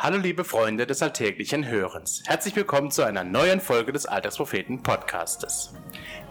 Hallo 0.00 0.16
liebe 0.16 0.44
Freunde 0.44 0.86
des 0.86 1.02
alltäglichen 1.02 1.66
Hörens. 1.66 2.22
Herzlich 2.24 2.54
willkommen 2.54 2.92
zu 2.92 3.02
einer 3.02 3.24
neuen 3.24 3.60
Folge 3.60 3.92
des 3.92 4.06
Alltagspropheten 4.06 4.80
Podcastes. 4.80 5.74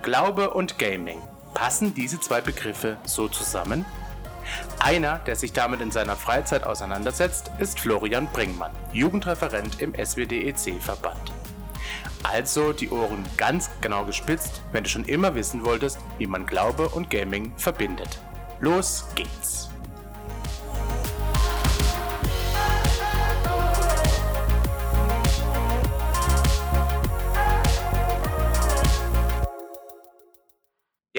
Glaube 0.03 0.51
und 0.51 0.79
Gaming. 0.79 1.21
Passen 1.53 1.93
diese 1.93 2.17
zwei 2.17 2.39
Begriffe 2.39 2.95
so 3.03 3.27
zusammen? 3.27 3.85
Einer, 4.79 5.19
der 5.19 5.35
sich 5.35 5.51
damit 5.51 5.81
in 5.81 5.91
seiner 5.91 6.15
Freizeit 6.15 6.63
auseinandersetzt, 6.63 7.51
ist 7.59 7.81
Florian 7.81 8.29
Bringmann, 8.31 8.71
Jugendreferent 8.93 9.81
im 9.81 9.93
SWDEC-Verband. 9.93 11.33
Also 12.23 12.71
die 12.71 12.89
Ohren 12.89 13.25
ganz 13.35 13.69
genau 13.81 14.05
gespitzt, 14.05 14.61
wenn 14.71 14.85
du 14.85 14.89
schon 14.89 15.03
immer 15.03 15.35
wissen 15.35 15.65
wolltest, 15.65 15.99
wie 16.19 16.27
man 16.27 16.45
Glaube 16.45 16.87
und 16.87 17.09
Gaming 17.09 17.51
verbindet. 17.57 18.21
Los 18.61 19.03
geht's! 19.13 19.66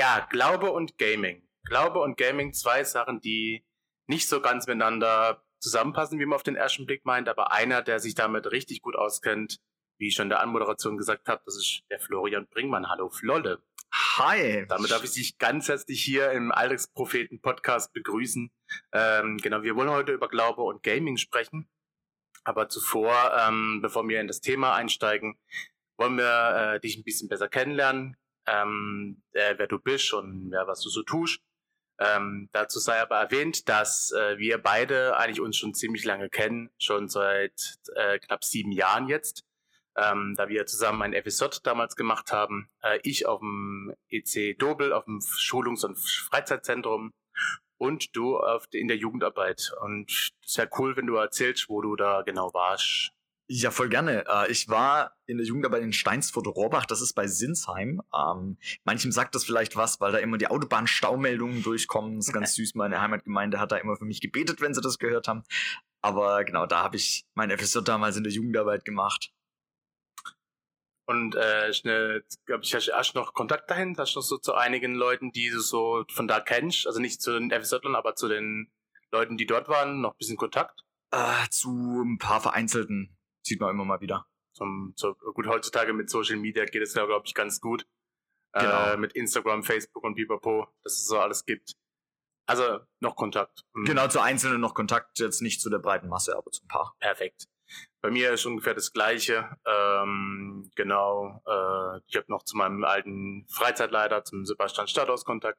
Ja, 0.08 0.26
Glaube 0.30 0.72
und 0.72 0.96
Gaming. 0.96 1.46
Glaube 1.64 1.98
und 1.98 2.16
Gaming, 2.16 2.54
zwei 2.54 2.82
Sachen, 2.82 3.20
die 3.20 3.62
nicht 4.06 4.26
so 4.26 4.40
ganz 4.40 4.66
miteinander 4.66 5.44
zusammenpassen, 5.60 6.18
wie 6.18 6.24
man 6.24 6.36
auf 6.36 6.42
den 6.42 6.56
ersten 6.56 6.86
Blick 6.86 7.04
meint, 7.04 7.28
aber 7.28 7.52
einer, 7.52 7.82
der 7.82 8.00
sich 8.00 8.14
damit 8.14 8.50
richtig 8.50 8.80
gut 8.80 8.96
auskennt, 8.96 9.60
wie 9.98 10.08
ich 10.08 10.14
schon 10.14 10.24
in 10.24 10.30
der 10.30 10.40
Anmoderation 10.40 10.96
gesagt 10.96 11.28
habe, 11.28 11.42
das 11.44 11.58
ist 11.58 11.82
der 11.90 12.00
Florian 12.00 12.46
Bringmann. 12.46 12.88
Hallo 12.88 13.10
Flolle. 13.10 13.62
Hi. 13.92 14.64
Damit 14.66 14.92
darf 14.92 15.04
ich 15.04 15.12
dich 15.12 15.36
ganz 15.36 15.68
herzlich 15.68 16.02
hier 16.02 16.30
im 16.30 16.52
Alltagspropheten 16.52 17.42
Podcast 17.42 17.92
begrüßen. 17.92 18.50
Ähm, 18.92 19.36
genau, 19.36 19.62
wir 19.62 19.76
wollen 19.76 19.90
heute 19.90 20.12
über 20.12 20.30
Glaube 20.30 20.62
und 20.62 20.82
Gaming 20.82 21.18
sprechen. 21.18 21.68
Aber 22.44 22.70
zuvor, 22.70 23.38
ähm, 23.46 23.80
bevor 23.82 24.08
wir 24.08 24.22
in 24.22 24.26
das 24.26 24.40
Thema 24.40 24.74
einsteigen, 24.74 25.38
wollen 25.98 26.16
wir 26.16 26.76
äh, 26.76 26.80
dich 26.80 26.96
ein 26.96 27.04
bisschen 27.04 27.28
besser 27.28 27.50
kennenlernen, 27.50 28.16
ähm, 28.48 29.22
äh, 29.32 29.54
wer 29.56 29.66
du 29.66 29.78
bist 29.78 30.12
und 30.12 30.50
ja, 30.52 30.66
was 30.66 30.80
du 30.80 30.88
so 30.88 31.02
tust. 31.02 31.40
Ähm, 32.00 32.48
dazu 32.52 32.78
sei 32.78 33.00
aber 33.00 33.16
erwähnt, 33.16 33.68
dass 33.68 34.12
äh, 34.12 34.38
wir 34.38 34.58
beide 34.58 35.16
eigentlich 35.16 35.40
uns 35.40 35.56
schon 35.56 35.74
ziemlich 35.74 36.04
lange 36.04 36.30
kennen, 36.30 36.70
schon 36.78 37.08
seit 37.08 37.78
äh, 37.96 38.20
knapp 38.20 38.44
sieben 38.44 38.70
Jahren 38.70 39.08
jetzt, 39.08 39.44
ähm, 39.96 40.34
da 40.36 40.48
wir 40.48 40.66
zusammen 40.66 41.02
ein 41.02 41.22
FSJ 41.22 41.46
damals 41.64 41.96
gemacht 41.96 42.30
haben. 42.30 42.70
Äh, 42.82 43.00
ich 43.02 43.26
auf 43.26 43.40
dem 43.40 43.94
EC 44.10 44.56
Dobel, 44.56 44.92
auf 44.92 45.06
dem 45.06 45.20
Schulungs- 45.20 45.84
und 45.84 45.98
Freizeitzentrum 45.98 47.12
und 47.78 48.14
du 48.14 48.36
auf, 48.36 48.66
in 48.70 48.86
der 48.86 48.96
Jugendarbeit. 48.96 49.72
Und 49.80 50.32
es 50.46 50.56
wäre 50.56 50.70
cool, 50.78 50.96
wenn 50.96 51.06
du 51.06 51.16
erzählst, 51.16 51.68
wo 51.68 51.80
du 51.80 51.96
da 51.96 52.22
genau 52.22 52.54
warst. 52.54 53.10
Ja, 53.50 53.70
voll 53.70 53.88
gerne. 53.88 54.26
Äh, 54.26 54.52
ich 54.52 54.68
war 54.68 55.16
in 55.24 55.38
der 55.38 55.46
Jugendarbeit 55.46 55.82
in 55.82 55.94
Steinsfurt-Rohrbach, 55.94 56.84
das 56.84 57.00
ist 57.00 57.14
bei 57.14 57.26
Sinsheim. 57.26 58.02
Ähm, 58.14 58.58
manchem 58.84 59.10
sagt 59.10 59.34
das 59.34 59.44
vielleicht 59.44 59.74
was, 59.74 60.00
weil 60.00 60.12
da 60.12 60.18
immer 60.18 60.36
die 60.36 60.48
Autobahnstaumeldungen 60.48 61.62
durchkommen. 61.62 62.16
Das 62.16 62.28
ist 62.28 62.34
ganz 62.34 62.54
süß. 62.56 62.74
Meine 62.74 63.00
Heimatgemeinde 63.00 63.58
hat 63.58 63.72
da 63.72 63.78
immer 63.78 63.96
für 63.96 64.04
mich 64.04 64.20
gebetet, 64.20 64.60
wenn 64.60 64.74
sie 64.74 64.82
das 64.82 64.98
gehört 64.98 65.28
haben. 65.28 65.44
Aber 66.02 66.44
genau, 66.44 66.66
da 66.66 66.82
habe 66.82 66.96
ich 66.96 67.24
mein 67.34 67.50
FSJ 67.50 67.78
damals 67.84 68.18
in 68.18 68.24
der 68.24 68.32
Jugendarbeit 68.32 68.84
gemacht. 68.84 69.32
Und 71.06 71.34
äh, 71.34 71.72
schnell, 71.72 72.24
glaube 72.44 72.64
ich, 72.64 72.74
hast 72.74 73.12
du 73.14 73.18
noch 73.18 73.32
Kontakt 73.32 73.70
dahin? 73.70 73.96
Hast 73.96 74.14
du 74.14 74.18
noch 74.18 74.26
so 74.26 74.36
zu 74.36 74.52
einigen 74.52 74.94
Leuten, 74.94 75.32
die 75.32 75.48
du 75.48 75.60
so 75.60 76.04
von 76.12 76.28
da 76.28 76.40
kennst? 76.40 76.86
Also 76.86 77.00
nicht 77.00 77.22
zu 77.22 77.32
den 77.32 77.50
FSJlern, 77.50 77.96
aber 77.96 78.14
zu 78.14 78.28
den 78.28 78.70
Leuten, 79.10 79.38
die 79.38 79.46
dort 79.46 79.68
waren, 79.68 80.02
noch 80.02 80.12
ein 80.12 80.18
bisschen 80.18 80.36
Kontakt? 80.36 80.84
Äh, 81.12 81.48
zu 81.48 82.02
ein 82.02 82.18
paar 82.18 82.42
vereinzelten 82.42 83.17
sieht 83.42 83.60
man 83.60 83.70
immer 83.70 83.84
mal 83.84 84.00
wieder. 84.00 84.26
Zum, 84.54 84.92
so, 84.96 85.14
gut, 85.14 85.46
heutzutage 85.46 85.92
mit 85.92 86.10
Social 86.10 86.36
Media 86.36 86.64
geht 86.64 86.82
es 86.82 86.94
ja, 86.94 87.06
glaube 87.06 87.26
ich, 87.26 87.34
ganz 87.34 87.60
gut. 87.60 87.86
Genau. 88.52 88.92
Äh, 88.92 88.96
mit 88.96 89.12
Instagram, 89.12 89.62
Facebook 89.62 90.02
und 90.04 90.14
Bipapo, 90.14 90.66
dass 90.82 90.94
es 90.94 91.06
so 91.06 91.18
alles 91.18 91.44
gibt. 91.44 91.74
Also 92.46 92.80
noch 93.00 93.14
Kontakt. 93.14 93.64
Mhm. 93.74 93.84
Genau, 93.84 94.08
zu 94.08 94.20
Einzelnen 94.20 94.60
noch 94.60 94.74
Kontakt, 94.74 95.18
jetzt 95.18 95.42
nicht 95.42 95.60
zu 95.60 95.68
der 95.68 95.78
breiten 95.78 96.08
Masse, 96.08 96.36
aber 96.36 96.50
zu 96.50 96.64
ein 96.64 96.68
paar. 96.68 96.96
Perfekt. 96.98 97.44
Bei 98.00 98.10
mir 98.10 98.32
ist 98.32 98.46
ungefähr 98.46 98.74
das 98.74 98.92
Gleiche. 98.92 99.56
Ähm, 99.66 100.70
genau. 100.74 101.42
Äh, 101.46 102.00
ich 102.06 102.16
habe 102.16 102.26
noch 102.28 102.42
zu 102.44 102.56
meinem 102.56 102.84
alten 102.84 103.46
Freizeitleiter, 103.50 104.24
zum 104.24 104.46
Sebastian 104.46 104.88
Stadthaus 104.88 105.26
Kontakt. 105.26 105.58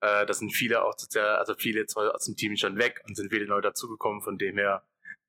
Äh, 0.00 0.24
das 0.24 0.38
sind 0.38 0.50
viele 0.50 0.84
auch, 0.84 0.94
also 1.14 1.54
viele 1.54 1.84
aus 1.94 2.24
dem 2.24 2.36
Team 2.36 2.56
schon 2.56 2.78
weg 2.78 3.02
und 3.06 3.14
sind 3.14 3.30
viele 3.30 3.46
neu 3.46 3.60
dazugekommen. 3.60 4.22
Von 4.22 4.38
dem 4.38 4.56
her 4.56 4.86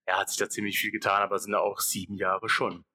ja, 0.07 0.19
hat 0.19 0.29
sich 0.29 0.37
da 0.37 0.49
ziemlich 0.49 0.79
viel 0.79 0.91
getan, 0.91 1.21
aber 1.21 1.39
sind 1.39 1.55
auch 1.55 1.79
sieben 1.79 2.15
Jahre 2.15 2.49
schon. 2.49 2.85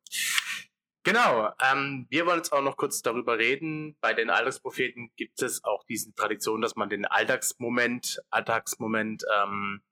Genau, 1.05 1.51
ähm, 1.63 2.07
wir 2.11 2.27
wollen 2.27 2.39
jetzt 2.39 2.53
auch 2.53 2.61
noch 2.61 2.77
kurz 2.77 3.01
darüber 3.01 3.39
reden. 3.39 3.97
Bei 4.01 4.13
den 4.13 4.29
Alltagspropheten 4.29 5.11
gibt 5.17 5.41
es 5.41 5.65
auch 5.65 5.85
diese 5.85 6.13
Tradition, 6.15 6.61
dass 6.61 6.77
man 6.77 6.91
den 6.91 7.07
Alltagsmoment, 7.07 8.21
Alltagsmoment, 8.31 9.25
ähm, 9.35 9.83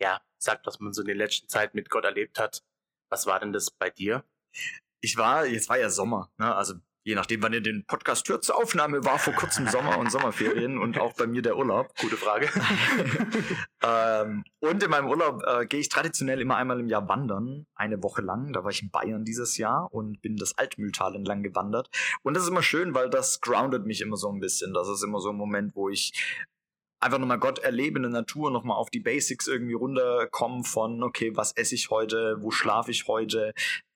ja, 0.00 0.22
sagt, 0.38 0.66
was 0.66 0.80
man 0.80 0.92
so 0.92 1.02
in 1.02 1.08
der 1.08 1.16
letzten 1.16 1.48
Zeit 1.48 1.74
mit 1.74 1.90
Gott 1.90 2.04
erlebt 2.04 2.38
hat. 2.38 2.64
Was 3.10 3.26
war 3.26 3.38
denn 3.38 3.52
das 3.52 3.70
bei 3.70 3.90
dir? 3.90 4.24
Ich 5.00 5.16
war, 5.16 5.44
jetzt 5.46 5.68
war 5.68 5.78
ja 5.78 5.90
Sommer, 5.90 6.32
ne? 6.38 6.54
Also 6.54 6.74
je 7.04 7.14
nachdem, 7.14 7.42
wann 7.42 7.52
ihr 7.52 7.60
den 7.60 7.84
Podcast 7.84 8.28
hört, 8.28 8.44
zur 8.44 8.56
Aufnahme 8.56 9.04
war 9.04 9.18
vor 9.18 9.32
kurzem 9.32 9.66
Sommer 9.68 9.98
und 9.98 10.10
Sommerferien 10.10 10.78
und 10.78 10.98
auch 10.98 11.14
bei 11.14 11.26
mir 11.26 11.42
der 11.42 11.56
Urlaub. 11.56 11.92
Gute 11.98 12.16
Frage. 12.16 12.48
ähm, 13.82 14.44
und 14.60 14.82
in 14.82 14.90
meinem 14.90 15.08
Urlaub 15.08 15.42
äh, 15.44 15.66
gehe 15.66 15.80
ich 15.80 15.88
traditionell 15.88 16.40
immer 16.40 16.56
einmal 16.56 16.78
im 16.78 16.88
Jahr 16.88 17.08
wandern, 17.08 17.66
eine 17.74 18.02
Woche 18.02 18.22
lang. 18.22 18.52
Da 18.52 18.62
war 18.62 18.70
ich 18.70 18.82
in 18.82 18.90
Bayern 18.90 19.24
dieses 19.24 19.58
Jahr 19.58 19.88
und 19.92 20.22
bin 20.22 20.36
das 20.36 20.56
Altmühltal 20.56 21.16
entlang 21.16 21.42
gewandert. 21.42 21.88
Und 22.22 22.34
das 22.34 22.44
ist 22.44 22.50
immer 22.50 22.62
schön, 22.62 22.94
weil 22.94 23.10
das 23.10 23.40
groundet 23.40 23.84
mich 23.84 24.00
immer 24.00 24.16
so 24.16 24.28
ein 24.30 24.40
bisschen. 24.40 24.72
Das 24.72 24.88
ist 24.88 25.02
immer 25.02 25.18
so 25.18 25.30
ein 25.30 25.36
Moment, 25.36 25.74
wo 25.74 25.88
ich 25.88 26.12
einfach 27.02 27.18
nochmal 27.18 27.40
Gott 27.40 27.58
erlebe 27.58 27.98
in 27.98 28.02
der 28.02 28.12
Natur, 28.12 28.50
nochmal 28.50 28.76
auf 28.76 28.90
die 28.90 29.00
Basics 29.00 29.48
irgendwie 29.48 29.74
runterkommen 29.74 30.62
von, 30.62 31.02
okay, 31.02 31.32
was 31.34 31.52
esse 31.56 31.74
ich 31.74 31.90
heute, 31.90 32.36
wo 32.40 32.52
schlafe 32.52 32.92
ich 32.92 33.08
heute, 33.08 33.52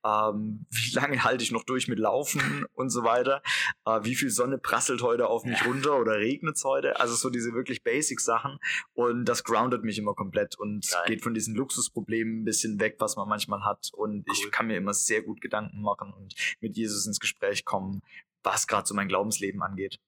ähm, 0.07 0.67
wie 0.71 0.95
lange 0.95 1.25
halte 1.25 1.43
ich 1.43 1.53
noch 1.53 1.65
durch 1.65 1.89
mit 1.89 1.99
Laufen 1.99 2.67
und 2.75 2.91
so 2.91 3.03
weiter, 3.03 3.43
äh, 3.85 4.01
wie 4.03 4.15
viel 4.15 4.31
Sonne 4.31 4.59
prasselt 4.59 5.03
heute 5.03 5.29
auf 5.29 5.45
mich 5.45 5.65
runter 5.67 5.99
oder 5.99 6.19
regnet 6.19 6.57
es 6.57 6.65
heute, 6.65 7.01
also 7.01 7.15
so 7.15 7.31
diese 7.31 7.53
wirklich 7.53 7.83
Basic-Sachen 7.83 8.59
und 8.95 9.25
das 9.25 9.45
groundet 9.45 9.85
mich 9.85 9.99
immer 9.99 10.15
komplett 10.15 10.57
und 10.59 10.89
Geil. 10.89 11.03
geht 11.07 11.23
von 11.23 11.35
diesen 11.35 11.55
Luxusproblemen 11.55 12.43
ein 12.43 12.45
bisschen 12.45 12.79
weg, 12.81 12.97
was 12.99 13.17
man 13.17 13.29
manchmal 13.29 13.65
hat 13.65 13.91
und 13.93 14.27
cool. 14.29 14.35
ich 14.35 14.51
kann 14.51 14.67
mir 14.67 14.77
immer 14.77 14.95
sehr 14.95 15.23
gut 15.23 15.41
Gedanken 15.41 15.83
machen 15.83 16.13
und 16.13 16.35
mit 16.61 16.77
Jesus 16.77 17.07
ins 17.07 17.21
Gespräch 17.21 17.65
kommen, 17.65 18.03
was 18.43 18.67
gerade 18.67 18.87
so 18.87 18.95
mein 18.95 19.09
Glaubensleben 19.09 19.63
angeht. 19.63 19.99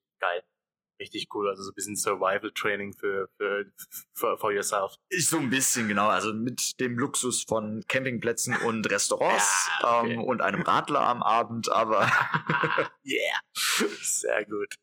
Richtig 1.01 1.29
cool. 1.35 1.49
Also 1.49 1.63
so 1.63 1.71
ein 1.71 1.75
bisschen 1.75 1.97
Survival-Training 1.97 2.95
für, 2.95 3.29
für, 3.37 3.67
für 4.15 4.37
for 4.37 4.53
yourself. 4.53 4.95
So 5.11 5.39
ein 5.39 5.51
bisschen, 5.51 5.89
genau. 5.89 6.09
Also 6.09 6.33
mit 6.33 6.81
dem 6.81 6.99
Luxus 6.99 7.45
von 7.45 7.85
Campingplätzen 7.89 8.57
und 8.57 8.85
Restaurants 8.91 9.71
ja, 9.83 10.01
okay. 10.01 10.13
ähm, 10.15 10.25
und 10.25 10.43
einem 10.43 10.63
Radler 10.63 11.01
am 11.01 11.23
Abend, 11.23 11.71
aber 11.71 12.01
yeah. 13.05 13.41
Sehr 13.55 14.45
gut. 14.45 14.75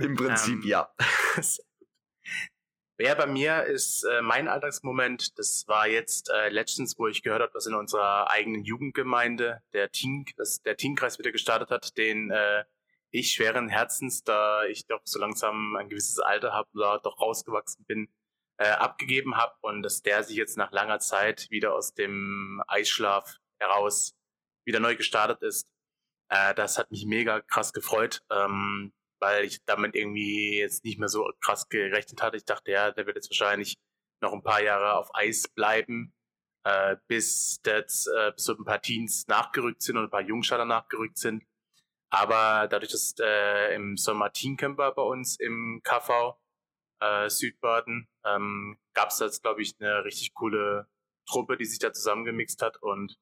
Im 0.00 0.14
Prinzip, 0.14 0.62
ähm, 0.62 0.68
ja. 0.68 0.94
Ja, 2.98 3.14
bei 3.14 3.26
mir 3.26 3.64
ist 3.64 4.04
äh, 4.04 4.22
mein 4.22 4.48
Alltagsmoment, 4.48 5.38
das 5.38 5.64
war 5.66 5.86
jetzt 5.86 6.30
äh, 6.30 6.48
letztens, 6.48 6.98
wo 6.98 7.06
ich 7.08 7.22
gehört 7.22 7.42
habe, 7.42 7.52
dass 7.52 7.66
in 7.66 7.74
unserer 7.74 8.30
eigenen 8.30 8.64
Jugendgemeinde 8.64 9.60
der 9.74 9.90
Teen, 9.90 10.24
das, 10.38 10.62
der 10.62 10.78
Teenkreis 10.78 11.18
wieder 11.18 11.30
gestartet 11.30 11.70
hat, 11.70 11.98
den 11.98 12.30
äh, 12.30 12.64
ich 13.10 13.32
schweren 13.32 13.68
Herzens, 13.68 14.22
da 14.24 14.64
ich 14.64 14.86
doch 14.86 15.00
so 15.04 15.18
langsam 15.18 15.76
ein 15.76 15.88
gewisses 15.88 16.18
Alter 16.18 16.52
habe, 16.52 16.68
da 16.74 16.98
doch 16.98 17.20
rausgewachsen 17.20 17.84
bin, 17.86 18.08
äh, 18.58 18.68
abgegeben 18.68 19.36
habe 19.36 19.54
und 19.62 19.82
dass 19.82 20.02
der 20.02 20.22
sich 20.22 20.36
jetzt 20.36 20.56
nach 20.56 20.72
langer 20.72 20.98
Zeit 20.98 21.50
wieder 21.50 21.74
aus 21.74 21.94
dem 21.94 22.62
Eisschlaf 22.68 23.38
heraus 23.60 24.14
wieder 24.66 24.80
neu 24.80 24.96
gestartet 24.96 25.42
ist. 25.42 25.66
Äh, 26.30 26.54
das 26.54 26.78
hat 26.78 26.90
mich 26.90 27.06
mega 27.06 27.40
krass 27.40 27.72
gefreut, 27.72 28.22
ähm, 28.30 28.92
weil 29.20 29.44
ich 29.44 29.64
damit 29.64 29.94
irgendwie 29.94 30.58
jetzt 30.58 30.84
nicht 30.84 30.98
mehr 30.98 31.08
so 31.08 31.30
krass 31.40 31.68
gerechnet 31.68 32.22
hatte. 32.22 32.36
Ich 32.36 32.44
dachte, 32.44 32.70
ja, 32.72 32.90
der 32.90 33.06
wird 33.06 33.16
jetzt 33.16 33.30
wahrscheinlich 33.30 33.76
noch 34.22 34.32
ein 34.32 34.42
paar 34.42 34.62
Jahre 34.62 34.94
auf 34.94 35.14
Eis 35.14 35.48
bleiben, 35.48 36.12
äh, 36.64 36.96
bis, 37.06 37.60
das, 37.62 38.06
äh, 38.06 38.32
bis 38.32 38.44
so 38.44 38.54
ein 38.54 38.64
paar 38.64 38.80
Teens 38.80 39.26
nachgerückt 39.28 39.82
sind 39.82 39.96
und 39.96 40.04
ein 40.04 40.10
paar 40.10 40.22
Jungstaller 40.22 40.64
nachgerückt 40.64 41.18
sind. 41.18 41.44
Aber 42.10 42.68
dadurch, 42.68 42.92
dass 42.92 43.14
äh, 43.20 43.74
im 43.74 43.96
Sommer 43.96 44.32
Teamcamp 44.32 44.78
war 44.78 44.94
bei 44.94 45.02
uns 45.02 45.38
im 45.38 45.80
KV 45.82 46.38
äh, 47.00 47.28
Südbaden, 47.28 48.08
ähm, 48.24 48.78
gab 48.94 49.10
es 49.10 49.18
jetzt, 49.18 49.42
glaube 49.42 49.62
ich, 49.62 49.74
eine 49.80 50.04
richtig 50.04 50.34
coole 50.34 50.88
Truppe, 51.28 51.56
die 51.56 51.64
sich 51.64 51.78
da 51.78 51.92
zusammengemixt 51.92 52.62
hat 52.62 52.80
und 52.82 53.18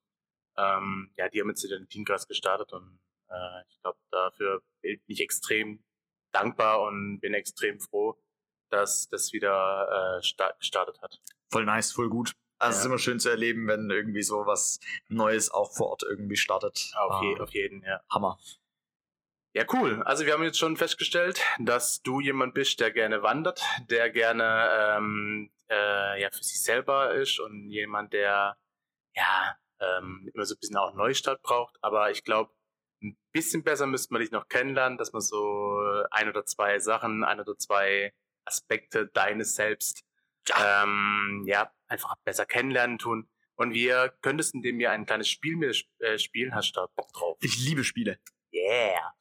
ähm, 0.57 1.13
ja, 1.17 1.29
die 1.29 1.41
haben 1.41 1.49
jetzt 1.49 1.69
den 1.69 1.89
Teamkreis 1.89 2.29
gestartet 2.29 2.73
und 2.73 3.01
äh, 3.31 3.63
ich 3.69 3.81
glaube, 3.81 3.99
dafür 4.11 4.63
bin 4.83 5.01
ich 5.07 5.21
extrem 5.21 5.83
dankbar 6.33 6.83
und 6.83 7.21
bin 7.21 7.35
extrem 7.35 7.81
froh, 7.81 8.17
dass 8.71 9.09
das 9.09 9.33
wieder 9.33 10.21
äh, 10.21 10.55
gestartet 10.59 11.01
hat. 11.01 11.21
Voll 11.51 11.65
nice, 11.65 11.93
voll 11.93 12.09
gut. 12.09 12.33
Also 12.59 12.77
es 12.77 12.81
ist 12.81 12.87
immer 12.87 12.99
schön 12.99 13.19
zu 13.21 13.31
erleben, 13.31 13.67
wenn 13.67 13.91
irgendwie 13.91 14.23
so 14.23 14.47
was 14.47 14.79
Neues 15.09 15.51
auch 15.51 15.73
vor 15.75 15.89
Ort 15.89 16.03
irgendwie 16.03 16.37
startet. 16.37 16.93
Auf, 16.97 17.23
je, 17.23 17.35
Äh, 17.35 17.41
auf 17.41 17.51
jeden, 17.53 17.83
ja. 17.83 18.01
Hammer. 18.11 18.39
Ja, 19.55 19.65
cool. 19.73 20.03
Also 20.03 20.27
wir 20.27 20.33
haben 20.33 20.43
jetzt 20.43 20.59
schon 20.59 20.77
festgestellt, 20.77 21.41
dass 21.61 22.03
du 22.03 22.19
jemand 22.19 22.55
bist, 22.55 22.81
der 22.81 22.91
gerne 22.91 23.23
wandert, 23.23 23.63
der 23.89 24.11
gerne 24.11 24.97
ähm, 24.97 25.49
äh, 25.71 26.21
ja 26.21 26.29
für 26.33 26.43
sich 26.43 26.61
selber 26.61 27.15
ist 27.15 27.39
und 27.39 27.71
jemand, 27.71 28.13
der 28.13 28.59
ja 29.15 29.57
ähm, 29.79 30.29
immer 30.35 30.45
so 30.45 30.57
ein 30.57 30.59
bisschen 30.59 30.77
auch 30.77 30.95
Neustart 30.95 31.41
braucht. 31.43 31.77
Aber 31.83 32.11
ich 32.11 32.25
glaube, 32.25 32.53
ein 33.01 33.17
bisschen 33.31 33.63
besser 33.63 33.87
müsste 33.87 34.13
man 34.13 34.23
dich 34.23 34.33
noch 34.33 34.49
kennenlernen, 34.49 34.99
dass 34.99 35.13
man 35.13 35.23
so 35.23 35.79
ein 36.11 36.29
oder 36.29 36.45
zwei 36.45 36.81
Sachen, 36.81 37.23
ein 37.23 37.39
oder 37.39 37.57
zwei 37.57 38.13
Aspekte 38.45 39.07
deines 39.07 39.55
Selbst 39.55 40.05
ähm, 40.61 41.45
ja 41.47 41.73
einfach 41.87 42.17
besser 42.25 42.45
kennenlernen 42.45 42.99
tun. 42.99 43.29
Und 43.55 43.73
wir 43.73 44.13
könntest 44.21 44.53
indem 44.53 44.81
wir 44.81 44.91
ein 44.91 45.07
kleines 45.07 45.29
Spiel 45.29 45.55
mit 45.55 45.87
äh, 46.01 46.19
spielen. 46.19 46.57
Hast 46.57 46.73
du 46.73 46.81
da 46.81 46.89
Bock 46.97 47.13
drauf? 47.13 47.39
Ich 47.41 47.57
liebe 47.65 47.85
Spiele. 47.85 48.19
Yeah. 48.55 49.13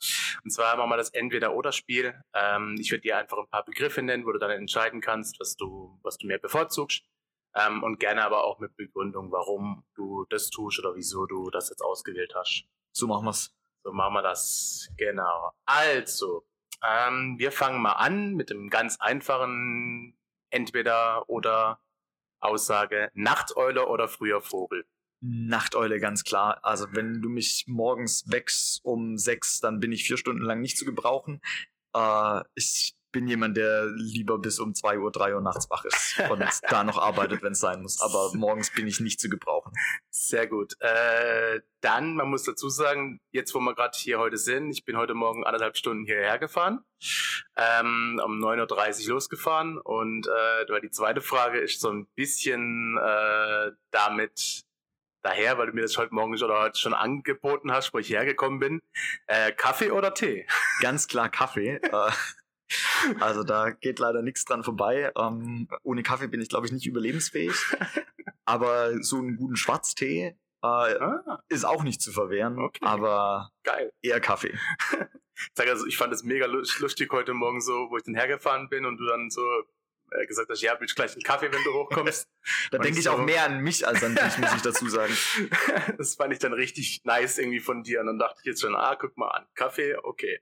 Und 0.43 0.51
zwar 0.51 0.77
machen 0.77 0.91
wir 0.91 0.97
das 0.97 1.09
Entweder-Oder-Spiel. 1.09 2.13
Ähm, 2.33 2.75
ich 2.79 2.91
werde 2.91 3.01
dir 3.01 3.17
einfach 3.17 3.39
ein 3.39 3.49
paar 3.49 3.65
Begriffe 3.65 4.03
nennen, 4.03 4.25
wo 4.25 4.31
du 4.31 4.37
dann 4.37 4.51
entscheiden 4.51 5.01
kannst, 5.01 5.39
was 5.39 5.55
du, 5.55 5.99
was 6.03 6.17
du 6.17 6.27
mehr 6.27 6.37
bevorzugst. 6.37 7.03
Ähm, 7.55 7.83
und 7.83 7.99
gerne 7.99 8.23
aber 8.23 8.43
auch 8.43 8.59
mit 8.59 8.75
Begründung, 8.75 9.31
warum 9.31 9.85
du 9.95 10.25
das 10.29 10.49
tust 10.49 10.79
oder 10.79 10.95
wieso 10.95 11.25
du 11.25 11.49
das 11.49 11.69
jetzt 11.69 11.81
ausgewählt 11.81 12.33
hast. 12.35 12.65
So 12.91 13.07
machen 13.07 13.25
wir's. 13.25 13.55
So 13.83 13.91
machen 13.91 14.13
wir 14.13 14.21
das. 14.21 14.89
Genau. 14.97 15.51
Also, 15.65 16.45
ähm, 16.83 17.35
wir 17.37 17.51
fangen 17.51 17.81
mal 17.81 17.93
an 17.93 18.33
mit 18.33 18.49
dem 18.49 18.69
ganz 18.69 18.97
einfachen 18.99 20.17
Entweder-Oder-Aussage. 20.51 23.09
Nachteule 23.13 23.87
oder 23.87 24.07
früher 24.07 24.41
Vogel? 24.41 24.85
Nachteule, 25.23 25.99
ganz 25.99 26.23
klar. 26.23 26.59
Also 26.63 26.87
wenn 26.91 27.21
du 27.21 27.29
mich 27.29 27.65
morgens 27.67 28.29
wächst 28.29 28.81
um 28.83 29.17
sechs, 29.17 29.59
dann 29.59 29.79
bin 29.79 29.91
ich 29.91 30.03
vier 30.03 30.17
Stunden 30.17 30.43
lang 30.43 30.61
nicht 30.61 30.77
zu 30.77 30.85
gebrauchen. 30.85 31.41
Äh, 31.95 32.41
ich 32.55 32.95
bin 33.13 33.27
jemand, 33.27 33.55
der 33.55 33.85
lieber 33.95 34.39
bis 34.39 34.59
um 34.59 34.75
zwei 34.75 34.97
Uhr, 34.99 35.11
drei 35.11 35.33
Uhr 35.33 35.39
nachts 35.39 35.69
wach 35.69 35.85
ist 35.85 36.19
und 36.29 36.43
da 36.69 36.83
noch 36.83 36.97
arbeitet, 36.97 37.41
wenn 37.41 37.53
es 37.53 37.59
sein 37.59 37.81
muss. 37.81 38.01
Aber 38.01 38.31
morgens 38.33 38.73
bin 38.73 38.87
ich 38.87 38.99
nicht 38.99 39.21
zu 39.21 39.29
gebrauchen. 39.29 39.71
Sehr 40.09 40.47
gut. 40.47 40.73
Äh, 40.79 41.61
dann, 41.79 42.15
man 42.15 42.27
muss 42.27 42.43
dazu 42.43 42.67
sagen, 42.69 43.21
jetzt 43.31 43.53
wo 43.53 43.59
wir 43.59 43.75
gerade 43.75 43.97
hier 43.97 44.19
heute 44.19 44.37
sind, 44.37 44.71
ich 44.71 44.83
bin 44.83 44.97
heute 44.97 45.13
Morgen 45.13 45.45
anderthalb 45.45 45.77
Stunden 45.77 46.05
hierher 46.05 46.39
gefahren, 46.39 46.83
ähm, 47.55 48.19
um 48.25 48.43
9.30 48.43 49.05
Uhr 49.07 49.13
losgefahren 49.13 49.77
und 49.77 50.27
äh, 50.27 50.81
die 50.81 50.91
zweite 50.91 51.21
Frage 51.21 51.59
ist 51.59 51.79
so 51.79 51.89
ein 51.89 52.07
bisschen 52.15 52.97
äh, 52.97 53.71
damit 53.91 54.65
daher, 55.23 55.57
weil 55.57 55.67
du 55.67 55.73
mir 55.73 55.81
das 55.81 55.97
heute 55.97 56.13
Morgen 56.13 56.37
schon, 56.37 56.49
oder 56.49 56.61
heute 56.61 56.79
schon 56.79 56.93
angeboten 56.93 57.71
hast, 57.71 57.93
wo 57.93 57.99
ich 57.99 58.09
hergekommen 58.09 58.59
bin. 58.59 58.81
Äh, 59.27 59.51
Kaffee 59.53 59.91
oder 59.91 60.13
Tee? 60.13 60.45
Ganz 60.81 61.07
klar 61.07 61.29
Kaffee. 61.29 61.79
Äh, 61.81 62.11
also 63.19 63.43
da 63.43 63.69
geht 63.71 63.99
leider 63.99 64.21
nichts 64.21 64.45
dran 64.45 64.63
vorbei. 64.63 65.11
Ähm, 65.17 65.67
ohne 65.83 66.03
Kaffee 66.03 66.27
bin 66.27 66.41
ich, 66.41 66.49
glaube 66.49 66.65
ich, 66.67 66.71
nicht 66.71 66.85
überlebensfähig. 66.85 67.53
Aber 68.45 69.01
so 69.03 69.17
einen 69.17 69.37
guten 69.37 69.55
Schwarztee 69.55 70.37
äh, 70.63 70.67
Ah, 70.67 71.43
ist 71.49 71.65
auch 71.65 71.83
nicht 71.83 72.01
zu 72.01 72.11
verwehren. 72.11 72.59
Okay. 72.59 72.79
Aber 72.85 73.49
geil. 73.63 73.91
eher 74.01 74.19
Kaffee. 74.19 74.57
Ich 75.35 75.49
sag 75.55 75.67
also, 75.67 75.87
ich 75.87 75.97
fand 75.97 76.13
es 76.13 76.23
mega 76.23 76.45
lu- 76.45 76.63
lustig 76.79 77.11
heute 77.11 77.33
Morgen 77.33 77.59
so, 77.59 77.89
wo 77.89 77.97
ich 77.97 78.03
dann 78.03 78.13
hergefahren 78.13 78.69
bin 78.69 78.85
und 78.85 78.97
du 78.97 79.05
dann 79.07 79.31
so 79.31 79.41
gesagt 80.27 80.49
hast, 80.49 80.61
ja, 80.61 80.75
willst 80.79 80.95
gleich 80.95 81.13
einen 81.13 81.23
Kaffee, 81.23 81.51
wenn 81.51 81.63
du 81.63 81.73
hochkommst. 81.73 82.27
Da 82.71 82.77
denke 82.77 82.99
ich 82.99 83.05
so- 83.05 83.11
auch 83.11 83.19
mehr 83.19 83.45
an 83.45 83.59
mich 83.61 83.87
als 83.87 84.03
an 84.03 84.15
dich, 84.15 84.37
muss 84.37 84.53
ich 84.55 84.61
dazu 84.61 84.87
sagen. 84.89 85.15
das 85.97 86.15
fand 86.15 86.33
ich 86.33 86.39
dann 86.39 86.53
richtig 86.53 87.01
nice 87.05 87.37
irgendwie 87.37 87.59
von 87.61 87.83
dir. 87.83 88.01
Und 88.01 88.07
dann 88.07 88.19
dachte 88.19 88.39
ich 88.41 88.45
jetzt 88.45 88.61
schon, 88.61 88.75
ah, 88.75 88.95
guck 88.95 89.15
mal 89.17 89.29
an, 89.29 89.45
Kaffee, 89.55 89.95
okay. 90.03 90.39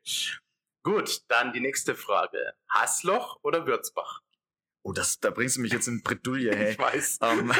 Gut, 0.84 1.22
dann 1.28 1.54
die 1.54 1.60
nächste 1.60 1.94
Frage. 1.96 2.54
Hassloch 2.70 3.40
oder 3.44 3.68
Würzbach? 3.68 4.22
Oh, 4.84 4.94
das, 4.94 5.20
da 5.20 5.30
bringst 5.30 5.58
du 5.58 5.62
mich 5.62 5.72
jetzt 5.72 5.88
in 5.88 6.02
Bredouille, 6.02 6.52
hey. 6.56 6.72
Ich 6.72 6.80
weiß. 6.80 7.20
Ähm, 7.22 7.52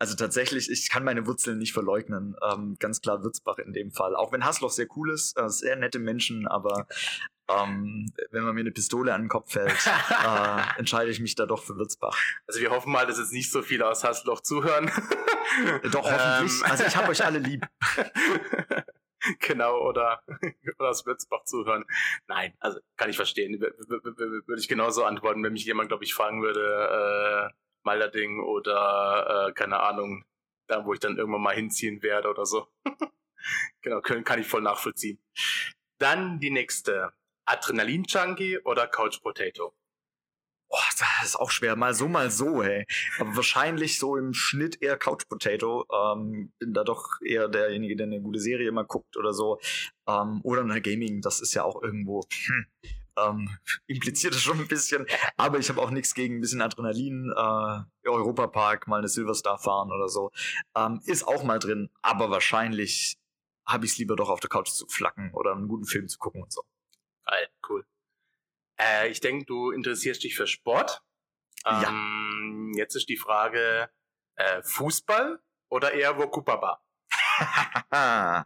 also 0.00 0.16
tatsächlich, 0.16 0.68
ich 0.68 0.90
kann 0.90 1.04
meine 1.04 1.26
Wurzeln 1.28 1.58
nicht 1.58 1.72
verleugnen. 1.72 2.34
Ähm, 2.42 2.76
ganz 2.80 3.00
klar 3.00 3.22
Würzbach 3.22 3.58
in 3.58 3.72
dem 3.72 3.92
Fall. 3.92 4.16
Auch 4.16 4.32
wenn 4.32 4.44
Hassloch 4.44 4.70
sehr 4.72 4.88
cool 4.96 5.12
ist, 5.12 5.38
äh, 5.38 5.48
sehr 5.48 5.76
nette 5.76 6.00
Menschen, 6.00 6.48
aber 6.48 6.88
ähm, 7.48 8.12
wenn 8.30 8.44
man 8.44 8.54
mir 8.54 8.60
eine 8.60 8.70
Pistole 8.70 9.12
an 9.12 9.22
den 9.22 9.28
Kopf 9.28 9.54
hält, 9.54 9.74
äh, 10.24 10.78
entscheide 10.78 11.10
ich 11.10 11.20
mich 11.20 11.34
da 11.34 11.46
doch 11.46 11.62
für 11.62 11.76
Würzbach. 11.76 12.16
Also 12.46 12.60
wir 12.60 12.70
hoffen 12.70 12.92
mal, 12.92 13.06
dass 13.06 13.18
jetzt 13.18 13.32
nicht 13.32 13.50
so 13.50 13.62
viele 13.62 13.88
aus 13.88 14.04
Hassloch 14.04 14.40
zuhören. 14.40 14.90
Doch, 15.90 16.10
hoffentlich. 16.10 16.60
Ähm. 16.60 16.70
Also 16.70 16.84
ich 16.84 16.96
habe 16.96 17.10
euch 17.10 17.24
alle 17.24 17.38
lieb. 17.38 17.66
genau, 19.40 19.78
oder, 19.80 20.22
oder 20.78 20.88
aus 20.88 21.06
Würzbach 21.06 21.44
zuhören. 21.44 21.84
Nein, 22.26 22.54
also 22.60 22.78
kann 22.96 23.10
ich 23.10 23.16
verstehen. 23.16 23.60
Würde 23.60 24.60
ich 24.60 24.68
genauso 24.68 25.04
antworten, 25.04 25.42
wenn 25.42 25.52
mich 25.52 25.64
jemand, 25.64 25.88
glaube 25.88 26.04
ich, 26.04 26.14
fragen 26.14 26.42
würde, 26.42 27.50
äh, 27.50 27.54
Malderding 27.84 28.40
oder 28.40 29.48
äh, 29.48 29.52
keine 29.52 29.80
Ahnung, 29.80 30.24
da 30.68 30.84
wo 30.84 30.92
ich 30.92 31.00
dann 31.00 31.16
irgendwann 31.16 31.42
mal 31.42 31.54
hinziehen 31.54 32.02
werde 32.02 32.28
oder 32.28 32.46
so. 32.46 32.68
genau, 33.82 34.00
können, 34.00 34.24
kann 34.24 34.40
ich 34.40 34.46
voll 34.46 34.62
nachvollziehen. 34.62 35.22
Dann 35.98 36.40
die 36.40 36.50
nächste. 36.50 37.12
Adrenalin-Junkie 37.46 38.58
oder 38.64 38.86
Couch 38.86 39.20
Potato? 39.22 39.74
Boah, 40.72 40.80
das 40.98 41.28
ist 41.28 41.36
auch 41.36 41.50
schwer. 41.50 41.76
Mal 41.76 41.92
so, 41.92 42.08
mal 42.08 42.30
so, 42.30 42.62
hey. 42.62 42.86
Aber 43.18 43.36
wahrscheinlich 43.36 43.98
so 43.98 44.16
im 44.16 44.32
Schnitt 44.32 44.80
eher 44.80 44.96
Couch 44.96 45.28
Potato. 45.28 45.86
Ähm, 45.92 46.50
bin 46.58 46.72
da 46.72 46.82
doch 46.82 47.20
eher 47.22 47.48
derjenige, 47.48 47.94
der 47.94 48.06
eine 48.06 48.22
gute 48.22 48.40
Serie 48.40 48.68
immer 48.68 48.84
guckt 48.84 49.18
oder 49.18 49.34
so. 49.34 49.60
Ähm, 50.08 50.40
oder 50.42 50.62
eine 50.62 50.80
Gaming, 50.80 51.20
das 51.20 51.40
ist 51.40 51.52
ja 51.52 51.62
auch 51.64 51.82
irgendwo. 51.82 52.22
Hm, 52.46 52.66
ähm, 53.18 53.58
impliziert 53.86 54.34
es 54.34 54.40
schon 54.40 54.60
ein 54.60 54.66
bisschen. 54.68 55.06
Aber 55.36 55.58
ich 55.58 55.68
habe 55.68 55.80
auch 55.80 55.90
nichts 55.90 56.14
gegen 56.14 56.36
ein 56.36 56.40
bisschen 56.40 56.62
Adrenalin. 56.62 57.30
Äh, 57.36 58.08
Europapark, 58.08 58.88
mal 58.88 58.98
eine 58.98 59.08
Silverstar 59.08 59.58
fahren 59.58 59.92
oder 59.92 60.08
so. 60.08 60.30
Ähm, 60.74 61.02
ist 61.04 61.28
auch 61.28 61.44
mal 61.44 61.58
drin. 61.58 61.90
Aber 62.00 62.30
wahrscheinlich 62.30 63.18
habe 63.66 63.84
ich 63.84 63.92
es 63.92 63.98
lieber 63.98 64.16
doch 64.16 64.30
auf 64.30 64.40
der 64.40 64.48
Couch 64.48 64.70
zu 64.70 64.86
flacken 64.88 65.30
oder 65.34 65.52
einen 65.52 65.68
guten 65.68 65.84
Film 65.84 66.08
zu 66.08 66.18
gucken 66.18 66.42
und 66.42 66.50
so. 66.52 66.62
Geil, 67.32 67.48
cool. 67.70 67.86
Äh, 68.78 69.08
ich 69.08 69.20
denke, 69.20 69.46
du 69.46 69.70
interessierst 69.70 70.22
dich 70.22 70.36
für 70.36 70.46
Sport. 70.46 71.02
Ja. 71.64 71.88
Ähm, 71.88 72.72
jetzt 72.76 72.94
ist 72.94 73.08
die 73.08 73.16
Frage, 73.16 73.88
äh, 74.36 74.62
Fußball 74.62 75.40
oder 75.70 75.92
eher 75.92 76.18
Wokubaba? 76.18 76.82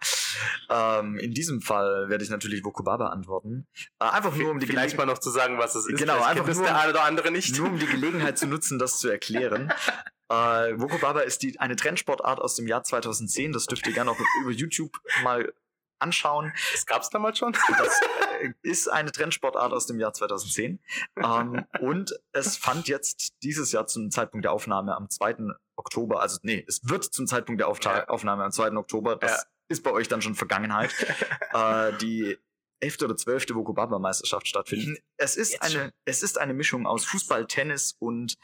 ähm, 0.71 1.19
in 1.19 1.33
diesem 1.35 1.61
Fall 1.63 2.09
werde 2.09 2.23
ich 2.23 2.31
natürlich 2.31 2.65
Wokubaba 2.65 3.09
antworten. 3.09 3.67
Äh, 3.99 4.05
einfach 4.05 4.35
nur 4.37 4.51
um 4.53 4.61
die 4.61 4.67
Vielleicht 4.67 4.91
Gelegen- 4.93 5.09
mal 5.09 5.13
noch 5.13 5.19
zu 5.19 5.31
sagen, 5.31 5.59
was 5.59 5.75
es 5.75 5.87
ist. 5.89 5.99
Genau, 5.99 6.15
Vielleicht 6.15 6.41
einfach 6.41 6.55
nur- 6.55 6.65
der 6.65 6.79
eine 6.81 6.91
oder 6.93 7.03
andere 7.05 7.31
nicht. 7.33 7.57
nur 7.59 7.69
um 7.69 7.79
die 7.79 7.87
Gelegenheit 7.87 8.39
zu 8.39 8.47
nutzen, 8.47 8.79
das 8.79 8.99
zu 9.01 9.09
erklären. 9.09 9.73
Äh, 10.29 10.35
Wokubaba 10.81 11.21
ist 11.21 11.45
die, 11.45 11.61
eine 11.61 11.77
Trendsportart 11.77 12.41
aus 12.41 12.57
dem 12.57 12.67
Jahr 12.67 12.83
2010. 12.83 13.53
Das 13.53 13.67
dürft 13.67 13.87
ihr 13.87 13.93
gerne 13.93 14.11
auch 14.11 14.19
über 14.43 14.51
YouTube 14.51 14.91
mal 15.23 15.55
anschauen. 15.99 16.53
Das 16.73 16.87
gab's 16.87 17.11
damals 17.11 17.39
schon. 17.39 17.53
Das 17.53 18.01
äh, 18.41 18.53
ist 18.63 18.89
eine 18.89 19.13
Trendsportart 19.13 19.73
aus 19.73 19.87
dem 19.87 19.99
Jahr 20.01 20.13
2010. 20.13 20.81
Ähm, 21.23 21.65
und 21.81 22.19
es 22.33 22.57
fand 22.57 22.89
jetzt 22.89 23.35
dieses 23.43 23.73
Jahr 23.73 23.87
zum 23.87 24.11
Zeitpunkt 24.11 24.45
der 24.45 24.53
Aufnahme 24.53 24.95
am 24.97 25.09
2. 25.11 25.37
Oktober, 25.77 26.21
also 26.23 26.39
nee, 26.43 26.65
es 26.67 26.89
wird 26.89 27.05
zum 27.05 27.27
Zeitpunkt 27.27 27.61
der 27.61 27.69
Aufta 27.69 27.99
Ja. 27.99 28.09
Aufnahme 28.09 28.45
am 28.45 28.51
2. 28.53 28.73
Oktober, 28.77 29.17
das 29.17 29.31
Ja. 29.33 29.43
ist 29.69 29.83
bei 29.83 29.91
euch 29.93 30.09
dann 30.09 30.23
schon 30.23 30.35
Vergangenheit, 30.35 30.91
äh, 31.53 31.93
die 31.99 32.39
11. 32.81 33.03
oder 33.03 33.17
12. 33.17 33.55
Wokubaba-Meisterschaft 33.55 34.49
stattfinden. 34.49 34.97
Es 35.17 35.37
ist, 35.37 35.53
Jetzt 35.53 35.63
eine, 35.63 35.93
es 36.05 36.23
ist 36.23 36.39
eine 36.39 36.55
Mischung 36.55 36.87
aus 36.87 37.05
Fußball, 37.07 37.47
Tennis 37.47 37.97
und 37.99 38.37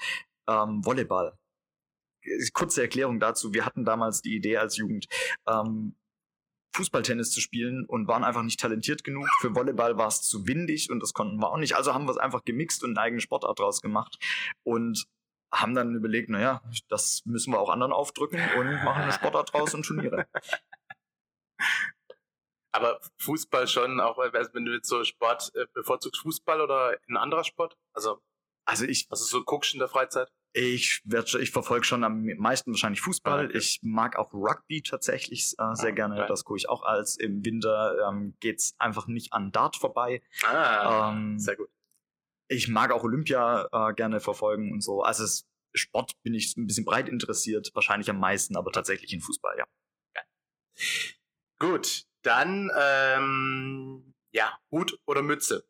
ähm, 0.48 0.84
Volleyball. 0.84 1.38
Kurze 2.52 2.82
Erklärung 2.82 3.18
dazu. 3.18 3.52
Wir 3.52 3.66
hatten 3.66 3.84
damals 3.84 4.22
die 4.22 4.36
Idee 4.36 4.56
als 4.56 4.76
Jugend, 4.76 5.06
ähm, 5.48 5.96
Fußballtennis 6.74 7.30
zu 7.30 7.40
spielen 7.40 7.84
und 7.86 8.08
waren 8.08 8.24
einfach 8.24 8.42
nicht 8.42 8.60
talentiert 8.60 9.04
genug. 9.04 9.28
Für 9.40 9.54
Volleyball 9.54 9.96
war 9.98 10.08
es 10.08 10.22
zu 10.22 10.46
windig 10.46 10.90
und 10.90 11.00
das 11.00 11.12
konnten 11.12 11.38
wir 11.38 11.50
auch 11.50 11.58
nicht. 11.58 11.76
Also 11.76 11.94
haben 11.94 12.06
wir 12.06 12.12
es 12.12 12.18
einfach 12.18 12.44
gemixt 12.44 12.82
und 12.82 12.96
eine 12.96 13.00
eigene 13.06 13.20
Sportart 13.20 13.58
draus 13.58 13.82
gemacht 13.82 14.18
und 14.62 15.06
haben 15.52 15.74
dann 15.74 15.94
überlegt, 15.94 16.30
naja, 16.30 16.62
das 16.88 17.22
müssen 17.26 17.52
wir 17.52 17.60
auch 17.60 17.68
anderen 17.68 17.92
aufdrücken 17.92 18.40
und 18.56 18.72
machen 18.84 19.02
eine 19.02 19.12
Sportart 19.12 19.52
draus 19.52 19.74
und 19.74 19.84
Turniere. 19.84 20.26
Aber 22.74 23.00
Fußball 23.18 23.68
schon, 23.68 24.00
auch 24.00 24.16
also 24.16 24.54
wenn 24.54 24.64
du 24.64 24.72
jetzt 24.72 24.88
so 24.88 25.04
Sport 25.04 25.54
äh, 25.54 25.66
bevorzugst 25.74 26.22
Fußball 26.22 26.62
oder 26.62 26.96
ein 27.06 27.18
anderer 27.18 27.44
Sport? 27.44 27.76
Also, 27.92 28.22
Also 28.64 28.86
ich, 28.86 29.10
was 29.10 29.20
du 29.20 29.26
so 29.26 29.44
guckst 29.44 29.74
in 29.74 29.78
der 29.78 29.88
Freizeit? 29.88 30.32
Ich, 30.54 31.00
werd, 31.04 31.32
ich 31.34 31.50
verfolge 31.50 31.84
schon 31.84 32.04
am 32.04 32.24
meisten 32.36 32.72
wahrscheinlich 32.72 33.00
Fußball. 33.00 33.40
Ah, 33.40 33.48
okay. 33.48 33.58
Ich 33.58 33.80
mag 33.82 34.16
auch 34.16 34.32
Rugby 34.34 34.82
tatsächlich 34.82 35.54
äh, 35.58 35.74
sehr 35.74 35.88
Ah, 35.88 35.92
gerne. 35.92 36.16
geil. 36.16 36.26
Das 36.28 36.44
gucke 36.44 36.58
ich 36.58 36.68
auch 36.68 36.82
als. 36.82 37.16
Im 37.16 37.44
Winter 37.44 37.96
ähm, 38.08 38.36
geht's 38.40 38.74
einfach 38.78 39.06
nicht 39.06 39.32
an 39.32 39.50
Dart 39.52 39.76
vorbei. 39.76 40.22
Ah, 40.44 41.10
Ähm, 41.12 41.38
sehr 41.38 41.56
gut. 41.56 41.68
ich 42.48 42.68
mag 42.68 42.92
auch 42.92 43.02
Olympia 43.02 43.66
äh, 43.72 43.94
gerne 43.94 44.20
verfolgen 44.20 44.72
und 44.72 44.82
so. 44.82 45.02
Also 45.02 45.24
es 45.24 45.46
Sport 45.74 46.12
bin 46.22 46.34
ich 46.34 46.54
ein 46.58 46.66
bisschen 46.66 46.84
breit 46.84 47.08
interessiert, 47.08 47.70
wahrscheinlich 47.72 48.10
am 48.10 48.18
meisten, 48.20 48.56
aber 48.56 48.72
tatsächlich 48.72 49.10
in 49.14 49.22
Fußball, 49.22 49.56
ja. 49.56 49.64
ja. 50.14 50.22
Gut, 51.58 52.04
dann 52.22 52.70
ähm, 52.78 54.12
ja, 54.32 54.58
Hut 54.70 54.98
oder 55.06 55.22
Mütze? 55.22 55.66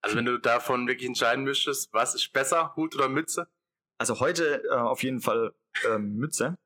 Also 0.00 0.16
wenn 0.16 0.24
du 0.24 0.38
davon 0.38 0.86
wirklich 0.88 1.06
entscheiden 1.06 1.44
müsstest, 1.44 1.92
was 1.92 2.14
ist 2.14 2.32
besser, 2.32 2.74
Hut 2.76 2.94
oder 2.96 3.08
Mütze? 3.10 3.46
Also 4.02 4.18
heute 4.18 4.64
äh, 4.68 4.74
auf 4.74 5.04
jeden 5.04 5.20
Fall 5.20 5.54
äh, 5.84 5.96
Mütze. 5.96 6.58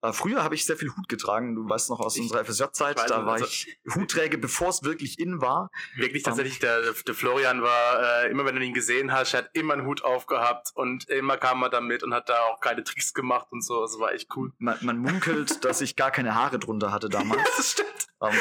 Äh, 0.00 0.12
früher 0.12 0.44
habe 0.44 0.54
ich 0.54 0.64
sehr 0.64 0.76
viel 0.76 0.94
Hut 0.96 1.08
getragen. 1.08 1.56
Du 1.56 1.68
weißt 1.68 1.90
noch 1.90 1.98
aus 1.98 2.14
ich, 2.14 2.22
unserer 2.22 2.44
FSJ-Zeit, 2.44 3.10
da 3.10 3.26
war 3.26 3.32
also, 3.32 3.46
ich 3.46 3.80
Hutträge, 3.96 4.38
bevor 4.38 4.68
es 4.68 4.84
wirklich 4.84 5.18
in 5.18 5.40
war. 5.40 5.72
Wirklich 5.96 6.22
tatsächlich, 6.22 6.60
der, 6.60 6.92
der 6.92 7.14
Florian 7.16 7.62
war, 7.62 8.22
äh, 8.22 8.30
immer 8.30 8.44
wenn 8.44 8.54
du 8.54 8.64
ihn 8.64 8.74
gesehen 8.74 9.10
hast, 9.10 9.34
er 9.34 9.38
hat 9.38 9.50
immer 9.54 9.72
einen 9.72 9.86
Hut 9.86 10.04
aufgehabt 10.04 10.70
und 10.76 11.10
immer 11.10 11.36
kam 11.36 11.64
er 11.64 11.68
damit 11.68 12.04
und 12.04 12.14
hat 12.14 12.28
da 12.28 12.42
auch 12.42 12.60
keine 12.60 12.84
Tricks 12.84 13.12
gemacht 13.12 13.48
und 13.50 13.64
so. 13.64 13.82
Das 13.82 13.98
war 13.98 14.12
echt 14.12 14.28
cool. 14.36 14.52
Man, 14.58 14.78
man 14.82 14.98
munkelt, 14.98 15.64
dass 15.64 15.80
ich 15.80 15.96
gar 15.96 16.12
keine 16.12 16.36
Haare 16.36 16.60
drunter 16.60 16.92
hatte 16.92 17.08
damals. 17.08 17.42
das 17.56 17.72
stimmt. 17.72 18.06
Um, 18.20 18.28
ähm, 18.28 18.36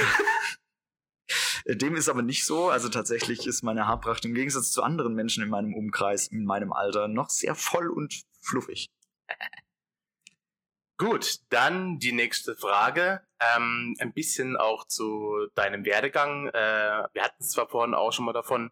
dem 1.65 1.96
ist 1.96 2.10
aber 2.10 2.22
nicht 2.22 2.46
so. 2.46 2.69
Also 2.69 2.89
tatsächlich 2.89 3.48
ist 3.48 3.63
meine 3.63 3.88
Haarpracht 3.88 4.25
im 4.25 4.34
Gegensatz 4.34 4.72
zu 4.72 4.84
anderen 4.84 5.13
Menschen 5.13 5.43
in 5.43 5.50
meinem 5.50 5.74
Umkreis, 5.74 6.27
in 6.27 6.46
meinem 6.46 6.74
Alter, 6.74 7.07
noch 7.07 7.29
sehr 7.29 7.55
voll 7.55 7.89
und 7.89 8.24
fluffig. 8.41 8.89
Gut, 11.00 11.41
dann 11.50 12.00
die 12.00 12.12
nächste 12.12 12.55
Frage. 12.55 13.22
Ähm, 13.39 13.96
ein 14.00 14.13
bisschen 14.13 14.57
auch 14.57 14.88
zu 14.88 15.48
deinem 15.53 15.86
Werdegang. 15.86 16.48
Äh, 16.48 17.07
wir 17.13 17.24
hatten 17.24 17.43
es 17.43 17.51
zwar 17.51 17.69
vorhin 17.69 17.93
auch 17.93 18.12
schon 18.12 18.25
mal 18.25 18.34
davon. 18.34 18.72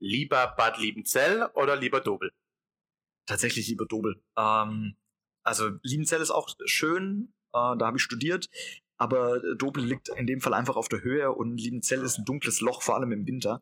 Lieber 0.00 0.54
Bad 0.56 0.78
Liebenzell 0.78 1.50
oder 1.54 1.76
lieber 1.76 2.00
Dobel? 2.00 2.32
Tatsächlich 3.26 3.68
lieber 3.68 3.84
Dobel. 3.84 4.22
Ähm, 4.38 4.96
also 5.42 5.70
Liebenzell 5.82 6.22
ist 6.22 6.30
auch 6.30 6.48
schön, 6.64 7.34
äh, 7.52 7.76
da 7.76 7.86
habe 7.86 7.98
ich 7.98 8.02
studiert, 8.02 8.48
aber 8.96 9.40
Dobel 9.56 9.84
liegt 9.84 10.08
in 10.08 10.26
dem 10.26 10.40
Fall 10.40 10.54
einfach 10.54 10.76
auf 10.76 10.88
der 10.88 11.02
Höhe 11.02 11.32
und 11.32 11.56
Liebenzell 11.56 12.02
ist 12.02 12.18
ein 12.18 12.24
dunkles 12.24 12.60
Loch, 12.60 12.82
vor 12.82 12.96
allem 12.96 13.12
im 13.12 13.26
Winter. 13.26 13.60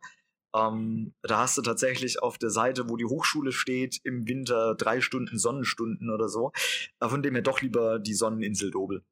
Ähm, 0.54 1.14
da 1.22 1.38
hast 1.38 1.56
du 1.56 1.62
tatsächlich 1.62 2.22
auf 2.22 2.36
der 2.36 2.50
Seite, 2.50 2.88
wo 2.88 2.96
die 2.96 3.06
Hochschule 3.06 3.52
steht, 3.52 4.00
im 4.04 4.28
Winter 4.28 4.74
drei 4.74 5.00
Stunden 5.00 5.38
Sonnenstunden 5.38 6.10
oder 6.10 6.28
so. 6.28 6.52
Äh, 7.00 7.08
von 7.08 7.22
dem 7.22 7.34
her 7.34 7.42
doch 7.42 7.62
lieber 7.62 7.98
die 7.98 8.14
Sonneninsel 8.14 8.70
Dobel. 8.70 9.02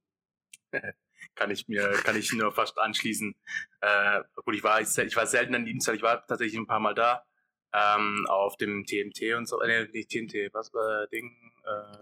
kann 1.35 1.50
ich 1.50 1.69
mir, 1.69 1.91
kann 2.05 2.17
ich 2.17 2.33
nur 2.33 2.53
fast 2.53 2.79
anschließen. 2.79 3.35
Äh, 3.81 4.21
gut, 4.45 4.55
ich 4.55 4.62
war, 4.62 4.81
ich 4.81 5.17
war 5.17 5.27
selten 5.27 5.55
an 5.55 5.65
Dienstag, 5.65 5.95
ich 5.95 6.03
war 6.03 6.27
tatsächlich 6.27 6.59
ein 6.59 6.67
paar 6.67 6.81
Mal 6.81 6.95
da. 6.95 7.25
Ähm, 7.73 8.27
auf 8.29 8.57
dem 8.57 8.85
TMT 8.85 9.35
und 9.37 9.47
so, 9.47 9.61
äh, 9.61 9.87
nicht 9.93 10.11
TMT, 10.11 10.53
was 10.53 10.75
war 10.75 11.07
Ding? 11.07 11.31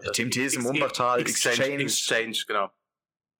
Äh, 0.01 0.11
TMT 0.11 0.37
ist 0.37 0.55
im 0.55 0.65
Umbachtal, 0.65 1.19
Exchange, 1.19 1.57
Exchange, 1.57 1.83
Exchange, 1.83 2.43
genau. 2.47 2.71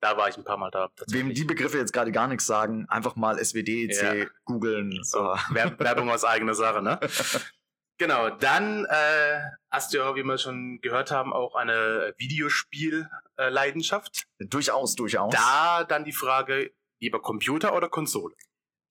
Da 0.01 0.17
war 0.17 0.29
ich 0.29 0.37
ein 0.37 0.45
paar 0.45 0.57
Mal 0.57 0.71
da. 0.71 0.89
Wem 1.07 1.33
die 1.33 1.43
Begriffe 1.43 1.77
jetzt 1.77 1.91
gerade 1.91 2.11
gar 2.11 2.27
nichts 2.27 2.45
sagen, 2.45 2.85
einfach 2.87 3.15
mal 3.15 3.43
SWDC 3.43 4.01
ja. 4.01 4.25
googeln. 4.45 5.03
So, 5.03 5.35
Werbung 5.49 6.09
aus 6.09 6.23
eigener 6.23 6.53
Sache, 6.53 6.81
ne? 6.81 6.99
genau, 7.97 8.29
dann 8.29 8.85
äh, 8.85 9.41
hast 9.69 9.93
du 9.93 9.97
ja, 9.97 10.15
wie 10.15 10.23
wir 10.23 10.37
schon 10.37 10.79
gehört 10.81 11.11
haben, 11.11 11.33
auch 11.33 11.55
eine 11.55 12.13
Videospielleidenschaft. 12.17 14.23
Durchaus, 14.39 14.95
durchaus. 14.95 15.33
Da 15.33 15.83
dann 15.83 16.05
die 16.05 16.13
Frage, 16.13 16.71
lieber 17.01 17.21
Computer 17.21 17.75
oder 17.75 17.89
Konsole? 17.89 18.35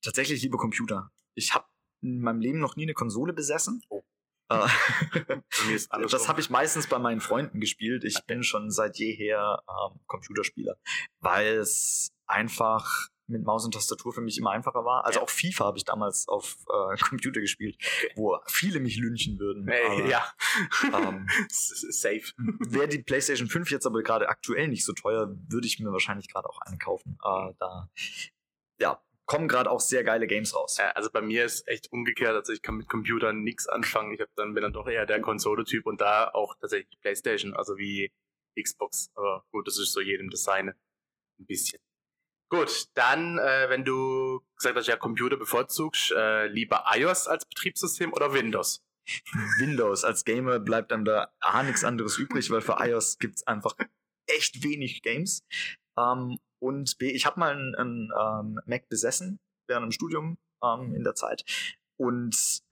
Tatsächlich 0.02 0.42
lieber 0.42 0.58
Computer. 0.58 1.10
Ich 1.34 1.54
habe 1.54 1.64
in 2.02 2.20
meinem 2.20 2.40
Leben 2.40 2.58
noch 2.58 2.76
nie 2.76 2.84
eine 2.84 2.94
Konsole 2.94 3.32
besessen. 3.32 3.82
Oh. 3.88 3.97
Äh, 4.48 4.68
das 6.10 6.28
habe 6.28 6.40
ich 6.40 6.50
meistens 6.50 6.86
bei 6.86 6.98
meinen 6.98 7.20
Freunden 7.20 7.60
gespielt. 7.60 8.04
Ich 8.04 8.24
bin 8.26 8.42
schon 8.42 8.70
seit 8.70 8.98
jeher 8.98 9.62
ähm, 9.68 10.00
Computerspieler, 10.06 10.76
weil 11.20 11.58
es 11.58 12.10
einfach 12.26 13.08
mit 13.28 13.44
Maus 13.44 13.64
und 13.64 13.74
Tastatur 13.74 14.12
für 14.12 14.20
mich 14.20 14.38
immer 14.38 14.50
einfacher 14.50 14.84
war. 14.84 15.04
Also 15.04 15.20
auch 15.20 15.28
FIFA 15.28 15.66
habe 15.66 15.78
ich 15.78 15.84
damals 15.84 16.26
auf 16.28 16.56
äh, 16.68 16.96
Computer 17.02 17.40
gespielt, 17.40 17.76
wo 18.16 18.38
viele 18.46 18.80
mich 18.80 18.96
lynchen 18.96 19.38
würden. 19.38 19.68
Hey, 19.68 20.08
ja. 20.08 20.24
Ähm, 20.94 21.26
Safe. 21.48 22.22
Wäre 22.68 22.88
die 22.88 23.02
PlayStation 23.02 23.48
5 23.48 23.70
jetzt 23.70 23.86
aber 23.86 24.02
gerade 24.02 24.28
aktuell 24.28 24.68
nicht 24.68 24.84
so 24.84 24.92
teuer, 24.92 25.28
würde 25.48 25.66
ich 25.66 25.78
mir 25.78 25.92
wahrscheinlich 25.92 26.28
gerade 26.28 26.48
auch 26.48 26.60
eine 26.62 26.78
kaufen. 26.78 27.18
Äh, 27.22 27.52
da 27.58 27.90
ja, 28.80 29.02
kommen 29.28 29.46
gerade 29.46 29.70
auch 29.70 29.80
sehr 29.80 30.02
geile 30.02 30.26
Games 30.26 30.56
raus. 30.56 30.78
Ja, 30.78 30.90
also 30.92 31.10
bei 31.12 31.20
mir 31.20 31.44
ist 31.44 31.68
echt 31.68 31.92
umgekehrt, 31.92 32.34
also 32.34 32.52
ich 32.52 32.62
kann 32.62 32.76
mit 32.76 32.88
Computern 32.88 33.42
nichts 33.42 33.68
anfangen. 33.68 34.12
Ich 34.12 34.20
hab 34.20 34.28
dann 34.36 34.54
bin 34.54 34.62
dann 34.62 34.72
doch 34.72 34.88
eher 34.88 35.06
der 35.06 35.20
Konsole-Typ 35.20 35.86
und 35.86 36.00
da 36.00 36.30
auch 36.30 36.56
tatsächlich 36.60 36.98
PlayStation, 37.00 37.54
also 37.54 37.76
wie 37.76 38.10
Xbox. 38.60 39.10
Aber 39.14 39.44
gut, 39.52 39.68
das 39.68 39.78
ist 39.78 39.92
so 39.92 40.00
jedem 40.00 40.30
seine. 40.32 40.74
Ein 41.38 41.46
bisschen. 41.46 41.78
Gut, 42.50 42.86
dann, 42.94 43.38
äh, 43.38 43.68
wenn 43.68 43.84
du 43.84 44.40
gesagt 44.56 44.76
hast, 44.76 44.88
ja, 44.88 44.96
Computer 44.96 45.36
bevorzugst, 45.36 46.12
äh, 46.12 46.46
lieber 46.46 46.84
iOS 46.94 47.28
als 47.28 47.44
Betriebssystem 47.44 48.12
oder 48.14 48.32
Windows? 48.32 48.82
Windows. 49.60 50.04
Als 50.04 50.24
Gamer 50.24 50.58
bleibt 50.58 50.90
einem 50.90 51.04
da 51.04 51.30
A 51.40 51.62
nichts 51.62 51.84
anderes 51.84 52.16
übrig, 52.16 52.50
weil 52.50 52.62
für 52.62 52.76
iOS 52.80 53.18
gibt's 53.18 53.46
einfach 53.46 53.74
echt 54.26 54.62
wenig 54.64 55.02
Games. 55.02 55.42
Ähm, 55.98 56.38
und 56.60 56.98
B, 56.98 57.10
ich 57.10 57.26
habe 57.26 57.40
mal 57.40 57.52
einen, 57.52 57.74
einen 57.74 58.10
ähm, 58.18 58.60
Mac 58.66 58.88
besessen 58.88 59.40
während 59.66 59.84
dem 59.84 59.92
Studium 59.92 60.38
ähm, 60.62 60.94
in 60.94 61.04
der 61.04 61.14
Zeit. 61.14 61.44
Und 61.96 62.62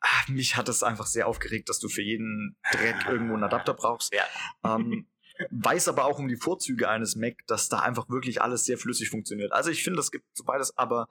ach, 0.00 0.28
mich 0.28 0.56
hat 0.56 0.68
es 0.68 0.82
einfach 0.82 1.06
sehr 1.06 1.26
aufgeregt, 1.26 1.68
dass 1.68 1.78
du 1.78 1.88
für 1.88 2.02
jeden 2.02 2.56
Dreck 2.72 3.06
irgendwo 3.08 3.34
einen 3.34 3.44
Adapter 3.44 3.74
brauchst. 3.74 4.12
Ja. 4.14 4.24
Ähm, 4.64 5.06
weiß 5.50 5.88
aber 5.88 6.04
auch 6.04 6.18
um 6.18 6.28
die 6.28 6.36
Vorzüge 6.36 6.88
eines 6.88 7.16
Mac, 7.16 7.38
dass 7.46 7.68
da 7.68 7.80
einfach 7.80 8.08
wirklich 8.08 8.42
alles 8.42 8.64
sehr 8.64 8.78
flüssig 8.78 9.10
funktioniert. 9.10 9.52
Also 9.52 9.70
ich 9.70 9.82
finde, 9.82 10.00
es 10.00 10.10
gibt 10.10 10.24
so 10.34 10.44
beides, 10.44 10.76
aber 10.76 11.08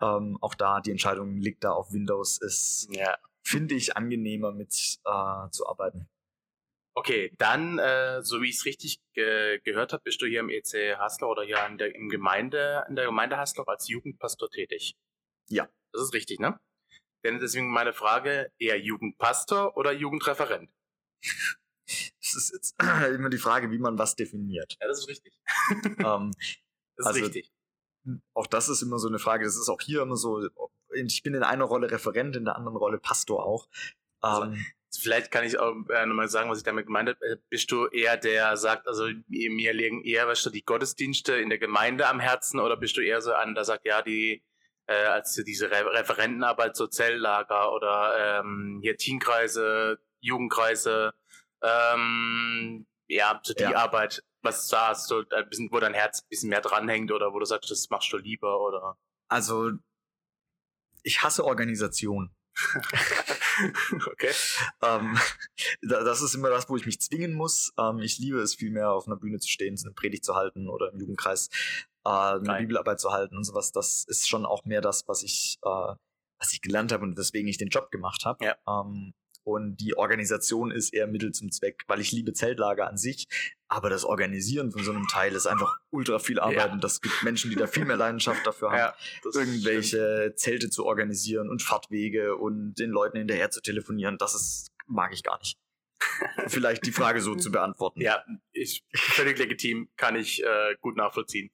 ähm, 0.00 0.38
auch 0.40 0.54
da 0.54 0.80
die 0.80 0.90
Entscheidung 0.90 1.36
liegt 1.36 1.64
da 1.64 1.72
auf 1.72 1.92
Windows. 1.92 2.38
Ist, 2.38 2.88
ja. 2.90 3.16
finde 3.42 3.74
ich, 3.74 3.96
angenehmer 3.96 4.52
mit 4.52 4.70
äh, 5.04 5.50
zu 5.50 5.68
arbeiten. 5.68 6.08
Okay, 6.94 7.32
dann, 7.38 7.78
äh, 7.78 8.22
so 8.22 8.42
wie 8.42 8.48
ich 8.48 8.56
es 8.56 8.64
richtig 8.64 9.00
ge 9.14 9.60
gehört 9.64 9.92
habe, 9.92 10.02
bist 10.02 10.20
du 10.20 10.26
hier 10.26 10.40
im 10.40 10.50
EC 10.50 10.98
Hasler 10.98 11.28
oder 11.28 11.44
hier 11.44 11.64
in 11.66 11.78
der, 11.78 11.94
im 11.94 12.08
Gemeinde, 12.08 12.84
in 12.88 12.96
der 12.96 13.06
Gemeinde 13.06 13.36
Hasler 13.36 13.68
als 13.68 13.88
Jugendpastor 13.88 14.50
tätig. 14.50 14.96
Ja. 15.48 15.68
Das 15.92 16.02
ist 16.02 16.14
richtig, 16.14 16.40
ne? 16.40 16.58
Denn 17.24 17.38
deswegen 17.38 17.70
meine 17.70 17.92
Frage, 17.92 18.52
eher 18.58 18.80
Jugendpastor 18.80 19.76
oder 19.76 19.92
Jugendreferent? 19.92 20.70
Das 21.86 22.34
ist 22.34 22.52
jetzt 22.52 22.76
immer 23.14 23.30
die 23.30 23.38
Frage, 23.38 23.70
wie 23.70 23.78
man 23.78 23.98
was 23.98 24.16
definiert. 24.16 24.76
Ja, 24.80 24.88
das 24.88 25.00
ist 25.00 25.08
richtig. 25.08 25.38
ähm, 25.84 26.32
das 26.96 27.06
ist 27.06 27.06
also, 27.06 27.24
richtig. 27.24 27.52
Auch 28.34 28.46
das 28.46 28.68
ist 28.68 28.82
immer 28.82 28.98
so 28.98 29.08
eine 29.08 29.18
Frage, 29.18 29.44
das 29.44 29.56
ist 29.56 29.68
auch 29.68 29.80
hier 29.80 30.02
immer 30.02 30.16
so, 30.16 30.48
ich 30.94 31.22
bin 31.22 31.34
in 31.34 31.42
einer 31.42 31.64
Rolle 31.64 31.90
Referent, 31.90 32.36
in 32.36 32.44
der 32.46 32.56
anderen 32.56 32.76
Rolle 32.76 32.98
Pastor 32.98 33.44
auch. 33.44 33.68
Also, 34.20 34.44
ähm, 34.44 34.66
Vielleicht 34.98 35.30
kann 35.30 35.44
ich 35.44 35.58
auch 35.58 35.74
äh, 35.88 36.06
nochmal 36.06 36.28
sagen, 36.28 36.50
was 36.50 36.58
ich 36.58 36.64
damit 36.64 36.86
gemeint 36.86 37.08
habe. 37.08 37.24
Äh, 37.24 37.36
bist 37.48 37.70
du 37.70 37.86
eher 37.86 38.16
der 38.16 38.56
sagt, 38.56 38.88
also 38.88 39.08
mir 39.28 39.72
liegen 39.72 40.02
eher, 40.04 40.26
weißt 40.26 40.46
du, 40.46 40.50
die 40.50 40.64
Gottesdienste 40.64 41.34
in 41.34 41.48
der 41.48 41.58
Gemeinde 41.58 42.08
am 42.08 42.20
Herzen 42.20 42.58
oder 42.58 42.76
bist 42.76 42.96
du 42.96 43.00
eher 43.00 43.20
so 43.20 43.32
an, 43.32 43.54
der 43.54 43.64
sagt, 43.64 43.86
ja, 43.86 44.02
die, 44.02 44.42
äh, 44.86 45.04
als 45.04 45.34
diese 45.34 45.70
Re 45.70 45.84
Referentenarbeit, 45.92 46.76
so 46.76 46.88
Zelllager 46.88 47.72
oder 47.72 48.40
ähm, 48.40 48.80
hier 48.82 48.96
Teamkreise, 48.96 50.00
Jugendkreise, 50.20 51.14
ähm, 51.62 52.86
ja, 53.06 53.40
so 53.42 53.54
die 53.54 53.62
ja. 53.62 53.76
Arbeit, 53.76 54.24
was 54.42 54.68
da 54.68 54.88
hast 54.88 55.10
du, 55.10 55.24
ein 55.30 55.48
bisschen, 55.48 55.70
wo 55.70 55.78
dein 55.78 55.94
Herz 55.94 56.22
ein 56.22 56.28
bisschen 56.28 56.48
mehr 56.48 56.60
dranhängt 56.60 57.12
oder 57.12 57.32
wo 57.32 57.38
du 57.38 57.44
sagst, 57.44 57.70
das 57.70 57.88
machst 57.90 58.12
du 58.12 58.16
lieber 58.16 58.60
oder? 58.60 58.98
Also, 59.28 59.70
ich 61.02 61.22
hasse 61.22 61.44
Organisation. 61.44 62.34
okay. 64.06 64.32
Ähm, 64.82 65.18
das 65.82 66.22
ist 66.22 66.34
immer 66.34 66.50
das, 66.50 66.68
wo 66.68 66.76
ich 66.76 66.86
mich 66.86 67.00
zwingen 67.00 67.34
muss. 67.34 67.72
Ähm, 67.78 67.98
ich 67.98 68.18
liebe 68.18 68.40
es 68.40 68.54
viel 68.54 68.70
mehr, 68.70 68.92
auf 68.92 69.06
einer 69.06 69.16
Bühne 69.16 69.38
zu 69.38 69.48
stehen, 69.48 69.76
eine 69.82 69.92
Predigt 69.92 70.24
zu 70.24 70.34
halten 70.34 70.68
oder 70.68 70.92
im 70.92 70.98
Jugendkreis 70.98 71.48
äh, 72.04 72.08
eine 72.08 72.42
Nein. 72.42 72.62
Bibelarbeit 72.62 73.00
zu 73.00 73.10
halten 73.12 73.36
und 73.36 73.44
sowas. 73.44 73.72
Das 73.72 74.04
ist 74.04 74.28
schon 74.28 74.46
auch 74.46 74.64
mehr 74.64 74.80
das, 74.80 75.06
was 75.08 75.22
ich, 75.22 75.58
äh, 75.62 75.94
was 76.38 76.52
ich 76.52 76.60
gelernt 76.60 76.92
habe 76.92 77.04
und 77.04 77.16
weswegen 77.16 77.48
ich 77.48 77.58
den 77.58 77.68
Job 77.68 77.90
gemacht 77.90 78.24
habe. 78.24 78.44
Ja. 78.44 78.56
Ähm, 78.66 79.12
und 79.50 79.76
die 79.76 79.96
Organisation 79.96 80.70
ist 80.70 80.92
eher 80.92 81.06
Mittel 81.06 81.32
zum 81.32 81.50
Zweck, 81.50 81.82
weil 81.86 82.00
ich 82.00 82.12
liebe 82.12 82.32
Zeltlager 82.32 82.88
an 82.88 82.96
sich, 82.96 83.26
aber 83.68 83.90
das 83.90 84.04
Organisieren 84.04 84.72
von 84.72 84.82
so 84.82 84.90
einem 84.90 85.06
Teil 85.06 85.34
ist 85.34 85.46
einfach 85.46 85.78
ultra 85.90 86.18
viel 86.18 86.40
Arbeit 86.40 86.56
ja. 86.56 86.72
und 86.72 86.82
das 86.82 87.00
gibt 87.00 87.22
Menschen, 87.22 87.50
die 87.50 87.56
da 87.56 87.66
viel 87.66 87.84
mehr 87.84 87.96
Leidenschaft 87.96 88.46
dafür 88.46 88.70
haben, 88.70 88.78
ja, 88.78 88.94
irgendwelche. 89.34 90.34
Zelte 90.36 90.70
zu 90.70 90.86
organisieren 90.86 91.48
und 91.48 91.62
Fahrtwege 91.62 92.36
und 92.36 92.74
den 92.74 92.90
Leuten 92.90 93.18
hinterher 93.18 93.50
zu 93.50 93.60
telefonieren. 93.60 94.18
Das 94.18 94.34
ist, 94.34 94.68
mag 94.86 95.12
ich 95.12 95.22
gar 95.22 95.38
nicht. 95.38 95.58
Vielleicht 96.48 96.86
die 96.86 96.92
Frage 96.92 97.20
so 97.20 97.34
zu 97.34 97.50
beantworten. 97.50 98.00
Ja, 98.00 98.24
ich, 98.52 98.84
völlig 98.94 99.38
legitim, 99.38 99.88
kann 99.96 100.16
ich 100.16 100.42
äh, 100.42 100.74
gut 100.80 100.96
nachvollziehen. 100.96 101.50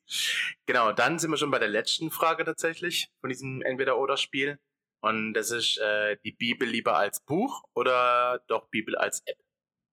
Genau, 0.66 0.92
dann 0.92 1.18
sind 1.18 1.30
wir 1.30 1.36
schon 1.36 1.50
bei 1.50 1.58
der 1.58 1.68
letzten 1.68 2.10
Frage 2.10 2.44
tatsächlich 2.44 3.08
von 3.20 3.28
diesem 3.28 3.62
Entweder-Oder-Spiel. 3.62 4.58
Und 5.06 5.34
das 5.34 5.52
ist 5.52 5.78
äh, 5.78 6.16
die 6.24 6.32
Bibel 6.32 6.68
lieber 6.68 6.96
als 6.96 7.20
Buch 7.20 7.62
oder 7.74 8.42
doch 8.48 8.68
Bibel 8.70 8.96
als 8.96 9.22
App? 9.24 9.38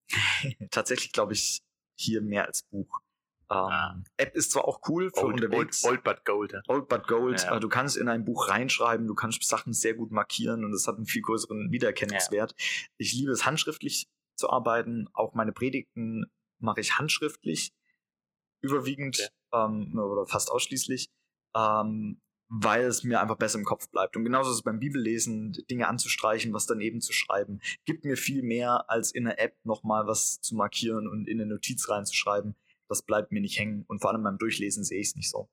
Tatsächlich 0.70 1.12
glaube 1.12 1.34
ich 1.34 1.62
hier 1.96 2.20
mehr 2.20 2.46
als 2.46 2.64
Buch. 2.64 3.00
Ähm, 3.48 3.56
ah. 3.56 4.02
App 4.16 4.34
ist 4.34 4.50
zwar 4.50 4.66
auch 4.66 4.80
cool 4.88 5.10
für 5.10 5.26
old, 5.26 5.34
unterwegs. 5.40 5.84
Old, 5.84 5.98
old 5.98 6.04
but 6.04 6.24
gold. 6.24 6.52
Ja. 6.52 6.62
Old 6.66 6.88
but 6.88 7.06
gold. 7.06 7.44
Ja. 7.44 7.60
Du 7.60 7.68
kannst 7.68 7.96
in 7.96 8.08
ein 8.08 8.24
Buch 8.24 8.48
reinschreiben, 8.48 9.06
du 9.06 9.14
kannst 9.14 9.44
Sachen 9.44 9.72
sehr 9.72 9.94
gut 9.94 10.10
markieren 10.10 10.64
und 10.64 10.72
es 10.72 10.88
hat 10.88 10.96
einen 10.96 11.06
viel 11.06 11.22
größeren 11.22 11.70
Wiedererkennungswert. 11.70 12.52
Ja. 12.58 12.66
Ich 12.96 13.12
liebe 13.12 13.30
es 13.30 13.46
handschriftlich 13.46 14.08
zu 14.34 14.50
arbeiten. 14.50 15.08
Auch 15.12 15.34
meine 15.34 15.52
Predigten 15.52 16.26
mache 16.58 16.80
ich 16.80 16.98
handschriftlich 16.98 17.72
überwiegend 18.62 19.30
ähm, 19.52 19.96
oder 19.96 20.26
fast 20.26 20.50
ausschließlich. 20.50 21.08
Ähm, 21.54 22.20
weil 22.56 22.84
es 22.84 23.02
mir 23.02 23.20
einfach 23.20 23.36
besser 23.36 23.58
im 23.58 23.64
Kopf 23.64 23.88
bleibt. 23.88 24.16
Und 24.16 24.24
genauso 24.24 24.50
ist 24.50 24.58
es 24.58 24.62
beim 24.62 24.78
Bibellesen, 24.78 25.52
Dinge 25.68 25.88
anzustreichen, 25.88 26.52
was 26.52 26.66
daneben 26.66 27.00
zu 27.00 27.12
schreiben, 27.12 27.60
gibt 27.84 28.04
mir 28.04 28.16
viel 28.16 28.42
mehr, 28.42 28.88
als 28.88 29.10
in 29.10 29.24
der 29.24 29.40
App 29.40 29.56
nochmal 29.64 30.06
was 30.06 30.40
zu 30.40 30.54
markieren 30.54 31.08
und 31.08 31.28
in 31.28 31.40
eine 31.40 31.52
Notiz 31.52 31.88
reinzuschreiben. 31.88 32.54
Das 32.88 33.02
bleibt 33.02 33.32
mir 33.32 33.40
nicht 33.40 33.58
hängen 33.58 33.84
und 33.88 34.00
vor 34.00 34.10
allem 34.10 34.22
beim 34.22 34.38
Durchlesen 34.38 34.84
sehe 34.84 35.00
ich 35.00 35.08
es 35.08 35.16
nicht 35.16 35.30
so. 35.30 35.48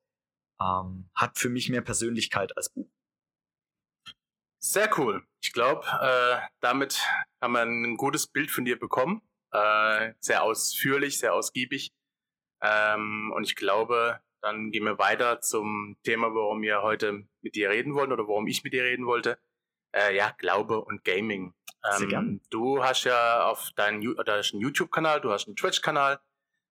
Ähm, 0.61 1.09
hat 1.15 1.39
für 1.39 1.49
mich 1.49 1.69
mehr 1.69 1.81
Persönlichkeit 1.81 2.55
als 2.55 2.69
Buch. 2.69 2.89
Sehr 4.63 4.95
cool. 4.99 5.25
Ich 5.41 5.53
glaube, 5.53 5.87
äh, 6.01 6.37
damit 6.59 7.01
haben 7.41 7.53
wir 7.53 7.63
ein 7.63 7.97
gutes 7.97 8.27
Bild 8.27 8.51
von 8.51 8.63
dir 8.63 8.77
bekommen. 8.77 9.23
Äh, 9.51 10.13
sehr 10.19 10.43
ausführlich, 10.43 11.17
sehr 11.17 11.33
ausgiebig. 11.33 11.91
Ähm, 12.61 13.33
und 13.35 13.43
ich 13.43 13.55
glaube, 13.55 14.21
dann 14.41 14.71
gehen 14.71 14.83
wir 14.83 14.97
weiter 14.97 15.41
zum 15.41 15.97
Thema, 16.03 16.33
worum 16.33 16.61
wir 16.61 16.81
heute 16.81 17.27
mit 17.41 17.55
dir 17.55 17.69
reden 17.69 17.93
wollen 17.93 18.11
oder 18.11 18.27
worum 18.27 18.47
ich 18.47 18.63
mit 18.63 18.73
dir 18.73 18.83
reden 18.83 19.05
wollte. 19.05 19.37
Äh, 19.93 20.15
ja, 20.15 20.33
Glaube 20.37 20.83
und 20.83 21.03
Gaming. 21.03 21.53
Ähm, 21.83 22.41
du 22.49 22.83
hast 22.83 23.03
ja 23.05 23.45
auf 23.45 23.71
deinen 23.75 24.01
YouTube-Kanal, 24.01 25.21
du 25.21 25.31
hast 25.31 25.47
einen 25.47 25.55
Twitch-Kanal, 25.55 26.19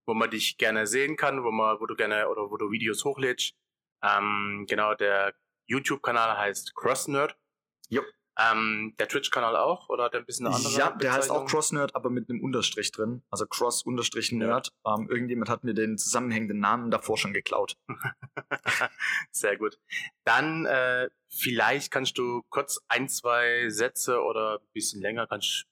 wo 0.06 0.14
man 0.14 0.30
dich 0.30 0.56
gerne 0.56 0.86
sehen 0.86 1.16
kann, 1.16 1.42
wo 1.44 1.50
man, 1.50 1.80
wo 1.80 1.86
du 1.86 1.94
gerne 1.94 2.28
oder 2.28 2.50
wo 2.50 2.56
du 2.56 2.70
Videos 2.70 3.04
hochlädst. 3.04 3.54
Ähm, 4.02 4.66
genau, 4.68 4.94
der 4.94 5.34
YouTube-Kanal 5.66 6.38
heißt 6.38 6.74
CrossNerd. 6.74 7.36
Jo. 7.88 8.02
Ähm, 8.38 8.94
der 8.99 9.08
Twitch-Kanal 9.08 9.56
auch 9.56 9.88
oder 9.88 10.04
hat 10.04 10.14
der 10.14 10.20
ein 10.20 10.26
bisschen 10.26 10.46
eine 10.46 10.56
andere? 10.56 10.72
Ja, 10.72 10.90
der 10.92 11.12
heißt 11.12 11.30
auch 11.30 11.46
CrossNerd, 11.46 11.94
aber 11.94 12.10
mit 12.10 12.30
einem 12.30 12.42
Unterstrich 12.42 12.92
drin. 12.92 13.22
Also 13.30 13.46
Cross-Nerd. 13.46 14.72
Ja. 14.84 14.94
Ähm, 14.94 15.08
irgendjemand 15.10 15.50
hat 15.50 15.64
mir 15.64 15.75
den 15.75 15.99
zusammenhängenden 15.99 16.60
Namen 16.60 16.90
davor 16.90 17.18
schon 17.18 17.32
geklaut. 17.32 17.76
Sehr 19.32 19.56
gut. 19.56 19.78
Dann 20.25 20.64
äh, 20.64 21.10
vielleicht 21.28 21.90
kannst 21.90 22.16
du 22.18 22.42
kurz 22.50 22.80
ein, 22.88 23.08
zwei 23.08 23.68
Sätze 23.68 24.22
oder 24.22 24.60
ein 24.60 24.72
bisschen 24.72 25.02
länger, 25.02 25.26
kannst 25.26 25.66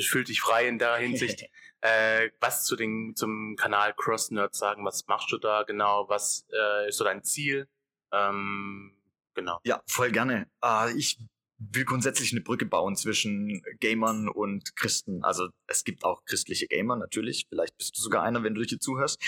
fühl 0.00 0.24
dich 0.24 0.40
frei 0.40 0.68
in 0.68 0.78
der 0.78 0.96
Hinsicht. 0.96 1.44
äh, 1.80 2.30
was 2.40 2.64
zu 2.64 2.76
den, 2.76 3.14
zum 3.16 3.56
Kanal 3.56 3.94
CrossNerd 3.94 4.54
sagen? 4.54 4.84
Was 4.84 5.06
machst 5.06 5.30
du 5.32 5.38
da 5.38 5.62
genau? 5.62 6.08
Was 6.08 6.46
äh, 6.52 6.88
ist 6.88 6.98
so 6.98 7.04
dein 7.04 7.22
Ziel? 7.22 7.68
Ähm, 8.12 8.96
genau. 9.34 9.60
Ja, 9.64 9.82
voll 9.86 10.10
gerne. 10.10 10.48
Äh, 10.64 10.92
ich 10.92 11.18
will 11.58 11.84
grundsätzlich 11.84 12.32
eine 12.32 12.40
Brücke 12.40 12.66
bauen 12.66 12.96
zwischen 12.96 13.62
Gamern 13.80 14.28
und 14.28 14.76
Christen. 14.76 15.24
Also 15.24 15.48
es 15.66 15.84
gibt 15.84 16.04
auch 16.04 16.24
christliche 16.24 16.66
Gamer 16.66 16.96
natürlich. 16.96 17.46
Vielleicht 17.48 17.76
bist 17.76 17.96
du 17.96 18.00
sogar 18.00 18.22
einer, 18.22 18.42
wenn 18.42 18.54
du 18.54 18.62
hier 18.62 18.78
zuhörst. 18.78 19.20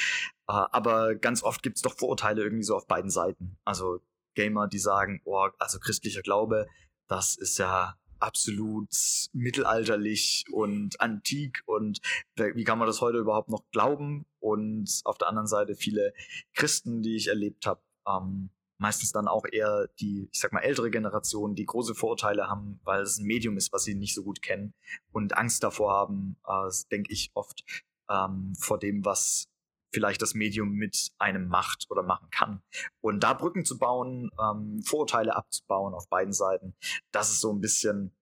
Äh, 0.48 0.52
aber 0.52 1.16
ganz 1.16 1.42
oft 1.42 1.62
gibt 1.62 1.76
es 1.76 1.82
doch 1.82 1.96
Vorurteile 1.96 2.42
irgendwie 2.42 2.64
so 2.64 2.76
auf 2.76 2.86
beiden 2.86 3.10
Seiten. 3.10 3.58
Also 3.64 4.00
Gamer, 4.34 4.68
die 4.68 4.78
sagen, 4.78 5.20
oh, 5.24 5.48
also 5.58 5.78
christlicher 5.80 6.22
Glaube, 6.22 6.66
das 7.08 7.36
ist 7.36 7.58
ja 7.58 7.96
absolut 8.20 8.90
mittelalterlich 9.32 10.44
und 10.52 11.00
antik 11.00 11.62
und 11.66 12.00
wie 12.36 12.64
kann 12.64 12.78
man 12.78 12.86
das 12.86 13.00
heute 13.00 13.18
überhaupt 13.18 13.48
noch 13.48 13.64
glauben? 13.72 14.26
Und 14.38 15.00
auf 15.04 15.18
der 15.18 15.28
anderen 15.28 15.46
Seite 15.46 15.74
viele 15.74 16.12
Christen, 16.54 17.02
die 17.02 17.16
ich 17.16 17.28
erlebt 17.28 17.66
habe, 17.66 17.80
ähm, 18.06 18.50
meistens 18.80 19.12
dann 19.12 19.28
auch 19.28 19.44
eher 19.50 19.88
die, 20.00 20.28
ich 20.32 20.40
sag 20.40 20.52
mal, 20.52 20.60
ältere 20.60 20.90
Generation, 20.90 21.54
die 21.54 21.66
große 21.66 21.94
Vorurteile 21.94 22.48
haben, 22.48 22.80
weil 22.82 23.02
es 23.02 23.18
ein 23.18 23.26
Medium 23.26 23.56
ist, 23.56 23.72
was 23.72 23.84
sie 23.84 23.94
nicht 23.94 24.14
so 24.14 24.24
gut 24.24 24.40
kennen 24.42 24.72
und 25.12 25.36
Angst 25.36 25.62
davor 25.62 25.92
haben, 25.92 26.36
äh, 26.46 26.70
denke 26.90 27.12
ich 27.12 27.30
oft, 27.34 27.62
ähm, 28.08 28.54
vor 28.58 28.78
dem, 28.78 29.04
was 29.04 29.48
vielleicht 29.92 30.22
das 30.22 30.34
Medium 30.34 30.72
mit 30.72 31.10
einem 31.18 31.48
macht 31.48 31.86
oder 31.90 32.02
machen 32.02 32.28
kann. 32.30 32.62
Und 33.00 33.20
da 33.22 33.34
Brücken 33.34 33.64
zu 33.64 33.78
bauen, 33.78 34.30
ähm, 34.40 34.82
Vorurteile 34.82 35.36
abzubauen 35.36 35.94
auf 35.94 36.08
beiden 36.08 36.32
Seiten, 36.32 36.74
das 37.12 37.30
ist 37.30 37.40
so 37.40 37.52
ein 37.52 37.60
bisschen 37.60 38.16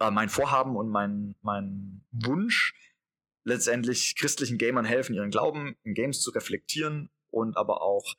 äh, 0.00 0.10
mein 0.10 0.28
Vorhaben 0.28 0.76
und 0.76 0.88
mein, 0.88 1.36
mein 1.42 2.04
Wunsch, 2.10 2.74
letztendlich 3.44 4.16
christlichen 4.16 4.58
Gamern 4.58 4.84
helfen, 4.84 5.14
ihren 5.14 5.30
Glauben 5.30 5.76
in 5.84 5.94
Games 5.94 6.20
zu 6.20 6.30
reflektieren 6.30 7.10
und 7.30 7.56
aber 7.56 7.82
auch 7.82 8.14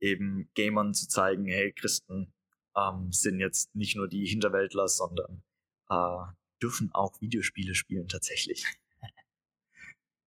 eben 0.00 0.50
Gamern 0.54 0.94
zu 0.94 1.08
zeigen, 1.08 1.46
hey, 1.46 1.72
Christen 1.72 2.32
ähm, 2.76 3.12
sind 3.12 3.40
jetzt 3.40 3.74
nicht 3.74 3.96
nur 3.96 4.08
die 4.08 4.26
Hinterwäldler, 4.26 4.88
sondern 4.88 5.42
äh, 5.88 6.32
dürfen 6.62 6.90
auch 6.92 7.20
Videospiele 7.20 7.74
spielen 7.74 8.08
tatsächlich. 8.08 8.64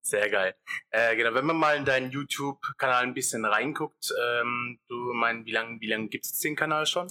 Sehr 0.06 0.30
geil. 0.30 0.56
Äh, 0.90 1.16
genau, 1.16 1.34
wenn 1.34 1.46
man 1.46 1.58
mal 1.58 1.78
in 1.78 1.86
deinen 1.86 2.12
YouTube-Kanal 2.12 3.04
ein 3.04 3.14
bisschen 3.14 3.46
reinguckt, 3.46 4.14
ähm, 4.22 4.80
du 4.88 5.14
meinst, 5.14 5.46
wie 5.46 5.52
lange 5.52 5.80
wie 5.80 5.88
lang 5.88 6.10
gibt 6.10 6.26
es 6.26 6.40
den 6.40 6.56
Kanal 6.56 6.86
schon? 6.86 7.08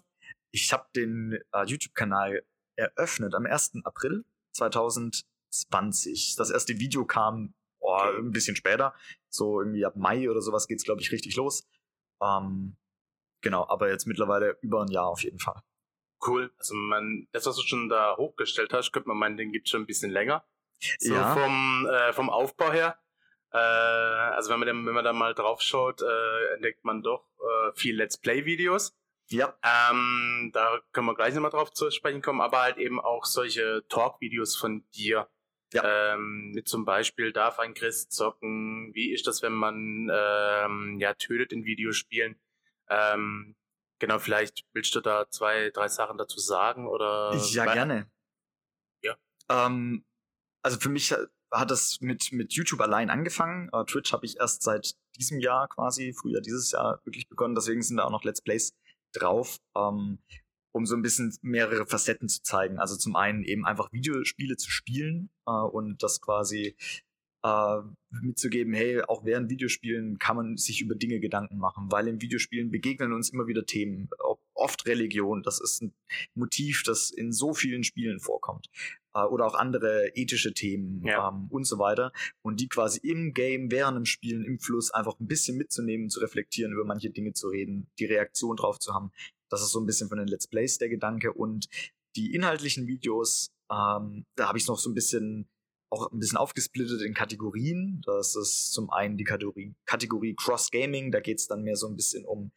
Ich 0.50 0.72
habe 0.72 0.86
den 0.94 1.38
äh, 1.52 1.64
YouTube-Kanal 1.64 2.44
eröffnet 2.76 3.34
am 3.34 3.46
1. 3.46 3.80
April 3.84 4.24
2020. 4.52 6.36
Das 6.36 6.50
erste 6.50 6.78
Video 6.78 7.06
kam 7.06 7.54
oh, 7.80 7.94
okay. 7.94 8.18
ein 8.18 8.30
bisschen 8.30 8.56
später, 8.56 8.94
so 9.30 9.60
irgendwie 9.60 9.84
ab 9.86 9.96
Mai 9.96 10.28
oder 10.28 10.42
sowas 10.42 10.66
geht's 10.66 10.84
glaube 10.84 11.00
ich 11.00 11.12
richtig 11.12 11.36
los. 11.36 11.66
Ähm, 12.22 12.76
genau, 13.40 13.66
aber 13.68 13.90
jetzt 13.90 14.06
mittlerweile 14.06 14.58
über 14.62 14.82
ein 14.82 14.90
Jahr 14.90 15.08
auf 15.08 15.22
jeden 15.22 15.38
Fall. 15.38 15.62
Cool. 16.24 16.52
Also 16.58 16.74
man, 16.74 17.26
das, 17.32 17.46
was 17.46 17.56
du 17.56 17.62
schon 17.62 17.88
da 17.88 18.16
hochgestellt 18.16 18.72
hast, 18.72 18.92
könnte 18.92 19.08
man 19.08 19.18
meinen, 19.18 19.36
den 19.36 19.52
gibt 19.52 19.68
schon 19.68 19.82
ein 19.82 19.86
bisschen 19.86 20.10
länger. 20.10 20.44
So 20.98 21.14
ja. 21.14 21.34
vom, 21.34 21.86
äh, 21.86 22.12
vom 22.12 22.30
Aufbau 22.30 22.72
her. 22.72 22.98
Äh, 23.52 23.58
also 23.58 24.50
wenn 24.50 24.60
man, 24.60 24.66
dann, 24.68 24.86
wenn 24.86 24.94
man 24.94 25.04
da 25.04 25.12
mal 25.12 25.34
drauf 25.34 25.60
schaut, 25.60 26.00
äh, 26.02 26.54
entdeckt 26.54 26.84
man 26.84 27.02
doch 27.02 27.26
äh, 27.38 27.72
viel 27.74 27.96
Let's 27.96 28.18
Play-Videos. 28.18 28.96
Ja. 29.28 29.56
Ähm, 29.62 30.50
da 30.52 30.80
können 30.92 31.06
wir 31.06 31.14
gleich 31.14 31.34
nochmal 31.34 31.50
drauf 31.50 31.72
zu 31.72 31.90
sprechen 31.90 32.22
kommen, 32.22 32.40
aber 32.40 32.62
halt 32.62 32.76
eben 32.78 33.00
auch 33.00 33.24
solche 33.24 33.84
Talk-Videos 33.88 34.56
von 34.56 34.84
dir. 34.94 35.28
Ja. 35.72 36.14
Ähm, 36.14 36.52
mit 36.54 36.68
zum 36.68 36.84
Beispiel, 36.84 37.32
darf 37.32 37.58
ein 37.58 37.74
Christ 37.74 38.12
zocken? 38.12 38.94
Wie 38.94 39.12
ist 39.12 39.26
das, 39.26 39.42
wenn 39.42 39.52
man 39.52 40.10
ähm, 40.12 40.98
ja 41.00 41.14
tötet 41.14 41.52
in 41.52 41.64
Videospielen? 41.64 42.38
Ähm, 42.88 43.56
genau, 43.98 44.18
vielleicht 44.18 44.64
willst 44.72 44.94
du 44.94 45.00
da 45.00 45.28
zwei, 45.30 45.70
drei 45.70 45.88
Sachen 45.88 46.18
dazu 46.18 46.38
sagen 46.38 46.86
oder? 46.86 47.34
Ja, 47.50 47.66
weil, 47.66 47.74
gerne. 47.74 48.10
Ja. 49.02 49.16
Ähm, 49.48 50.04
also 50.62 50.78
für 50.78 50.90
mich 50.90 51.14
hat 51.52 51.70
das 51.70 52.00
mit, 52.00 52.32
mit 52.32 52.52
YouTube 52.54 52.80
allein 52.80 53.10
angefangen. 53.10 53.68
Uh, 53.72 53.84
Twitch 53.84 54.12
habe 54.12 54.26
ich 54.26 54.38
erst 54.38 54.62
seit 54.62 54.94
diesem 55.16 55.38
Jahr 55.40 55.68
quasi, 55.68 56.14
früher 56.18 56.40
dieses 56.40 56.72
Jahr 56.72 57.00
wirklich 57.04 57.28
begonnen. 57.28 57.54
Deswegen 57.54 57.82
sind 57.82 57.98
da 57.98 58.04
auch 58.04 58.10
noch 58.10 58.24
Let's 58.24 58.40
Plays 58.40 58.74
drauf. 59.12 59.58
Ähm, 59.76 60.18
um 60.72 60.86
so 60.86 60.96
ein 60.96 61.02
bisschen 61.02 61.34
mehrere 61.42 61.86
Facetten 61.86 62.28
zu 62.28 62.42
zeigen. 62.42 62.78
Also 62.78 62.96
zum 62.96 63.16
einen 63.16 63.44
eben 63.44 63.66
einfach 63.66 63.92
Videospiele 63.92 64.56
zu 64.56 64.70
spielen 64.70 65.30
äh, 65.46 65.50
und 65.50 66.02
das 66.02 66.20
quasi 66.20 66.76
äh, 67.44 67.78
mitzugeben, 68.10 68.72
hey, 68.72 69.02
auch 69.02 69.24
während 69.24 69.50
Videospielen 69.50 70.18
kann 70.18 70.36
man 70.36 70.56
sich 70.56 70.80
über 70.80 70.94
Dinge 70.94 71.20
Gedanken 71.20 71.58
machen, 71.58 71.90
weil 71.90 72.08
in 72.08 72.20
Videospielen 72.20 72.70
begegnen 72.70 73.12
uns 73.12 73.30
immer 73.30 73.46
wieder 73.46 73.66
Themen, 73.66 74.08
oft 74.54 74.86
Religion, 74.86 75.42
das 75.42 75.60
ist 75.60 75.82
ein 75.82 75.92
Motiv, 76.34 76.82
das 76.84 77.10
in 77.10 77.32
so 77.32 77.52
vielen 77.52 77.84
Spielen 77.84 78.20
vorkommt. 78.20 78.70
Äh, 79.14 79.24
oder 79.24 79.46
auch 79.46 79.54
andere 79.54 80.12
ethische 80.14 80.54
Themen 80.54 81.04
ja. 81.04 81.28
ähm, 81.28 81.48
und 81.50 81.64
so 81.64 81.78
weiter. 81.78 82.12
Und 82.42 82.60
die 82.60 82.68
quasi 82.68 83.00
im 83.02 83.34
Game, 83.34 83.70
während 83.70 83.96
dem 83.96 84.06
Spielen, 84.06 84.44
im 84.44 84.58
Fluss 84.58 84.90
einfach 84.90 85.18
ein 85.20 85.26
bisschen 85.26 85.56
mitzunehmen, 85.56 86.10
zu 86.10 86.20
reflektieren, 86.20 86.72
über 86.72 86.84
manche 86.84 87.10
Dinge 87.10 87.32
zu 87.32 87.48
reden, 87.48 87.88
die 87.98 88.06
Reaktion 88.06 88.56
drauf 88.56 88.78
zu 88.78 88.94
haben. 88.94 89.10
Das 89.52 89.60
ist 89.60 89.70
so 89.70 89.80
ein 89.80 89.86
bisschen 89.86 90.08
von 90.08 90.16
den 90.16 90.28
Let's 90.28 90.46
Plays 90.46 90.78
der 90.78 90.88
Gedanke. 90.88 91.32
Und 91.32 91.68
die 92.16 92.34
inhaltlichen 92.34 92.86
Videos, 92.86 93.52
ähm, 93.70 94.24
da 94.34 94.48
habe 94.48 94.56
ich 94.56 94.66
noch 94.66 94.78
so 94.78 94.90
ein 94.90 94.94
bisschen 94.94 95.46
auch 95.90 96.10
ein 96.10 96.18
bisschen 96.18 96.38
aufgesplittet 96.38 97.02
in 97.02 97.12
Kategorien. 97.12 98.00
Das 98.06 98.34
ist 98.34 98.72
zum 98.72 98.88
einen 98.90 99.18
die 99.18 99.24
Kategorie, 99.24 99.74
Kategorie 99.84 100.34
Cross 100.34 100.70
Gaming, 100.70 101.12
da 101.12 101.20
geht 101.20 101.38
es 101.38 101.48
dann 101.48 101.62
mehr 101.62 101.76
so 101.76 101.86
ein 101.86 101.96
bisschen 101.96 102.24
um 102.24 102.50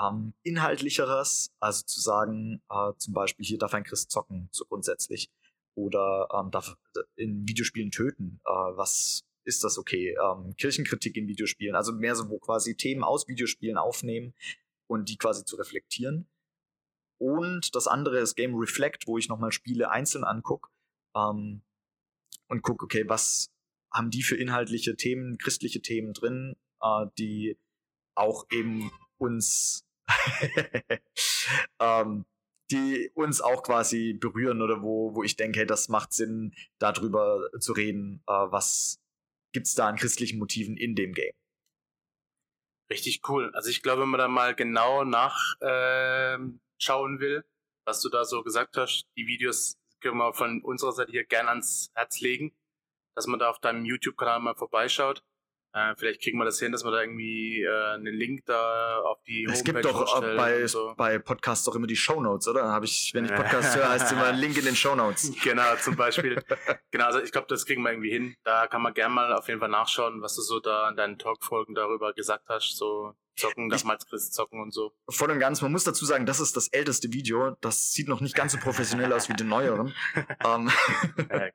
ähm, 0.00 0.34
inhaltlicheres, 0.44 1.50
also 1.58 1.82
zu 1.84 2.00
sagen, 2.00 2.62
äh, 2.70 2.92
zum 2.96 3.12
Beispiel 3.12 3.44
hier 3.44 3.58
darf 3.58 3.74
ein 3.74 3.82
Christ 3.82 4.12
zocken, 4.12 4.48
so 4.52 4.64
grundsätzlich. 4.66 5.30
Oder 5.74 6.28
ähm, 6.32 6.52
darf 6.52 6.76
in 7.16 7.48
Videospielen 7.48 7.90
töten. 7.90 8.40
Äh, 8.44 8.50
was 8.50 9.24
ist 9.44 9.64
das 9.64 9.78
okay? 9.78 10.16
Ähm, 10.22 10.54
Kirchenkritik 10.56 11.16
in 11.16 11.26
Videospielen, 11.26 11.74
also 11.74 11.92
mehr 11.92 12.14
so, 12.14 12.28
wo 12.28 12.38
quasi 12.38 12.76
Themen 12.76 13.02
aus 13.02 13.26
Videospielen 13.26 13.78
aufnehmen 13.78 14.32
und 14.86 15.08
die 15.08 15.16
quasi 15.16 15.44
zu 15.44 15.56
reflektieren. 15.56 16.28
Und 17.18 17.74
das 17.74 17.86
andere 17.86 18.18
ist 18.18 18.34
Game 18.34 18.54
Reflect, 18.54 19.06
wo 19.06 19.18
ich 19.18 19.28
nochmal 19.28 19.52
Spiele 19.52 19.90
einzeln 19.90 20.24
angucke 20.24 20.70
ähm, 21.16 21.62
und 22.48 22.62
gucke, 22.62 22.84
okay, 22.84 23.04
was 23.08 23.50
haben 23.92 24.10
die 24.10 24.22
für 24.22 24.36
inhaltliche 24.36 24.96
Themen, 24.96 25.38
christliche 25.38 25.80
Themen 25.80 26.12
drin, 26.12 26.56
äh, 26.82 27.06
die 27.18 27.56
auch 28.14 28.44
eben 28.50 28.90
uns 29.18 29.84
ähm, 31.80 32.24
die 32.70 33.10
uns 33.14 33.40
auch 33.40 33.62
quasi 33.62 34.12
berühren 34.12 34.60
oder 34.60 34.82
wo, 34.82 35.14
wo 35.14 35.22
ich 35.22 35.36
denke, 35.36 35.60
hey, 35.60 35.66
das 35.66 35.88
macht 35.88 36.12
Sinn, 36.12 36.54
darüber 36.78 37.48
zu 37.60 37.72
reden, 37.72 38.22
äh, 38.26 38.32
was 38.32 39.00
gibt's 39.52 39.74
da 39.74 39.88
an 39.88 39.96
christlichen 39.96 40.38
Motiven 40.38 40.76
in 40.76 40.94
dem 40.94 41.12
Game. 41.12 41.32
Richtig 42.90 43.28
cool. 43.28 43.50
Also 43.54 43.70
ich 43.70 43.82
glaube, 43.82 44.02
wenn 44.02 44.08
man 44.08 44.18
da 44.18 44.28
mal 44.28 44.54
genau 44.54 45.04
nachschauen 45.04 46.60
äh, 46.80 47.20
will, 47.20 47.44
was 47.84 48.00
du 48.00 48.08
da 48.08 48.24
so 48.24 48.42
gesagt 48.42 48.76
hast, 48.76 49.06
die 49.16 49.26
Videos 49.26 49.78
können 50.00 50.18
wir 50.18 50.32
von 50.34 50.62
unserer 50.62 50.92
Seite 50.92 51.12
hier 51.12 51.24
gern 51.24 51.48
ans 51.48 51.90
Herz 51.94 52.20
legen, 52.20 52.56
dass 53.14 53.26
man 53.26 53.38
da 53.38 53.50
auf 53.50 53.58
deinem 53.60 53.84
YouTube-Kanal 53.84 54.40
mal 54.40 54.54
vorbeischaut. 54.54 55.22
Äh, 55.72 55.94
vielleicht 55.96 56.22
kriegen 56.22 56.38
wir 56.38 56.46
das 56.46 56.58
hin, 56.58 56.72
dass 56.72 56.84
wir 56.84 56.90
da 56.90 57.02
irgendwie 57.02 57.62
äh, 57.62 57.94
einen 57.94 58.14
Link 58.14 58.46
da 58.46 58.98
auf 59.00 59.22
die 59.24 59.44
es 59.44 59.58
Homepage 59.58 59.58
Es 59.58 59.64
gibt 59.64 59.84
doch 59.84 60.20
bei, 60.20 60.66
so. 60.66 60.94
bei 60.96 61.18
Podcasts 61.18 61.66
doch 61.66 61.74
immer 61.74 61.86
die 61.86 61.96
Shownotes, 61.96 62.48
oder? 62.48 62.64
Habe 62.64 62.86
ich, 62.86 63.10
wenn 63.12 63.26
ich 63.26 63.30
Podcast 63.34 63.76
höre, 63.76 63.90
heißt 63.90 64.06
es 64.06 64.12
immer 64.12 64.24
ein 64.24 64.38
Link 64.38 64.56
in 64.56 64.64
den 64.64 64.76
Shownotes. 64.76 65.32
Genau, 65.44 65.76
zum 65.76 65.96
Beispiel. 65.96 66.42
genau, 66.90 67.04
also 67.04 67.20
ich 67.20 67.30
glaube, 67.30 67.46
das 67.48 67.66
kriegen 67.66 67.82
wir 67.82 67.90
irgendwie 67.90 68.10
hin. 68.10 68.34
Da 68.42 68.66
kann 68.68 68.80
man 68.80 68.94
gerne 68.94 69.14
mal 69.14 69.32
auf 69.34 69.48
jeden 69.48 69.60
Fall 69.60 69.68
nachschauen, 69.68 70.22
was 70.22 70.34
du 70.34 70.42
so 70.42 70.60
da 70.60 70.88
in 70.88 70.96
deinen 70.96 71.18
Talkfolgen 71.18 71.74
darüber 71.74 72.14
gesagt 72.14 72.48
hast, 72.48 72.76
so 72.76 73.14
zocken, 73.36 73.68
das 73.68 73.84
mal 73.84 73.96
Chris 73.98 74.30
zocken 74.30 74.60
und 74.60 74.72
so. 74.72 74.92
Voll 75.08 75.30
und 75.30 75.38
ganz. 75.38 75.62
Man 75.62 75.72
muss 75.72 75.84
dazu 75.84 76.04
sagen, 76.04 76.26
das 76.26 76.40
ist 76.40 76.56
das 76.56 76.68
älteste 76.68 77.12
Video. 77.12 77.56
Das 77.60 77.92
sieht 77.92 78.08
noch 78.08 78.20
nicht 78.20 78.34
ganz 78.34 78.52
so 78.52 78.58
professionell 78.58 79.12
aus 79.12 79.28
wie 79.28 79.34
die 79.34 79.44
neueren. 79.44 79.94
ähm, 80.44 80.70
ja. 81.30 81.48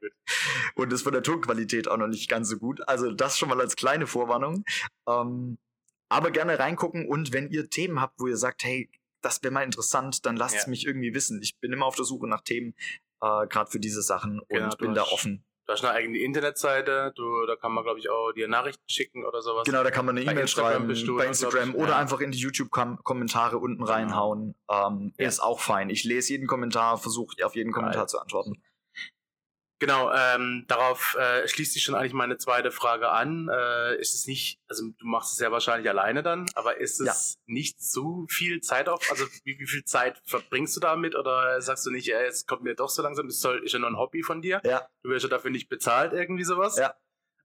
Und 0.75 0.93
ist 0.93 1.01
von 1.01 1.13
der 1.13 1.23
Tonqualität 1.23 1.87
auch 1.87 1.97
noch 1.97 2.07
nicht 2.07 2.29
ganz 2.29 2.49
so 2.49 2.57
gut. 2.57 2.87
Also 2.87 3.11
das 3.11 3.37
schon 3.37 3.49
mal 3.49 3.59
als 3.59 3.75
kleine 3.75 4.07
Vorwarnung. 4.07 4.63
Ähm, 5.07 5.57
aber 6.09 6.31
gerne 6.31 6.59
reingucken 6.59 7.07
und 7.07 7.31
wenn 7.31 7.49
ihr 7.49 7.69
Themen 7.69 8.01
habt, 8.01 8.19
wo 8.19 8.27
ihr 8.27 8.35
sagt, 8.35 8.63
hey, 8.65 8.89
das 9.21 9.41
wäre 9.43 9.53
mal 9.53 9.63
interessant, 9.63 10.25
dann 10.25 10.35
lasst 10.35 10.55
es 10.55 10.67
mich 10.67 10.85
irgendwie 10.85 11.13
wissen. 11.13 11.41
Ich 11.41 11.57
bin 11.59 11.71
immer 11.71 11.85
auf 11.85 11.95
der 11.95 12.05
Suche 12.05 12.27
nach 12.27 12.41
Themen, 12.41 12.75
äh, 13.21 13.47
gerade 13.47 13.71
für 13.71 13.79
diese 13.79 14.01
Sachen 14.01 14.39
und 14.39 14.47
genau, 14.49 14.75
bin 14.75 14.93
da 14.93 15.03
offen. 15.03 15.45
Du 15.65 15.73
hast 15.73 15.83
eine 15.83 15.93
eigene 15.93 16.17
Internetseite, 16.17 17.13
du, 17.15 17.45
da 17.45 17.55
kann 17.55 17.71
man, 17.71 17.83
glaube 17.83 17.99
ich, 17.99 18.09
auch 18.09 18.31
dir 18.31 18.47
Nachrichten 18.47 18.83
schicken 18.87 19.25
oder 19.25 19.41
sowas. 19.41 19.63
Genau, 19.65 19.83
da 19.83 19.91
kann 19.91 20.05
man 20.05 20.17
eine 20.17 20.29
E-Mail 20.29 20.47
schreiben 20.47 20.87
du, 20.87 21.17
bei 21.17 21.27
Instagram 21.27 21.75
oder 21.75 21.91
ja. 21.91 21.97
einfach 21.97 22.19
in 22.19 22.31
die 22.31 22.39
YouTube-Kommentare 22.39 23.57
unten 23.57 23.83
reinhauen. 23.83 24.55
Ähm, 24.69 25.13
ja. 25.17 25.27
Ist 25.27 25.39
auch 25.39 25.59
fein. 25.59 25.89
Ich 25.89 26.03
lese 26.03 26.33
jeden 26.33 26.47
Kommentar, 26.47 26.97
versuche 26.97 27.35
auf 27.45 27.55
jeden 27.55 27.71
Kommentar 27.71 28.01
Geil. 28.01 28.09
zu 28.09 28.19
antworten. 28.19 28.61
Genau, 29.81 30.13
ähm, 30.13 30.65
darauf 30.67 31.15
äh, 31.15 31.47
schließt 31.47 31.73
sich 31.73 31.81
schon 31.81 31.95
eigentlich 31.95 32.13
meine 32.13 32.37
zweite 32.37 32.69
Frage 32.69 33.09
an. 33.09 33.49
Äh, 33.51 33.99
ist 33.99 34.13
es 34.13 34.27
nicht, 34.27 34.59
also 34.67 34.83
du 34.85 35.07
machst 35.07 35.33
es 35.33 35.39
ja 35.39 35.51
wahrscheinlich 35.51 35.89
alleine 35.89 36.21
dann, 36.21 36.45
aber 36.53 36.77
ist 36.77 37.01
es 37.01 37.07
ja. 37.35 37.41
nicht 37.47 37.81
zu 37.81 38.27
viel 38.29 38.61
Zeit 38.61 38.87
auf? 38.87 39.09
Also 39.09 39.25
wie, 39.43 39.57
wie 39.57 39.65
viel 39.65 39.83
Zeit 39.83 40.21
verbringst 40.23 40.75
du 40.75 40.81
damit 40.81 41.15
oder 41.15 41.59
sagst 41.63 41.83
du 41.87 41.89
nicht, 41.89 42.13
ey, 42.13 42.27
es 42.27 42.45
kommt 42.45 42.61
mir 42.61 42.75
doch 42.75 42.89
so 42.89 43.01
langsam, 43.01 43.25
das 43.25 43.39
soll, 43.39 43.63
ist 43.63 43.73
ja 43.73 43.79
nur 43.79 43.89
ein 43.89 43.97
Hobby 43.97 44.21
von 44.21 44.43
dir? 44.43 44.61
Ja. 44.63 44.87
Du 45.01 45.09
wirst 45.09 45.23
ja 45.23 45.29
dafür 45.29 45.49
nicht 45.49 45.67
bezahlt, 45.67 46.13
irgendwie 46.13 46.43
sowas? 46.43 46.77
Ja. 46.77 46.93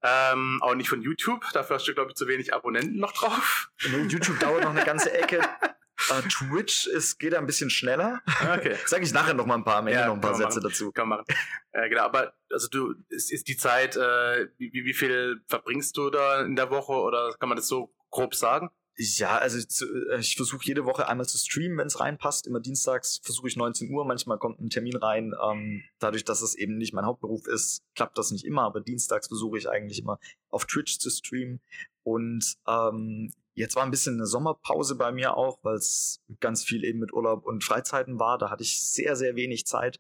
Ähm, 0.02 0.58
auch 0.60 0.74
nicht 0.74 0.90
von 0.90 1.00
YouTube, 1.00 1.42
dafür 1.54 1.76
hast 1.76 1.88
du, 1.88 1.94
glaube 1.94 2.10
ich, 2.10 2.16
zu 2.16 2.28
wenig 2.28 2.52
Abonnenten 2.52 2.98
noch 2.98 3.12
drauf. 3.12 3.70
YouTube 4.10 4.38
dauert 4.40 4.62
noch 4.62 4.72
eine 4.72 4.84
ganze 4.84 5.10
Ecke. 5.10 5.40
Uh, 6.10 6.20
Twitch 6.28 6.86
ist, 6.86 7.18
geht 7.18 7.34
ein 7.34 7.46
bisschen 7.46 7.70
schneller. 7.70 8.20
Ah, 8.26 8.56
okay. 8.56 8.76
Sag 8.86 9.02
ich 9.02 9.12
nachher 9.12 9.34
noch 9.34 9.46
mal 9.46 9.54
ein 9.54 9.64
paar, 9.64 9.76
am 9.76 9.86
Ende 9.86 10.00
ja, 10.00 10.06
noch 10.06 10.14
ein 10.14 10.20
paar 10.20 10.34
Sätze 10.34 10.58
machen. 10.58 10.68
dazu. 10.68 10.92
Kann 10.92 11.08
man 11.08 11.20
machen. 11.20 11.34
Äh, 11.72 11.88
genau, 11.88 12.02
aber 12.02 12.34
also 12.50 12.68
du, 12.68 12.94
ist, 13.08 13.32
ist 13.32 13.48
die 13.48 13.56
Zeit, 13.56 13.96
äh, 13.96 14.48
wie, 14.58 14.72
wie 14.72 14.94
viel 14.94 15.42
verbringst 15.48 15.96
du 15.96 16.10
da 16.10 16.42
in 16.42 16.54
der 16.54 16.70
Woche 16.70 16.92
oder 16.92 17.34
kann 17.38 17.48
man 17.48 17.56
das 17.56 17.66
so 17.66 17.94
grob 18.10 18.34
sagen? 18.34 18.70
Ja, 18.98 19.36
also 19.36 19.58
äh, 19.58 20.20
ich 20.20 20.36
versuche 20.36 20.64
jede 20.64 20.86
Woche 20.86 21.06
einmal 21.06 21.26
zu 21.26 21.36
streamen, 21.36 21.76
wenn 21.76 21.86
es 21.86 22.00
reinpasst. 22.00 22.46
Immer 22.46 22.60
dienstags 22.60 23.20
versuche 23.22 23.48
ich 23.48 23.56
19 23.56 23.90
Uhr. 23.90 24.06
Manchmal 24.06 24.38
kommt 24.38 24.58
ein 24.58 24.70
Termin 24.70 24.96
rein. 24.96 25.34
Ähm, 25.50 25.82
dadurch, 25.98 26.24
dass 26.24 26.40
es 26.40 26.54
eben 26.54 26.78
nicht 26.78 26.94
mein 26.94 27.04
Hauptberuf 27.04 27.46
ist, 27.46 27.82
klappt 27.94 28.16
das 28.16 28.30
nicht 28.30 28.46
immer. 28.46 28.62
Aber 28.62 28.80
dienstags 28.80 29.28
versuche 29.28 29.58
ich 29.58 29.68
eigentlich 29.68 29.98
immer 29.98 30.18
auf 30.48 30.64
Twitch 30.64 30.98
zu 30.98 31.10
streamen. 31.10 31.60
Und 32.04 32.56
ähm, 32.66 33.32
Jetzt 33.56 33.74
war 33.74 33.84
ein 33.84 33.90
bisschen 33.90 34.14
eine 34.14 34.26
Sommerpause 34.26 34.96
bei 34.96 35.12
mir 35.12 35.36
auch, 35.36 35.58
weil 35.62 35.76
es 35.76 36.20
ganz 36.40 36.62
viel 36.62 36.84
eben 36.84 36.98
mit 36.98 37.12
Urlaub 37.12 37.46
und 37.46 37.64
Freizeiten 37.64 38.20
war. 38.20 38.36
Da 38.36 38.50
hatte 38.50 38.62
ich 38.62 38.84
sehr, 38.84 39.16
sehr 39.16 39.34
wenig 39.34 39.66
Zeit 39.66 39.98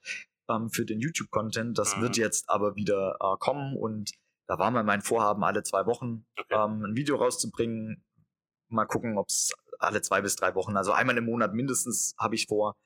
ähm, 0.50 0.68
für 0.68 0.84
den 0.84 1.00
YouTube-Content. 1.00 1.78
Das 1.78 1.96
mhm. 1.96 2.02
wird 2.02 2.16
jetzt 2.18 2.50
aber 2.50 2.76
wieder 2.76 3.16
äh, 3.18 3.36
kommen 3.38 3.76
und 3.76 4.12
da 4.46 4.58
war 4.58 4.70
mal 4.70 4.84
mein 4.84 5.00
Vorhaben, 5.00 5.42
alle 5.42 5.62
zwei 5.62 5.86
Wochen 5.86 6.26
okay. 6.38 6.54
ähm, 6.54 6.84
ein 6.84 6.96
Video 6.96 7.16
rauszubringen. 7.16 8.04
Mal 8.68 8.84
gucken, 8.84 9.16
ob 9.16 9.28
es 9.28 9.52
alle 9.78 10.02
zwei 10.02 10.20
bis 10.20 10.36
drei 10.36 10.54
Wochen, 10.54 10.76
also 10.76 10.92
einmal 10.92 11.16
im 11.16 11.24
Monat 11.24 11.54
mindestens 11.54 12.14
habe 12.18 12.34
ich 12.34 12.46
vor, 12.46 12.76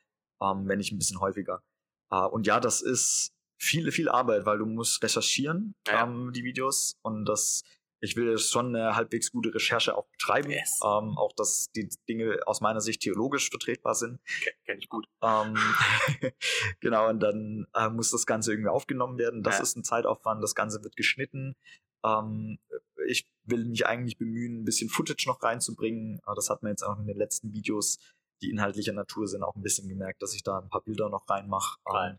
ähm, 0.43 0.69
wenn 0.69 0.79
nicht 0.79 0.93
ein 0.93 0.99
bisschen 0.99 1.21
häufiger. 1.21 1.63
Äh, 2.11 2.27
und 2.27 2.47
ja, 2.47 2.61
das 2.61 2.81
ist 2.81 3.33
viel, 3.61 3.91
viel 3.93 4.09
Arbeit, 4.09 4.47
weil 4.47 4.59
du 4.59 4.67
musst 4.67 5.03
recherchieren, 5.03 5.75
ja. 5.87 6.05
ähm, 6.05 6.33
die 6.33 6.45
Videos 6.45 6.95
und 7.03 7.25
das 7.25 7.63
ich 8.01 8.17
will 8.17 8.39
schon 8.39 8.75
eine 8.75 8.97
halbwegs 8.97 9.31
gute 9.31 9.55
Recherche 9.55 9.97
auch 9.97 10.09
betreiben. 10.09 10.51
Yes. 10.51 10.81
Ähm, 10.83 11.19
auch, 11.19 11.33
dass 11.35 11.71
die 11.73 11.89
Dinge 12.09 12.41
aus 12.47 12.61
meiner 12.61 12.81
Sicht 12.81 13.03
theologisch 13.03 13.51
vertretbar 13.51 13.95
sind. 13.95 14.21
Kenn, 14.43 14.55
kenn 14.65 14.79
ich 14.79 14.89
gut. 14.89 15.07
Ähm, 15.23 15.57
genau, 16.81 17.09
und 17.09 17.21
dann 17.21 17.67
äh, 17.75 17.91
muss 17.91 18.11
das 18.11 18.27
Ganze 18.27 18.53
irgendwie 18.53 18.71
aufgenommen 18.71 19.19
werden. 19.19 19.43
Das 19.43 19.59
ja. 19.59 19.63
ist 19.63 19.77
ein 19.77 19.85
Zeitaufwand, 19.85 20.43
das 20.43 20.55
Ganze 20.55 20.83
wird 20.83 20.97
geschnitten. 20.97 21.57
Ähm, 22.05 22.59
ich 23.07 23.29
will 23.45 23.67
mich 23.67 23.87
eigentlich 23.87 24.17
bemühen, 24.17 24.63
ein 24.63 24.65
bisschen 24.65 24.89
Footage 24.89 25.27
noch 25.27 25.43
reinzubringen. 25.43 26.21
Das 26.35 26.49
hat 26.49 26.63
man 26.63 26.73
jetzt 26.73 26.83
auch 26.83 26.99
in 26.99 27.07
den 27.07 27.17
letzten 27.17 27.53
Videos, 27.53 27.99
die 28.43 28.51
inhaltlicher 28.51 28.93
Natur 28.93 29.29
sind, 29.29 29.43
auch 29.43 29.57
ein 29.57 29.63
bisschen 29.63 29.89
gemerkt, 29.89 30.23
dass 30.23 30.35
ich 30.35 30.43
da 30.43 30.59
ein 30.59 30.71
paar 30.71 30.83
Bilder 30.83 31.11
noch 31.11 31.29
reinmache. 31.29 31.79
Ähm, 31.89 32.19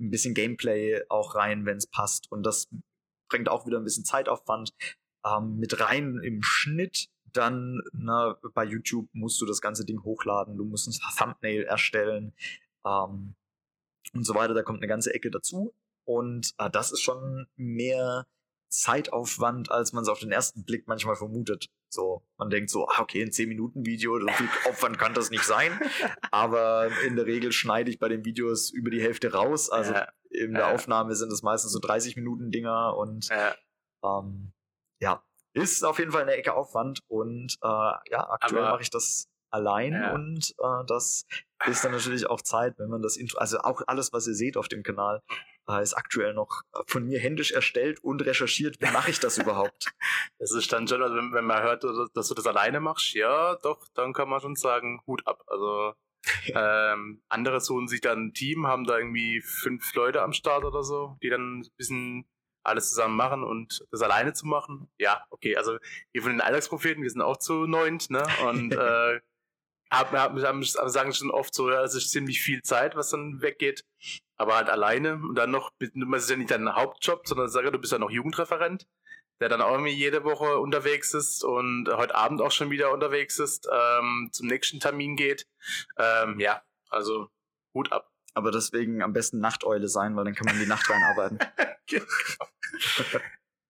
ein 0.00 0.10
bisschen 0.10 0.34
Gameplay 0.34 1.02
auch 1.08 1.36
rein, 1.36 1.64
wenn 1.64 1.76
es 1.76 1.86
passt. 1.86 2.30
Und 2.32 2.42
das 2.44 2.68
bringt 3.28 3.48
auch 3.48 3.66
wieder 3.66 3.78
ein 3.78 3.84
bisschen 3.84 4.04
Zeitaufwand 4.04 4.72
ähm, 5.26 5.56
mit 5.58 5.80
rein 5.80 6.20
im 6.22 6.42
Schnitt. 6.42 7.08
Dann 7.32 7.80
na, 7.92 8.36
bei 8.54 8.64
YouTube 8.64 9.08
musst 9.12 9.40
du 9.40 9.46
das 9.46 9.60
ganze 9.60 9.86
Ding 9.86 10.02
hochladen, 10.04 10.58
du 10.58 10.64
musst 10.64 10.86
ein 10.86 11.16
Thumbnail 11.18 11.64
erstellen 11.64 12.34
ähm, 12.84 13.34
und 14.12 14.24
so 14.24 14.34
weiter. 14.34 14.54
Da 14.54 14.62
kommt 14.62 14.80
eine 14.80 14.88
ganze 14.88 15.14
Ecke 15.14 15.30
dazu. 15.30 15.74
Und 16.04 16.52
äh, 16.58 16.68
das 16.70 16.92
ist 16.92 17.00
schon 17.00 17.46
mehr 17.56 18.26
Zeitaufwand, 18.72 19.70
als 19.70 19.92
man 19.92 20.02
es 20.02 20.08
auf 20.08 20.18
den 20.18 20.32
ersten 20.32 20.64
Blick 20.64 20.88
manchmal 20.88 21.16
vermutet. 21.16 21.68
So, 21.88 22.22
man 22.38 22.48
denkt 22.48 22.70
so, 22.70 22.88
ah, 22.88 23.02
okay, 23.02 23.22
ein 23.22 23.30
10-Minuten-Video, 23.30 24.18
so 24.18 24.26
viel 24.28 24.48
Aufwand 24.68 24.98
kann 24.98 25.14
das 25.14 25.30
nicht 25.30 25.44
sein. 25.44 25.78
Aber 26.30 26.88
in 27.06 27.16
der 27.16 27.26
Regel 27.26 27.52
schneide 27.52 27.90
ich 27.90 27.98
bei 27.98 28.08
den 28.08 28.24
Videos 28.24 28.70
über 28.70 28.90
die 28.90 29.02
Hälfte 29.02 29.32
raus. 29.32 29.70
Also 29.70 29.92
ja. 29.92 30.08
in 30.30 30.54
der 30.54 30.68
ja. 30.68 30.74
Aufnahme 30.74 31.14
sind 31.14 31.30
es 31.32 31.42
meistens 31.42 31.72
so 31.72 31.78
30 31.78 32.16
Minuten 32.16 32.50
Dinger 32.50 32.96
und 32.96 33.28
ja. 33.28 33.54
ähm, 34.02 34.52
ja, 35.02 35.22
ist 35.52 35.84
auf 35.84 35.98
jeden 35.98 36.12
Fall 36.12 36.22
eine 36.22 36.32
Ecke 36.32 36.54
Aufwand 36.54 37.00
und 37.08 37.56
äh, 37.60 37.66
ja, 37.66 38.30
aktuell 38.30 38.62
mache 38.62 38.82
ich 38.82 38.90
das 38.90 39.28
allein 39.50 39.92
ja. 39.92 40.14
und 40.14 40.54
äh, 40.58 40.84
das 40.86 41.26
ist 41.66 41.84
dann 41.84 41.92
natürlich 41.92 42.26
auch 42.26 42.40
Zeit, 42.40 42.78
wenn 42.78 42.88
man 42.88 43.02
das 43.02 43.16
Intro, 43.16 43.38
also 43.38 43.58
auch 43.58 43.82
alles, 43.86 44.12
was 44.12 44.26
ihr 44.26 44.34
seht 44.34 44.56
auf 44.56 44.68
dem 44.68 44.82
Kanal, 44.82 45.20
äh, 45.68 45.82
ist 45.82 45.94
aktuell 45.94 46.34
noch 46.34 46.62
von 46.86 47.04
mir 47.04 47.18
händisch 47.18 47.50
erstellt 47.50 48.02
und 48.02 48.24
recherchiert. 48.24 48.76
Wie 48.80 48.90
mache 48.90 49.10
ich 49.10 49.20
das 49.20 49.38
überhaupt? 49.38 49.92
Das 50.38 50.52
ist 50.52 50.72
dann 50.72 50.88
schon, 50.88 51.02
also 51.02 51.14
wenn, 51.14 51.32
wenn 51.32 51.44
man 51.44 51.62
hört, 51.62 51.84
dass 52.14 52.28
du 52.28 52.34
das 52.34 52.46
alleine 52.46 52.80
machst, 52.80 53.14
ja, 53.14 53.56
doch, 53.56 53.86
dann 53.94 54.12
kann 54.12 54.28
man 54.28 54.40
schon 54.40 54.56
sagen, 54.56 55.02
Hut 55.06 55.26
ab. 55.26 55.42
Also 55.46 55.94
ähm, 56.54 57.22
andere 57.28 57.60
suchen 57.60 57.88
sich 57.88 58.00
dann 58.00 58.26
ein 58.26 58.32
Team, 58.32 58.66
haben 58.66 58.84
da 58.84 58.98
irgendwie 58.98 59.40
fünf 59.40 59.94
Leute 59.94 60.22
am 60.22 60.32
Start 60.32 60.64
oder 60.64 60.82
so, 60.82 61.16
die 61.22 61.28
dann 61.28 61.60
ein 61.60 61.68
bisschen 61.76 62.26
alles 62.62 62.90
zusammen 62.90 63.16
machen 63.16 63.44
und 63.44 63.84
das 63.90 64.02
alleine 64.02 64.32
zu 64.32 64.46
machen, 64.46 64.88
ja, 64.98 65.24
okay. 65.30 65.56
Also 65.56 65.78
wir 66.12 66.22
von 66.22 66.32
den 66.32 66.40
Alltagspropheten, 66.40 67.02
wir 67.02 67.10
sind 67.10 67.22
auch 67.22 67.36
zu 67.36 67.66
neunt, 67.66 68.10
ne? 68.10 68.24
Und 68.46 68.72
äh, 68.72 69.20
haben, 69.92 70.16
haben, 70.16 70.42
haben, 70.42 70.62
sagen 70.62 71.12
schon 71.12 71.30
oft 71.30 71.54
so, 71.54 71.70
ja, 71.70 71.82
es 71.82 71.94
ist 71.94 72.10
ziemlich 72.10 72.40
viel 72.40 72.62
Zeit, 72.62 72.96
was 72.96 73.10
dann 73.10 73.42
weggeht. 73.42 73.84
Aber 74.36 74.56
halt 74.56 74.70
alleine 74.70 75.14
und 75.14 75.34
dann 75.34 75.50
noch, 75.50 75.70
das 75.78 75.90
ist 76.24 76.30
ja 76.30 76.36
nicht 76.36 76.50
dein 76.50 76.74
Hauptjob, 76.74 77.28
sondern 77.28 77.48
sage, 77.48 77.70
du 77.70 77.78
bist 77.78 77.92
ja 77.92 77.98
noch 77.98 78.10
Jugendreferent, 78.10 78.86
der 79.40 79.48
dann 79.48 79.60
auch 79.60 79.72
irgendwie 79.72 79.92
jede 79.92 80.24
Woche 80.24 80.58
unterwegs 80.58 81.14
ist 81.14 81.44
und 81.44 81.88
heute 81.92 82.14
Abend 82.14 82.40
auch 82.40 82.50
schon 82.50 82.70
wieder 82.70 82.92
unterwegs 82.92 83.38
ist, 83.38 83.68
ähm, 83.70 84.30
zum 84.32 84.48
nächsten 84.48 84.80
Termin 84.80 85.16
geht. 85.16 85.46
Ähm, 85.98 86.40
ja, 86.40 86.62
also 86.88 87.28
Hut 87.74 87.92
ab. 87.92 88.11
Aber 88.34 88.50
deswegen 88.50 89.02
am 89.02 89.12
besten 89.12 89.38
Nachteule 89.40 89.88
sein, 89.88 90.16
weil 90.16 90.24
dann 90.24 90.34
kann 90.34 90.46
man 90.46 90.58
die 90.58 90.66
Nacht 90.66 90.88
reinarbeiten. 90.88 91.38
genau. 91.86 92.04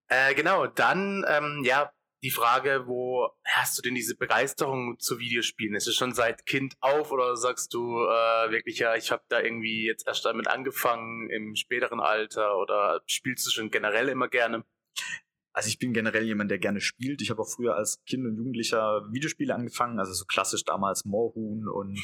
äh, 0.08 0.34
genau, 0.34 0.66
dann, 0.66 1.24
ähm, 1.28 1.62
ja, 1.64 1.92
die 2.22 2.30
Frage, 2.30 2.84
wo 2.86 3.30
hast 3.44 3.76
du 3.76 3.82
denn 3.82 3.96
diese 3.96 4.16
Begeisterung 4.16 4.98
zu 5.00 5.18
Videospielen? 5.18 5.74
Ist 5.74 5.88
es 5.88 5.96
schon 5.96 6.14
seit 6.14 6.46
Kind 6.46 6.74
auf 6.80 7.10
oder 7.10 7.36
sagst 7.36 7.74
du 7.74 7.98
äh, 7.98 8.50
wirklich, 8.50 8.78
ja, 8.78 8.94
ich 8.94 9.10
habe 9.10 9.24
da 9.28 9.40
irgendwie 9.40 9.86
jetzt 9.86 10.06
erst 10.06 10.24
damit 10.24 10.46
angefangen 10.46 11.28
im 11.30 11.56
späteren 11.56 11.98
Alter 11.98 12.58
oder 12.58 13.02
spielst 13.06 13.46
du 13.46 13.50
schon 13.50 13.70
generell 13.70 14.08
immer 14.08 14.28
gerne? 14.28 14.64
Also 15.52 15.68
ich 15.68 15.78
bin 15.78 15.92
generell 15.92 16.24
jemand, 16.24 16.50
der 16.50 16.58
gerne 16.58 16.80
spielt. 16.80 17.20
Ich 17.20 17.30
habe 17.30 17.42
auch 17.42 17.48
früher 17.48 17.76
als 17.76 18.02
Kind 18.06 18.26
und 18.26 18.36
Jugendlicher 18.36 19.02
Videospiele 19.10 19.54
angefangen, 19.54 19.98
also 19.98 20.12
so 20.12 20.24
klassisch 20.24 20.64
damals 20.64 21.04
Moorhuhn 21.04 21.68
und 21.68 21.98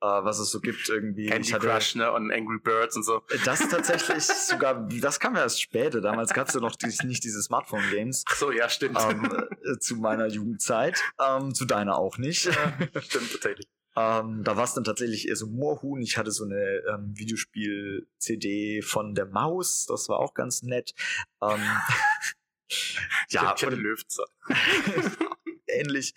äh, 0.00 0.06
was 0.06 0.38
es 0.38 0.50
so 0.50 0.60
gibt 0.60 0.88
irgendwie. 0.88 1.26
Candy 1.26 1.48
hatte, 1.48 1.66
Crush, 1.66 1.96
ne? 1.96 2.12
Und 2.12 2.30
Angry 2.30 2.58
Birds 2.62 2.96
und 2.96 3.04
so. 3.04 3.22
Das 3.44 3.68
tatsächlich 3.68 4.24
sogar, 4.24 4.88
das 5.00 5.18
kam 5.18 5.34
ja 5.34 5.42
erst 5.42 5.60
später. 5.60 6.00
Damals 6.00 6.32
gab 6.32 6.48
es 6.48 6.54
ja 6.54 6.60
noch 6.60 6.76
die, 6.76 6.86
nicht 7.06 7.24
diese 7.24 7.42
Smartphone-Games. 7.42 8.24
Ach 8.28 8.36
so, 8.36 8.52
ja, 8.52 8.68
stimmt. 8.68 8.98
Ähm, 9.00 9.48
äh, 9.64 9.78
zu 9.78 9.96
meiner 9.96 10.28
Jugendzeit. 10.28 11.00
Ähm, 11.20 11.54
zu 11.54 11.64
deiner 11.64 11.98
auch 11.98 12.18
nicht. 12.18 12.44
Ja, 12.44 13.00
stimmt 13.00 13.32
tatsächlich. 13.32 13.66
Ähm, 13.96 14.42
da 14.42 14.56
war 14.56 14.64
es 14.64 14.74
dann 14.74 14.84
tatsächlich 14.84 15.28
eher 15.28 15.36
so 15.36 15.46
Moorhuhn. 15.46 16.02
Ich 16.02 16.18
hatte 16.18 16.32
so 16.32 16.44
eine 16.44 16.82
ähm, 16.92 17.12
Videospiel-CD 17.16 18.82
von 18.82 19.14
der 19.14 19.26
Maus. 19.26 19.86
Das 19.86 20.08
war 20.08 20.18
auch 20.18 20.34
ganz 20.34 20.62
nett. 20.62 20.94
Ähm, 21.40 21.60
ja, 23.30 23.50
hatte 23.50 23.70
Löwzer. 23.70 24.24
ähnlich. 25.66 26.14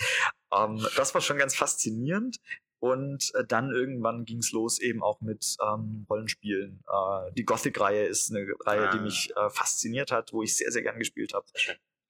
Ähm, 0.53 0.85
das 0.95 1.13
war 1.13 1.21
schon 1.21 1.37
ganz 1.37 1.55
faszinierend. 1.55 2.37
Und 2.79 3.31
äh, 3.33 3.43
dann 3.43 3.71
irgendwann 3.71 4.23
ging 4.25 4.37
es 4.37 4.51
los 4.51 4.79
eben 4.79 5.01
auch 5.01 5.19
mit 5.19 5.55
ähm, 5.61 6.05
Rollenspielen. 6.09 6.83
Äh, 6.87 7.31
die 7.33 7.43
Gothic-Reihe 7.43 8.05
ist 8.05 8.29
eine 8.29 8.45
Reihe, 8.65 8.89
ah. 8.89 8.91
die 8.91 8.99
mich 8.99 9.31
äh, 9.35 9.49
fasziniert 9.49 10.11
hat, 10.11 10.31
wo 10.31 10.43
ich 10.43 10.55
sehr, 10.55 10.71
sehr 10.71 10.83
gern 10.83 10.99
gespielt 10.99 11.33
habe. 11.33 11.47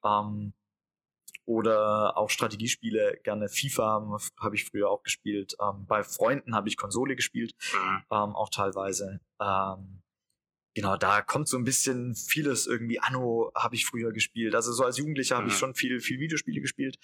Ähm, 0.04 0.54
oder 1.46 2.18
auch 2.18 2.30
Strategiespiele, 2.30 3.22
gerne 3.24 3.48
FIFA 3.48 4.20
habe 4.42 4.56
ich 4.56 4.66
früher 4.66 4.90
auch 4.90 5.04
gespielt. 5.04 5.56
Ähm, 5.62 5.86
bei 5.88 6.04
Freunden 6.04 6.54
habe 6.54 6.68
ich 6.68 6.76
Konsole 6.76 7.16
gespielt, 7.16 7.56
mhm. 7.74 8.04
ähm, 8.12 8.36
auch 8.36 8.50
teilweise. 8.50 9.22
Ähm, 9.40 10.02
genau, 10.78 10.96
da 10.96 11.24
kommt 11.24 11.48
so 11.48 11.58
ein 11.58 11.64
bisschen 11.64 12.14
vieles 12.14 12.68
irgendwie. 12.68 13.00
Anno 13.00 13.52
habe 13.56 13.74
ich 13.74 13.88
früher 13.88 14.12
gespielt. 14.12 14.54
Also 14.54 14.72
so 14.72 14.84
als 14.84 14.98
Jugendlicher 14.98 15.36
mhm. 15.36 15.40
habe 15.40 15.50
ich 15.50 15.58
schon 15.58 15.74
viel, 15.74 16.00
viel 16.02 16.20
Videospiele 16.20 16.62
gespielt. 16.62 17.00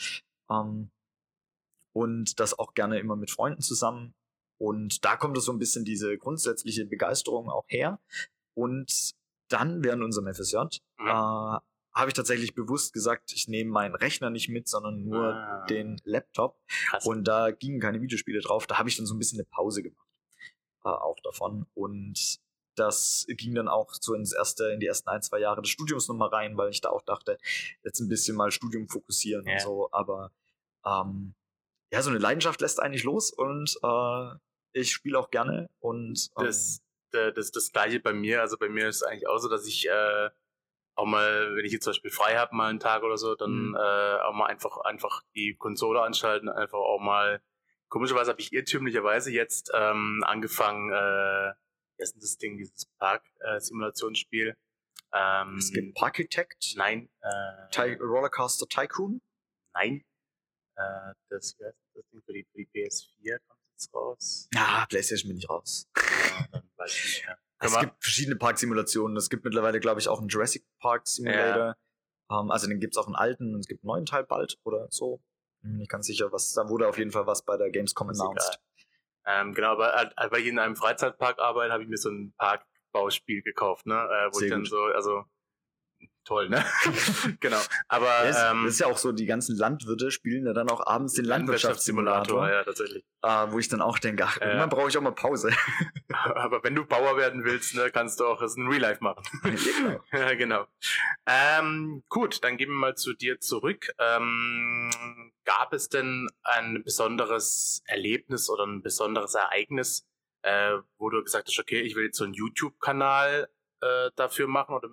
Ähm, 0.48 0.92
und 1.92 2.40
das 2.40 2.58
auch 2.60 2.76
gerne 2.76 3.00
immer 3.00 3.16
mit 3.16 3.32
Freunden 3.32 3.64
zusammen. 3.64 4.14
Und 4.60 5.04
da 5.04 5.16
kommt 5.16 5.36
es 5.38 5.46
so 5.46 5.52
ein 5.52 5.58
bisschen 5.58 5.86
diese 5.86 6.20
grundsätzliche 6.20 6.86
Begeisterung 6.86 7.50
auch 7.50 7.66
her. 7.68 8.00
Und 8.54 9.16
dann 9.48 9.84
während 9.84 10.04
unserem 10.04 10.32
FSJ 10.32 10.58
mhm. 11.00 11.08
äh, 11.08 11.10
habe 11.10 12.08
ich 12.10 12.14
tatsächlich 12.14 12.54
bewusst 12.54 12.94
gesagt, 12.94 13.34
ich 13.34 13.48
nehme 13.48 13.72
meinen 13.72 13.96
Rechner 13.96 14.30
nicht 14.30 14.50
mit, 14.50 14.68
sondern 14.68 15.04
nur 15.04 15.34
ah. 15.34 15.66
den 15.66 16.00
Laptop. 16.04 16.60
Krass. 16.90 17.08
Und 17.08 17.24
da 17.24 17.50
gingen 17.50 17.80
keine 17.80 18.02
Videospiele 18.02 18.42
drauf. 18.42 18.68
Da 18.68 18.78
habe 18.78 18.88
ich 18.88 18.98
dann 18.98 19.08
so 19.08 19.16
ein 19.16 19.20
bisschen 19.20 19.40
eine 19.40 19.48
Pause 19.50 19.82
gemacht. 19.82 20.08
Äh, 20.86 20.90
auch 20.90 21.20
davon. 21.24 21.66
Und 21.74 22.43
das 22.76 23.26
ging 23.28 23.56
dann 23.56 23.68
auch 23.68 23.94
so 23.94 24.14
ins 24.14 24.34
erste, 24.34 24.72
in 24.72 24.80
die 24.80 24.88
ersten 24.88 25.10
ein, 25.10 25.22
zwei 25.22 25.40
Jahre 25.40 25.62
des 25.62 25.70
Studiums 25.70 26.08
nochmal 26.08 26.30
rein, 26.30 26.58
weil 26.58 26.70
ich 26.70 26.82
da 26.82 26.90
auch 26.90 27.02
dachte, 27.02 27.38
jetzt 27.84 28.00
ein 28.00 28.10
bisschen 28.10 28.36
mal 28.36 28.52
Studium 28.52 28.88
fokussieren 28.88 29.46
ja. 29.46 29.54
und 29.54 29.62
so. 29.62 29.90
Aber 29.92 30.32
ähm, 30.86 31.36
ja, 31.92 32.02
so 32.02 32.10
eine 32.10 32.20
Leidenschaft 32.20 32.62
lässt 32.62 32.82
eigentlich 32.82 33.04
los 33.04 33.32
und 33.32 33.78
äh, 33.84 34.36
ich 34.74 34.92
spiele 34.92 35.20
auch 35.20 35.30
gerne 35.30 35.70
und 35.80 36.32
ähm, 36.38 36.46
das, 36.46 36.82
das, 37.12 37.52
das 37.52 37.72
gleiche 37.72 38.00
bei 38.00 38.14
mir. 38.14 38.42
Also 38.42 38.58
bei 38.58 38.70
mir 38.70 38.90
ist 38.90 38.98
es 38.98 39.04
eigentlich 39.04 39.28
auch 39.28 39.38
so, 39.38 39.48
dass 39.48 39.68
ich 39.68 39.88
äh, 39.88 40.30
auch 40.96 41.06
mal, 41.06 41.56
wenn 41.56 41.66
ich 41.66 41.72
jetzt 41.72 41.84
zum 41.84 41.92
Beispiel 41.92 42.12
frei 42.12 42.36
habe, 42.38 42.56
mal 42.56 42.70
einen 42.70 42.80
Tag 42.80 43.04
oder 43.04 43.18
so, 43.18 43.36
dann 43.36 43.70
mhm. 43.70 43.76
äh, 43.76 44.16
auch 44.22 44.34
mal 44.34 44.48
einfach 44.48 44.78
einfach 44.78 45.24
die 45.36 45.56
Konsole 45.56 46.02
anschalten, 46.02 46.50
einfach 46.50 46.80
auch 46.80 47.00
mal. 47.00 47.42
Komischerweise 47.90 48.32
habe 48.32 48.42
ich 48.42 48.52
irrtümlicherweise 48.52 49.32
jetzt 49.32 49.72
ähm, 49.76 50.24
angefangen, 50.26 50.92
äh, 50.92 51.54
wie 51.98 52.04
ist 52.04 52.14
denn 52.14 52.22
das 52.22 52.38
Ding, 52.38 52.58
dieses 52.58 52.86
Park-Simulationsspiel? 53.00 54.50
Äh, 54.50 54.54
ähm, 55.14 55.58
es 55.58 55.72
gibt 55.72 55.96
Parkitect? 55.96 56.74
Nein. 56.76 57.10
Äh, 57.22 57.96
Rollercoaster 58.00 58.68
Tycoon? 58.68 59.22
Nein. 59.74 60.04
Äh, 60.76 61.14
das, 61.30 61.56
das 61.58 62.06
Ding 62.12 62.22
für 62.26 62.34
die, 62.34 62.46
für 62.52 62.58
die 62.58 62.68
PS4 62.68 63.40
kommt 63.48 63.62
jetzt 63.74 63.94
raus. 63.94 64.50
Ja, 64.54 64.86
PlayStation 64.90 65.30
bin 65.30 65.38
ich 65.38 65.50
raus. 65.50 65.88
Ja, 65.96 66.48
dann 66.52 66.70
weiß 66.78 66.96
ich 66.96 67.04
nicht 67.04 67.26
mehr. 67.26 67.38
Es 67.60 67.80
gibt 67.80 68.04
verschiedene 68.04 68.36
Parksimulationen. 68.36 69.16
Es 69.16 69.30
gibt 69.30 69.46
mittlerweile, 69.46 69.80
glaube 69.80 70.02
ich, 70.02 70.08
auch 70.10 70.20
einen 70.20 70.28
Jurassic 70.28 70.66
Park 70.80 71.08
Simulator. 71.08 71.66
Ja. 71.66 71.76
Um, 72.30 72.46
ähm, 72.46 72.52
also 72.52 72.68
den 72.68 72.80
gibt 72.80 72.96
es 72.96 72.98
auch 72.98 73.08
einen 73.08 73.16
alten 73.16 73.54
und 73.54 73.62
es 73.62 73.68
gibt 73.68 73.84
einen 73.84 73.88
neuen 73.88 74.06
Teil 74.06 74.26
bald 74.26 74.58
oder 74.64 74.88
so. 74.90 75.22
Bin 75.62 75.78
nicht 75.78 75.90
ganz 75.90 76.08
sicher, 76.08 76.32
was 76.32 76.52
da 76.54 76.68
wurde 76.68 76.88
auf 76.88 76.98
jeden 76.98 77.12
Fall 77.12 77.26
was 77.26 77.44
bei 77.44 77.56
der 77.56 77.70
Gamescom 77.70 78.10
announced. 78.10 78.60
Ähm, 79.26 79.54
genau, 79.54 79.72
aber 79.72 80.12
weil 80.30 80.42
ich 80.42 80.48
in 80.48 80.60
einem 80.60 80.76
Freizeitpark 80.76 81.40
arbeite, 81.40 81.72
habe 81.74 81.84
ich 81.84 81.90
mir 81.90 81.98
so 81.98 82.10
ein 82.10 82.34
Parkbauspiel 82.38 83.42
gekauft, 83.42 83.86
ne? 83.86 83.96
Äh, 83.96 84.28
wo 84.34 84.40
Sehr 84.40 84.48
ich 84.48 84.52
dann 84.52 84.62
gut. 84.62 84.70
so, 84.70 84.84
also 84.84 85.24
toll, 86.24 86.50
ne? 86.50 86.64
genau. 87.40 87.60
Aber 87.88 88.06
ja, 88.06 88.24
es, 88.26 88.38
ähm, 88.52 88.66
ist 88.66 88.80
ja 88.80 88.88
auch 88.88 88.98
so, 88.98 89.12
die 89.12 89.26
ganzen 89.26 89.58
Landwirte 89.58 90.12
spielen 90.12 90.46
ja 90.46 90.54
dann 90.54 90.70
auch 90.70 90.86
abends 90.86 91.14
den 91.14 91.26
Landwirtschaftssimulator. 91.26 92.50
Ja, 92.50 92.64
tatsächlich. 92.64 93.04
Äh, 93.22 93.48
wo 93.50 93.60
ich 93.60 93.70
dann 93.70 93.82
auch 93.82 94.00
denke, 94.00 94.26
ach, 94.26 94.40
äh, 94.40 94.46
irgendwann 94.46 94.70
brauche 94.70 94.90
ich 94.90 94.98
auch 94.98 95.02
mal 95.02 95.12
Pause. 95.12 95.52
aber 96.14 96.64
wenn 96.64 96.76
du 96.76 96.86
Bauer 96.86 97.18
werden 97.18 97.44
willst, 97.44 97.76
ne, 97.76 97.90
kannst 97.92 98.20
du 98.20 98.26
auch 98.26 98.40
das 98.40 98.56
in 98.56 98.68
Real 98.68 98.82
Life 98.82 99.04
machen. 99.04 99.24
genau. 99.44 100.04
ja, 100.12 100.34
genau. 100.36 100.68
Ähm, 101.26 102.04
gut, 102.10 102.44
dann 102.44 102.58
gehen 102.58 102.70
wir 102.70 102.76
mal 102.76 102.96
zu 102.96 103.14
dir 103.14 103.40
zurück. 103.40 103.94
Ähm, 104.00 104.92
gab 105.46 105.74
es 105.74 105.90
denn 105.90 106.30
ein 106.44 106.84
besonderes 106.84 107.82
Erlebnis 107.86 108.50
oder 108.50 108.66
ein 108.66 108.82
besonderes 108.82 109.34
Ereignis, 109.34 110.08
äh, 110.44 110.78
wo 110.98 111.10
du 111.10 111.24
gesagt 111.24 111.48
hast, 111.48 111.60
okay, 111.60 111.82
ich 111.82 111.96
will 111.96 112.06
jetzt 112.06 112.18
so 112.18 112.24
einen 112.24 112.34
YouTube-Kanal 112.34 113.50
äh, 113.84 114.12
dafür 114.16 114.48
machen 114.48 114.76
oder 114.76 114.90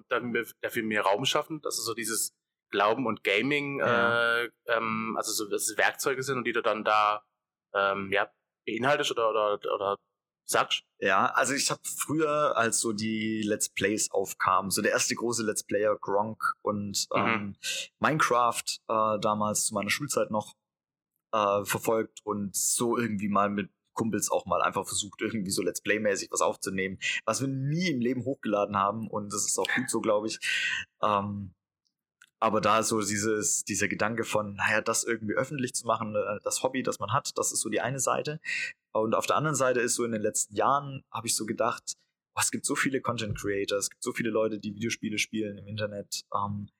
dafür, 0.60 0.82
mehr 0.82 1.02
Raum 1.02 1.24
schaffen, 1.24 1.60
dass 1.62 1.78
es 1.78 1.84
so 1.84 1.94
dieses 1.94 2.34
Glauben 2.70 3.06
und 3.06 3.24
Gaming, 3.24 3.80
ja. 3.80 4.42
äh, 4.42 4.50
ähm, 4.66 5.14
also 5.16 5.32
so 5.32 5.48
dass 5.48 5.68
es 5.68 5.76
Werkzeuge 5.76 6.22
sind 6.22 6.38
und 6.38 6.44
die 6.44 6.52
du 6.52 6.62
dann 6.62 6.84
da 6.84 7.24
ähm, 7.74 8.10
ja, 8.12 8.30
beinhaltest 8.66 9.10
oder, 9.10 9.30
oder, 9.30 9.74
oder 9.74 9.96
sagst? 10.44 10.82
Ja, 10.98 11.26
also 11.26 11.54
ich 11.54 11.70
habe 11.70 11.80
früher, 11.84 12.56
als 12.56 12.80
so 12.80 12.92
die 12.92 13.42
Let's 13.42 13.68
Plays 13.68 14.10
aufkamen, 14.10 14.70
so 14.70 14.82
der 14.82 14.92
erste 14.92 15.14
große 15.14 15.44
Let's 15.44 15.64
Player 15.64 15.96
Gronk 15.96 16.54
und 16.62 17.06
mhm. 17.14 17.18
ähm, 17.18 17.56
Minecraft 18.00 18.64
äh, 18.88 19.18
damals 19.20 19.66
zu 19.66 19.74
meiner 19.74 19.90
Schulzeit 19.90 20.30
noch 20.30 20.54
äh, 21.32 21.64
verfolgt 21.64 22.20
und 22.24 22.54
so 22.54 22.98
irgendwie 22.98 23.28
mal 23.28 23.48
mit 23.48 23.70
Kumpels 24.00 24.30
auch 24.30 24.46
mal 24.46 24.62
einfach 24.62 24.86
versucht, 24.86 25.20
irgendwie 25.20 25.50
so 25.50 25.62
Let's 25.62 25.82
Play-mäßig 25.82 26.30
was 26.30 26.40
aufzunehmen, 26.40 26.98
was 27.26 27.42
wir 27.42 27.48
nie 27.48 27.90
im 27.90 28.00
Leben 28.00 28.24
hochgeladen 28.24 28.76
haben 28.76 29.08
und 29.08 29.32
das 29.32 29.44
ist 29.44 29.58
auch 29.58 29.68
gut 29.74 29.90
so, 29.90 30.00
glaube 30.00 30.28
ich. 30.28 30.38
Ähm, 31.02 31.52
aber 32.42 32.62
da 32.62 32.82
so 32.82 33.02
dieses, 33.02 33.64
dieser 33.64 33.86
Gedanke 33.86 34.24
von, 34.24 34.54
naja, 34.54 34.80
das 34.80 35.04
irgendwie 35.04 35.34
öffentlich 35.34 35.74
zu 35.74 35.86
machen, 35.86 36.16
äh, 36.16 36.38
das 36.42 36.62
Hobby, 36.62 36.82
das 36.82 36.98
man 36.98 37.12
hat, 37.12 37.36
das 37.36 37.52
ist 37.52 37.60
so 37.60 37.68
die 37.68 37.82
eine 37.82 38.00
Seite. 38.00 38.40
Und 38.92 39.14
auf 39.14 39.26
der 39.26 39.36
anderen 39.36 39.56
Seite 39.56 39.80
ist 39.80 39.94
so 39.94 40.04
in 40.04 40.12
den 40.12 40.22
letzten 40.22 40.56
Jahren, 40.56 41.04
habe 41.12 41.26
ich 41.26 41.36
so 41.36 41.44
gedacht, 41.44 41.92
oh, 42.34 42.40
es 42.40 42.50
gibt 42.50 42.64
so 42.64 42.74
viele 42.74 43.02
Content 43.02 43.38
Creators, 43.38 43.84
es 43.84 43.90
gibt 43.90 44.02
so 44.02 44.12
viele 44.12 44.30
Leute, 44.30 44.58
die 44.58 44.74
Videospiele 44.74 45.18
spielen 45.18 45.58
im 45.58 45.66
Internet. 45.66 46.22
Ähm, 46.34 46.70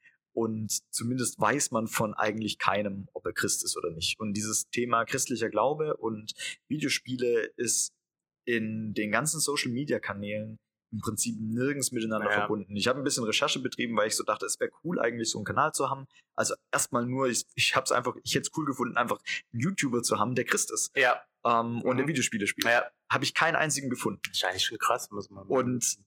und 0.41 0.81
zumindest 0.91 1.39
weiß 1.39 1.71
man 1.71 1.87
von 1.87 2.15
eigentlich 2.15 2.59
keinem, 2.59 3.09
ob 3.13 3.27
er 3.27 3.35
Christ 3.35 3.63
ist 3.63 3.77
oder 3.77 3.91
nicht. 3.91 4.19
Und 4.19 4.33
dieses 4.33 4.71
Thema 4.71 5.05
christlicher 5.05 5.51
Glaube 5.51 5.99
und 5.99 6.33
Videospiele 6.67 7.53
ist 7.59 7.93
in 8.47 8.95
den 8.95 9.11
ganzen 9.11 9.39
Social 9.39 9.71
Media 9.71 9.99
Kanälen 9.99 10.59
im 10.93 11.01
Prinzip 11.01 11.37
nirgends 11.39 11.93
miteinander 11.93 12.31
ja. 12.31 12.39
verbunden. 12.39 12.75
Ich 12.75 12.89
habe 12.89 12.99
ein 12.99 13.05
bisschen 13.05 13.25
Recherche 13.25 13.61
betrieben, 13.61 13.95
weil 13.99 14.09
ich 14.09 14.17
so 14.17 14.25
dachte, 14.25 14.47
es 14.47 14.59
wäre 14.59 14.71
cool 14.83 14.99
eigentlich 14.99 15.29
so 15.29 15.37
einen 15.37 15.45
Kanal 15.45 15.73
zu 15.73 15.91
haben. 15.91 16.07
Also 16.37 16.55
erstmal 16.73 17.05
nur, 17.05 17.29
ich, 17.29 17.45
ich 17.55 17.77
habe 17.77 17.85
es 17.85 17.93
einfach, 17.93 18.17
ich 18.25 18.35
hätte 18.35 18.49
es 18.51 18.57
cool 18.57 18.65
gefunden, 18.65 18.97
einfach 18.97 19.19
einen 19.53 19.61
YouTuber 19.61 20.03
zu 20.03 20.19
haben, 20.19 20.35
der 20.35 20.47
Christ 20.47 20.73
ist. 20.73 20.91
Ja. 20.97 21.23
Ähm, 21.45 21.75
mhm. 21.75 21.83
Und 21.83 21.99
der 21.99 22.09
Videospiele 22.09 22.47
spielt. 22.47 22.65
Ja. 22.65 22.91
Habe 23.13 23.25
ich 23.25 23.35
keinen 23.35 23.57
einzigen 23.57 23.91
gefunden. 23.91 24.23
Wahrscheinlich 24.27 24.65
schon 24.65 24.79
krass, 24.79 25.11
muss 25.11 25.29
man. 25.29 25.47
Und 25.47 25.99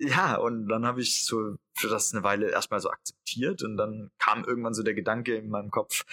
ja, 0.00 0.36
und 0.36 0.66
dann 0.68 0.86
habe 0.86 1.02
ich 1.02 1.26
so 1.26 1.56
für 1.74 1.88
das 1.88 2.14
eine 2.14 2.22
Weile 2.22 2.50
erstmal 2.50 2.80
so 2.80 2.90
akzeptiert 2.90 3.62
und 3.62 3.76
dann 3.76 4.10
kam 4.18 4.44
irgendwann 4.44 4.72
so 4.72 4.82
der 4.82 4.94
Gedanke 4.94 5.36
in 5.36 5.50
meinem 5.50 5.70
Kopf, 5.70 6.04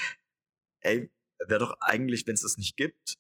ey, 0.82 1.10
wäre 1.40 1.60
doch 1.60 1.78
eigentlich, 1.80 2.28
wenn 2.28 2.34
es 2.34 2.42
das 2.42 2.58
nicht 2.58 2.76
gibt, 2.76 3.18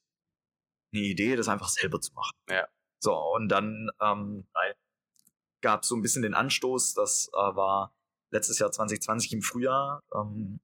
eine 0.94 1.04
Idee, 1.04 1.38
das 1.38 1.48
einfach 1.48 1.70
selber 1.70 2.02
zu 2.02 2.14
machen. 2.14 2.36
Ja. 2.50 2.68
So, 3.00 3.16
und 3.16 3.48
dann 3.48 3.90
ähm, 4.02 4.46
gab 5.62 5.84
es 5.84 5.90
so 5.90 5.96
ein 5.96 6.02
bisschen 6.02 6.24
den 6.24 6.34
Anstoß, 6.34 6.96
das 6.96 7.30
äh, 7.34 7.38
war 7.38 7.94
letztes 8.32 8.60
Jahr 8.60 8.72
2020 8.72 9.34
im 9.34 9.42
Frühjahr, 9.42 10.04
ähm, 10.14 10.60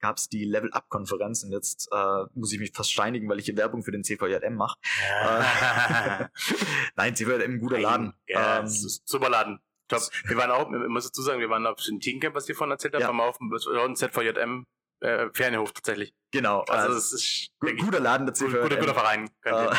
gab 0.00 0.16
es 0.16 0.28
die 0.28 0.44
Level-Up-Konferenz 0.44 1.44
und 1.44 1.52
jetzt 1.52 1.88
äh, 1.92 2.24
muss 2.34 2.52
ich 2.52 2.60
mich 2.60 2.72
fast 2.72 2.92
steinigen, 2.92 3.28
weil 3.28 3.38
ich 3.38 3.46
hier 3.46 3.56
Werbung 3.56 3.82
für 3.82 3.92
den 3.92 4.04
CVJM 4.04 4.54
mache. 4.54 4.78
Ja. 5.08 5.50
Äh, 5.90 6.28
Nein, 6.96 7.14
CVJM, 7.14 7.58
guter 7.58 7.78
Laden. 7.78 8.14
Ja, 8.26 8.60
ähm, 8.60 8.66
super 8.66 9.28
Laden. 9.28 9.60
Top. 9.88 10.02
Wir 10.24 10.36
waren 10.36 10.50
auch, 10.50 10.70
ich 10.70 10.88
muss 10.88 11.04
dazu 11.04 11.22
sagen, 11.22 11.40
wir 11.40 11.50
waren 11.50 11.66
auf 11.66 11.82
dem 11.82 12.00
Teamcamp, 12.00 12.34
was 12.34 12.48
ihr 12.48 12.54
vorhin 12.54 12.72
erzählt 12.72 12.94
habt, 12.94 13.02
ja. 13.02 13.08
waren 13.08 13.20
auf 13.20 13.38
dem 13.38 13.94
ZVJM 13.96 14.64
äh, 15.00 15.28
Ferienhof 15.32 15.72
tatsächlich. 15.72 16.14
Genau. 16.30 16.60
Also, 16.60 16.72
also 16.72 16.98
es 16.98 17.12
ist 17.12 17.50
gut, 17.58 17.76
guter 17.78 18.00
Laden, 18.00 18.26
der 18.26 18.34
CVJM. 18.34 18.62
Guter, 18.62 18.76
guter 18.76 18.94
Verein. 18.94 19.30
Äh, 19.42 19.74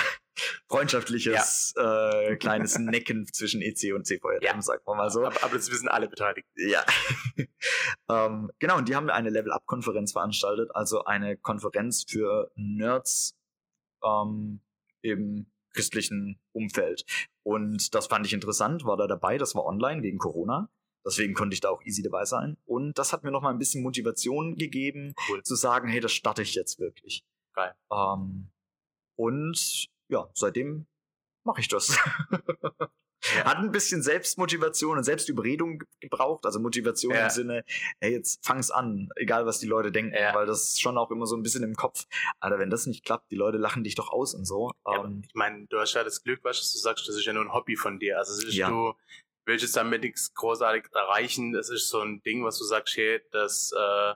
freundschaftliches 0.67 1.73
ja. 1.75 2.11
äh, 2.11 2.35
kleines 2.37 2.77
Necken 2.77 3.27
zwischen 3.31 3.61
EC 3.61 3.93
und 3.93 4.05
CVJM, 4.05 4.41
ja. 4.41 4.61
sagt 4.61 4.85
man 4.87 4.97
mal 4.97 5.09
so. 5.09 5.25
Aber, 5.25 5.43
aber, 5.43 5.55
das 5.55 5.71
wissen 5.71 5.87
alle 5.87 6.07
beteiligt. 6.07 6.47
Ja. 6.55 6.83
ähm, 8.09 8.51
genau, 8.59 8.77
und 8.77 8.87
die 8.87 8.95
haben 8.95 9.09
eine 9.09 9.29
Level-Up-Konferenz 9.29 10.13
veranstaltet, 10.13 10.69
also 10.73 11.03
eine 11.05 11.37
Konferenz 11.37 12.05
für 12.07 12.51
Nerds 12.55 13.37
ähm, 14.03 14.61
im 15.01 15.47
christlichen 15.73 16.39
Umfeld. 16.51 17.05
Und 17.43 17.93
das 17.95 18.07
fand 18.07 18.25
ich 18.25 18.33
interessant, 18.33 18.85
war 18.85 18.97
da 18.97 19.07
dabei, 19.07 19.37
das 19.37 19.55
war 19.55 19.65
online 19.65 20.03
wegen 20.03 20.17
Corona. 20.17 20.69
Deswegen 21.05 21.33
konnte 21.33 21.55
ich 21.55 21.61
da 21.61 21.69
auch 21.69 21.81
easy 21.83 22.03
dabei 22.03 22.25
sein. 22.25 22.57
Und 22.65 22.97
das 22.99 23.11
hat 23.11 23.23
mir 23.23 23.31
noch 23.31 23.41
mal 23.41 23.49
ein 23.49 23.57
bisschen 23.57 23.81
Motivation 23.81 24.55
gegeben, 24.55 25.15
cool. 25.29 25.41
zu 25.41 25.55
sagen, 25.55 25.87
hey, 25.87 25.99
das 25.99 26.11
starte 26.11 26.43
ich 26.43 26.53
jetzt 26.53 26.79
wirklich. 26.79 27.25
Geil. 27.53 27.73
Ähm, 27.91 28.51
und 29.15 29.89
ja, 30.11 30.29
seitdem 30.33 30.85
mache 31.43 31.61
ich 31.61 31.67
das. 31.67 31.97
Ja. 33.35 33.45
Hat 33.45 33.57
ein 33.57 33.71
bisschen 33.71 34.01
Selbstmotivation 34.01 34.97
und 34.97 35.03
Selbstüberredung 35.03 35.83
gebraucht, 35.99 36.43
also 36.43 36.59
Motivation 36.59 37.13
ja. 37.13 37.25
im 37.25 37.29
Sinne, 37.29 37.63
hey, 37.99 38.13
jetzt 38.13 38.43
fang's 38.43 38.71
an, 38.71 39.09
egal 39.15 39.45
was 39.45 39.59
die 39.59 39.67
Leute 39.67 39.91
denken, 39.91 40.15
ja. 40.15 40.33
weil 40.33 40.47
das 40.47 40.69
ist 40.69 40.81
schon 40.81 40.97
auch 40.97 41.11
immer 41.11 41.27
so 41.27 41.35
ein 41.35 41.43
bisschen 41.43 41.61
im 41.61 41.75
Kopf. 41.75 42.07
Alter, 42.39 42.57
wenn 42.57 42.71
das 42.71 42.87
nicht 42.87 43.05
klappt, 43.05 43.29
die 43.29 43.35
Leute 43.35 43.59
lachen 43.59 43.83
dich 43.83 43.93
doch 43.93 44.11
aus 44.11 44.33
und 44.33 44.45
so. 44.45 44.71
Ähm, 44.87 45.21
ich 45.27 45.35
meine, 45.35 45.67
du 45.67 45.79
hast 45.79 45.93
ja 45.93 46.03
das 46.03 46.23
Glück, 46.23 46.39
was 46.43 46.57
du 46.71 46.79
sagst, 46.79 47.07
das 47.07 47.15
ist 47.15 47.25
ja 47.25 47.33
nur 47.33 47.43
ein 47.43 47.53
Hobby 47.53 47.75
von 47.75 47.99
dir. 47.99 48.17
Also 48.17 48.33
ist 48.45 48.57
du 48.57 48.95
willst 49.45 49.63
jetzt 49.63 49.77
damit 49.77 50.01
nichts 50.01 50.33
großartig 50.33 50.85
erreichen. 50.93 51.51
Das 51.53 51.69
ist 51.69 51.89
so 51.89 52.01
ein 52.01 52.21
Ding, 52.23 52.43
was 52.43 52.57
du 52.57 52.63
sagst, 52.63 52.95
hey, 52.97 53.21
das 53.31 53.71
äh, 53.71 54.13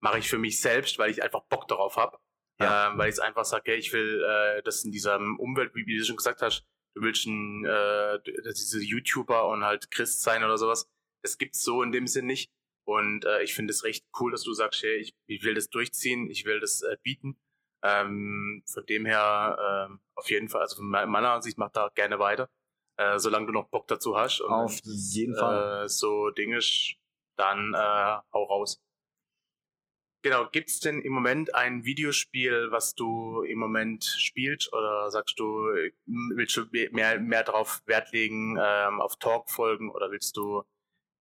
mache 0.00 0.18
ich 0.18 0.28
für 0.28 0.38
mich 0.38 0.60
selbst, 0.60 0.98
weil 0.98 1.10
ich 1.10 1.22
einfach 1.22 1.42
Bock 1.44 1.66
darauf 1.68 1.96
habe. 1.96 2.18
Ja. 2.60 2.90
Ähm, 2.90 2.98
weil 2.98 3.10
ich 3.10 3.20
einfach 3.20 3.44
sage, 3.44 3.72
hey, 3.72 3.78
ich 3.78 3.92
will 3.92 4.22
äh, 4.22 4.62
das 4.62 4.84
in 4.84 4.92
dieser 4.92 5.16
Umwelt, 5.16 5.74
wie, 5.74 5.96
du 5.96 6.04
schon 6.04 6.16
gesagt 6.16 6.40
hast, 6.40 6.64
du 6.94 7.02
willst 7.02 7.26
ein, 7.26 7.64
äh, 7.64 8.20
diese 8.24 8.80
YouTuber 8.80 9.48
und 9.48 9.64
halt 9.64 9.90
Christ 9.90 10.22
sein 10.22 10.44
oder 10.44 10.56
sowas. 10.56 10.88
Das 11.22 11.38
gibt's 11.38 11.62
so 11.62 11.82
in 11.82 11.90
dem 11.90 12.06
Sinn 12.06 12.26
nicht. 12.26 12.52
Und 12.86 13.24
äh, 13.24 13.42
ich 13.42 13.54
finde 13.54 13.72
es 13.72 13.82
recht 13.82 14.06
cool, 14.20 14.30
dass 14.30 14.42
du 14.42 14.52
sagst, 14.52 14.82
hey, 14.82 14.96
ich, 14.96 15.14
ich 15.26 15.42
will 15.42 15.54
das 15.54 15.70
durchziehen, 15.70 16.30
ich 16.30 16.44
will 16.44 16.60
das 16.60 16.82
äh, 16.82 16.96
bieten. 17.02 17.38
Ähm, 17.82 18.62
von 18.66 18.86
dem 18.86 19.04
her 19.04 19.88
äh, 19.90 19.96
auf 20.14 20.30
jeden 20.30 20.48
Fall, 20.48 20.62
also 20.62 20.76
von 20.76 20.88
meiner 20.88 21.32
Ansicht, 21.32 21.58
mach 21.58 21.70
da 21.70 21.90
gerne 21.94 22.18
weiter, 22.18 22.48
äh, 22.98 23.18
solange 23.18 23.46
du 23.46 23.52
noch 23.52 23.68
Bock 23.68 23.88
dazu 23.88 24.16
hast. 24.16 24.40
Und, 24.40 24.52
auf 24.52 24.80
jeden 24.84 25.34
Fall. 25.34 25.84
Äh, 25.84 25.88
so 25.88 26.30
Dinge, 26.30 26.60
dann 27.36 27.74
äh, 27.74 28.20
hau 28.32 28.44
raus. 28.44 28.80
Genau, 30.24 30.48
gibt's 30.50 30.80
denn 30.80 31.02
im 31.02 31.12
Moment 31.12 31.54
ein 31.54 31.84
Videospiel, 31.84 32.68
was 32.70 32.94
du 32.94 33.42
im 33.42 33.58
Moment 33.58 34.04
spielst 34.04 34.72
oder 34.72 35.10
sagst 35.10 35.38
du, 35.38 35.44
willst 36.06 36.56
du 36.56 36.64
mehr, 36.92 37.20
mehr 37.20 37.44
darauf 37.44 37.82
Wert 37.84 38.10
legen, 38.12 38.56
ähm, 38.58 39.02
auf 39.02 39.16
Talk-Folgen 39.16 39.90
oder 39.90 40.10
willst 40.10 40.38
du 40.38 40.62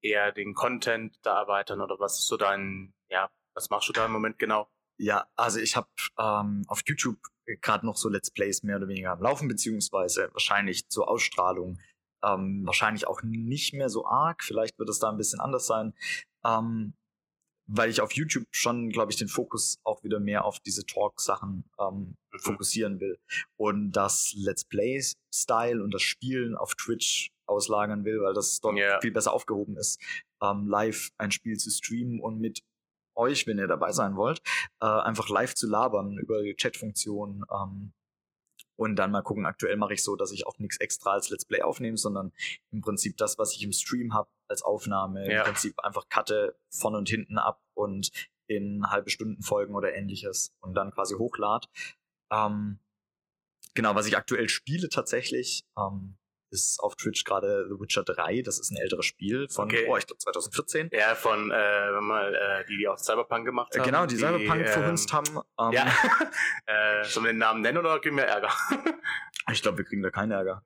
eher 0.01 0.31
den 0.31 0.53
Content 0.53 1.19
da 1.21 1.37
erweitern 1.37 1.81
oder 1.81 1.99
was 1.99 2.17
ist 2.17 2.27
so 2.27 2.37
dein, 2.37 2.93
ja, 3.09 3.29
was 3.53 3.69
machst 3.69 3.89
du 3.89 3.91
da 3.93 4.05
im 4.05 4.13
Moment 4.13 4.39
genau? 4.39 4.69
Ja, 4.97 5.27
also 5.35 5.59
ich 5.59 5.75
habe 5.75 5.89
ähm, 6.17 6.63
auf 6.69 6.81
YouTube 6.85 7.19
gerade 7.59 7.85
noch 7.85 7.97
so 7.97 8.07
Let's 8.07 8.31
Plays 8.31 8.63
mehr 8.63 8.77
oder 8.77 8.87
weniger 8.87 9.11
am 9.11 9.21
Laufen, 9.21 9.49
beziehungsweise 9.49 10.29
wahrscheinlich 10.31 10.87
zur 10.87 11.09
Ausstrahlung 11.09 11.77
ähm, 12.23 12.65
wahrscheinlich 12.65 13.05
auch 13.05 13.21
nicht 13.21 13.73
mehr 13.73 13.89
so 13.89 14.05
arg. 14.05 14.45
Vielleicht 14.45 14.79
wird 14.79 14.87
es 14.87 14.99
da 14.99 15.09
ein 15.09 15.17
bisschen 15.17 15.41
anders 15.41 15.67
sein. 15.67 15.93
Ähm, 16.45 16.93
weil 17.67 17.89
ich 17.89 18.01
auf 18.01 18.11
YouTube 18.13 18.45
schon, 18.51 18.89
glaube 18.89 19.11
ich, 19.11 19.17
den 19.17 19.27
Fokus 19.27 19.79
auch 19.83 20.03
wieder 20.03 20.19
mehr 20.19 20.45
auf 20.45 20.59
diese 20.59 20.85
Talk-Sachen 20.85 21.63
ähm, 21.79 22.15
mhm. 22.31 22.39
fokussieren 22.39 22.99
will. 22.99 23.17
Und 23.57 23.91
das 23.91 24.33
Let's 24.35 24.65
Play-Style 24.65 25.83
und 25.83 25.93
das 25.93 26.01
Spielen 26.01 26.55
auf 26.55 26.75
Twitch 26.75 27.31
auslagern 27.45 28.05
will, 28.05 28.21
weil 28.21 28.33
das 28.33 28.59
dort 28.59 28.77
yeah. 28.77 28.99
viel 29.01 29.11
besser 29.11 29.33
aufgehoben 29.33 29.77
ist, 29.77 29.99
ähm, 30.41 30.67
live 30.67 31.09
ein 31.17 31.31
Spiel 31.31 31.57
zu 31.57 31.69
streamen 31.69 32.19
und 32.19 32.39
mit 32.39 32.63
euch, 33.15 33.45
wenn 33.47 33.59
ihr 33.59 33.67
dabei 33.67 33.91
sein 33.91 34.15
wollt, 34.15 34.41
äh, 34.81 34.85
einfach 34.85 35.29
live 35.29 35.53
zu 35.53 35.67
labern 35.67 36.17
über 36.17 36.41
die 36.41 36.55
Chat-Funktion. 36.55 37.43
Ähm, 37.51 37.93
und 38.83 38.97
dann 38.97 39.11
mal 39.11 39.21
gucken, 39.21 39.45
aktuell 39.45 39.77
mache 39.77 39.93
ich 39.93 40.03
so, 40.03 40.17
dass 40.17 40.33
ich 40.33 40.45
auch 40.45 40.59
nichts 40.59 40.77
extra 40.77 41.13
als 41.13 41.29
Let's 41.29 41.45
Play 41.45 41.61
aufnehme, 41.61 41.97
sondern 41.97 42.33
im 42.71 42.81
Prinzip 42.81 43.15
das, 43.15 43.37
was 43.37 43.55
ich 43.55 43.63
im 43.63 43.71
Stream 43.71 44.13
habe, 44.13 44.29
als 44.49 44.61
Aufnahme, 44.61 45.25
ja. 45.31 45.39
im 45.39 45.45
Prinzip 45.45 45.79
einfach 45.79 46.09
cutte 46.09 46.57
von 46.69 46.93
und 46.93 47.07
hinten 47.07 47.37
ab 47.37 47.61
und 47.73 48.11
in 48.47 48.89
halbe 48.89 49.09
Stunden 49.09 49.41
Folgen 49.41 49.73
oder 49.73 49.93
ähnliches 49.93 50.53
und 50.59 50.73
dann 50.73 50.91
quasi 50.91 51.15
hochlad. 51.15 51.69
Ähm, 52.29 52.79
genau, 53.73 53.95
was 53.95 54.05
ich 54.05 54.17
aktuell 54.17 54.49
spiele 54.49 54.89
tatsächlich, 54.89 55.63
ähm, 55.77 56.17
ist 56.53 56.79
auf 56.79 56.95
Twitch 56.95 57.23
gerade 57.23 57.67
The 57.67 57.79
Witcher 57.79 58.03
3. 58.03 58.41
Das 58.43 58.59
ist 58.59 58.71
ein 58.71 58.77
älteres 58.77 59.05
Spiel 59.05 59.49
von, 59.49 59.65
okay. 59.65 59.85
oh, 59.89 59.97
ich 59.97 60.05
glaube 60.05 60.19
2014. 60.19 60.89
Ja, 60.93 61.15
von 61.15 61.51
äh, 61.51 61.91
mal, 61.99 62.33
äh, 62.33 62.65
die, 62.65 62.77
die 62.77 62.87
auch 62.87 62.97
Cyberpunk 62.97 63.45
gemacht 63.45 63.75
äh, 63.75 63.79
haben. 63.79 63.85
Genau, 63.85 64.05
die, 64.05 64.15
die 64.15 64.21
Cyberpunk 64.21 64.61
ähm, 64.61 64.67
verhunzt 64.67 65.11
haben. 65.11 65.39
Ähm, 65.59 65.71
ja. 65.71 65.85
äh, 66.65 67.03
sollen 67.03 67.25
wir 67.25 67.33
den 67.33 67.39
Namen 67.39 67.61
nennen 67.61 67.79
oder 67.79 67.99
kriegen 67.99 68.15
wir 68.15 68.25
Ärger? 68.25 68.49
ich 69.51 69.61
glaube, 69.61 69.79
wir 69.79 69.85
kriegen 69.85 70.01
da 70.01 70.11
keinen 70.11 70.31
Ärger. 70.31 70.63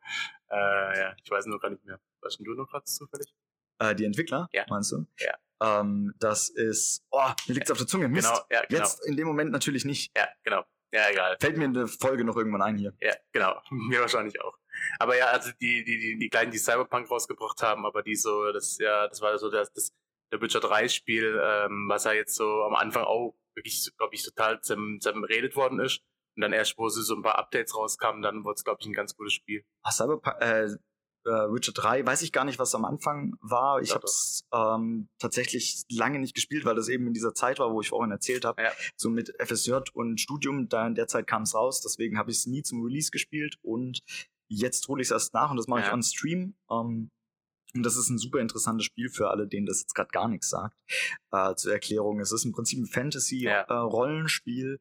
Äh, 0.51 0.99
ja, 0.99 1.15
ich 1.23 1.31
weiß 1.31 1.45
nur 1.47 1.59
gar 1.59 1.69
nicht 1.69 1.85
mehr. 1.85 1.99
Weißt 2.21 2.39
du 2.39 2.53
noch 2.53 2.69
gerade 2.69 2.85
zufällig? 2.85 3.33
Äh, 3.79 3.95
die 3.95 4.05
Entwickler, 4.05 4.49
ja. 4.51 4.65
meinst 4.69 4.91
du? 4.91 5.05
Ja. 5.19 5.35
Ähm, 5.61 6.13
das 6.19 6.49
ist, 6.49 7.03
oh, 7.09 7.29
mir 7.47 7.55
liegt's 7.55 7.71
auf 7.71 7.77
der 7.77 7.87
Zunge. 7.87 8.07
Mist. 8.07 8.27
Genau, 8.27 8.45
ja, 8.51 8.61
genau. 8.67 8.81
Jetzt 8.81 9.05
in 9.07 9.15
dem 9.15 9.27
Moment 9.27 9.51
natürlich 9.51 9.85
nicht. 9.85 10.15
Ja, 10.15 10.27
genau. 10.43 10.63
Ja, 10.93 11.09
egal. 11.11 11.37
Fällt 11.39 11.57
mir 11.57 11.65
in 11.65 11.73
der 11.73 11.87
Folge 11.87 12.23
noch 12.23 12.37
irgendwann 12.37 12.61
ein 12.61 12.77
hier. 12.77 12.93
Ja, 13.01 13.13
genau. 13.31 13.61
Mir 13.69 14.01
wahrscheinlich 14.01 14.39
auch. 14.41 14.57
Aber 14.99 15.17
ja, 15.17 15.27
also 15.27 15.51
die, 15.61 15.83
die, 15.83 15.99
die, 15.99 16.17
die 16.17 16.29
kleinen, 16.29 16.51
die 16.51 16.57
Cyberpunk 16.57 17.09
rausgebracht 17.09 17.61
haben, 17.61 17.85
aber 17.85 18.03
die 18.03 18.15
so, 18.15 18.51
das 18.51 18.77
ja, 18.79 19.07
das 19.07 19.21
war 19.21 19.37
so 19.37 19.49
das, 19.49 19.71
das 19.73 19.91
der 20.31 20.41
Witcher 20.41 20.59
3 20.59 20.87
Spiel, 20.89 21.39
ähm, 21.41 21.87
was 21.89 22.03
ja 22.03 22.13
jetzt 22.13 22.35
so 22.35 22.63
am 22.63 22.75
Anfang 22.75 23.03
auch 23.03 23.35
wirklich, 23.55 23.89
glaube 23.97 24.13
ich, 24.13 24.23
total 24.23 24.61
zerredet 24.61 25.55
worden 25.55 25.79
ist. 25.79 26.01
Und 26.35 26.41
dann 26.41 26.53
erst, 26.53 26.77
wo 26.77 26.89
sie 26.89 27.01
so 27.01 27.15
ein 27.15 27.23
paar 27.23 27.39
Updates 27.39 27.75
rauskamen, 27.75 28.21
dann 28.21 28.43
wurde 28.43 28.55
es, 28.57 28.63
glaube 28.63 28.79
ich, 28.81 28.87
ein 28.87 28.93
ganz 28.93 29.15
gutes 29.15 29.33
Spiel. 29.33 29.63
Ach, 29.83 29.91
Cyberpunk, 29.91 30.35
äh, 30.41 30.65
äh, 31.27 31.51
Witcher 31.51 31.73
3, 31.73 32.05
weiß 32.05 32.21
ich 32.21 32.31
gar 32.31 32.45
nicht, 32.45 32.59
was 32.59 32.75
am 32.75 32.85
Anfang 32.85 33.35
war. 33.41 33.81
Ich 33.81 33.89
ja, 33.89 33.95
habe 33.95 34.05
es 34.05 34.45
ähm, 34.53 35.09
tatsächlich 35.19 35.83
lange 35.89 36.19
nicht 36.19 36.35
gespielt, 36.35 36.65
weil 36.65 36.75
das 36.75 36.89
eben 36.89 37.07
in 37.07 37.13
dieser 37.13 37.33
Zeit 37.33 37.59
war, 37.59 37.73
wo 37.73 37.81
ich 37.81 37.89
vorhin 37.89 38.11
erzählt 38.11 38.45
habe. 38.45 38.61
Ja. 38.61 38.71
So 38.95 39.09
mit 39.09 39.33
FSJ 39.39 39.73
und 39.93 40.21
Studium, 40.21 40.69
da 40.69 40.85
in 40.85 40.95
der 40.95 41.07
Zeit 41.07 41.27
kam 41.27 41.43
es 41.43 41.55
raus. 41.55 41.81
Deswegen 41.81 42.17
habe 42.17 42.31
ich 42.31 42.37
es 42.37 42.45
nie 42.45 42.61
zum 42.61 42.83
Release 42.83 43.11
gespielt 43.11 43.57
und 43.61 44.01
Jetzt 44.49 44.87
hole 44.87 45.01
ich 45.01 45.07
es 45.07 45.11
erst 45.11 45.33
nach 45.33 45.51
und 45.51 45.57
das 45.57 45.67
mache 45.67 45.81
ja. 45.81 45.87
ich 45.87 45.93
on 45.93 46.03
Stream. 46.03 46.55
Ähm, 46.69 47.11
und 47.75 47.83
das 47.83 47.97
ist 47.97 48.09
ein 48.09 48.17
super 48.17 48.39
interessantes 48.39 48.85
Spiel 48.85 49.09
für 49.09 49.29
alle, 49.29 49.47
denen 49.47 49.65
das 49.65 49.81
jetzt 49.81 49.93
gerade 49.93 50.09
gar 50.09 50.27
nichts 50.27 50.49
sagt. 50.49 50.77
Äh, 51.31 51.55
zur 51.55 51.73
Erklärung, 51.73 52.19
es 52.19 52.31
ist 52.31 52.45
im 52.45 52.53
Prinzip 52.53 52.79
ein 52.79 52.85
Fantasy-Rollenspiel, 52.87 54.79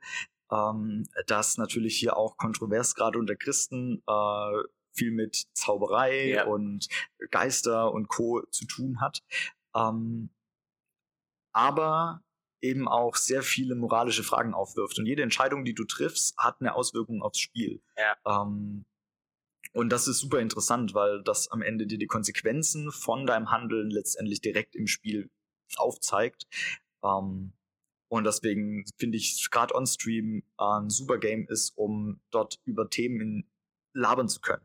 ja. 0.51 0.71
äh, 0.71 0.71
ähm, 0.71 1.09
das 1.27 1.59
natürlich 1.59 1.97
hier 1.97 2.17
auch 2.17 2.37
kontrovers 2.37 2.95
gerade 2.95 3.19
unter 3.19 3.37
Christen 3.37 4.03
äh, 4.07 4.63
viel 4.93 5.11
mit 5.11 5.47
Zauberei 5.53 6.29
ja. 6.29 6.45
und 6.47 6.89
Geister 7.31 7.93
und 7.93 8.09
Co. 8.09 8.43
zu 8.51 8.67
tun 8.67 9.01
hat. 9.01 9.23
Ähm, 9.75 10.31
aber 11.53 12.23
eben 12.63 12.89
auch 12.89 13.17
sehr 13.17 13.43
viele 13.43 13.75
moralische 13.75 14.23
Fragen 14.23 14.55
aufwirft. 14.55 14.99
Und 14.99 15.07
jede 15.07 15.23
Entscheidung, 15.23 15.65
die 15.65 15.75
du 15.75 15.85
triffst, 15.85 16.37
hat 16.37 16.61
eine 16.61 16.75
Auswirkung 16.75 17.23
aufs 17.23 17.39
Spiel. 17.39 17.83
Ja. 17.97 18.43
Ähm, 18.43 18.87
und 19.77 19.91
das 19.91 20.09
ist 20.09 20.21
super 20.21 20.41
interessant, 20.41 20.95
weil 20.95 21.23
das 21.23 21.51
am 21.51 21.61
Ende 21.61 21.87
dir 21.87 21.99
die 21.99 22.07
Konsequenzen 22.07 22.91
von 22.91 23.27
deinem 23.27 23.51
Handeln 23.51 23.91
letztendlich 23.91 24.41
direkt 24.41 24.75
im 24.75 24.87
Spiel 24.87 25.29
aufzeigt. 25.77 26.47
Ähm, 27.05 27.53
und 28.09 28.25
deswegen 28.25 28.87
finde 28.97 29.19
ich 29.19 29.51
gerade 29.51 29.75
on 29.75 29.87
Stream 29.87 30.45
ein 30.57 30.89
super 30.89 31.19
Game 31.19 31.47
ist, 31.49 31.77
um 31.77 32.23
dort 32.31 32.59
über 32.65 32.89
Themen 32.89 33.51
labern 33.93 34.31
zu 34.31 34.41
können. 34.41 34.65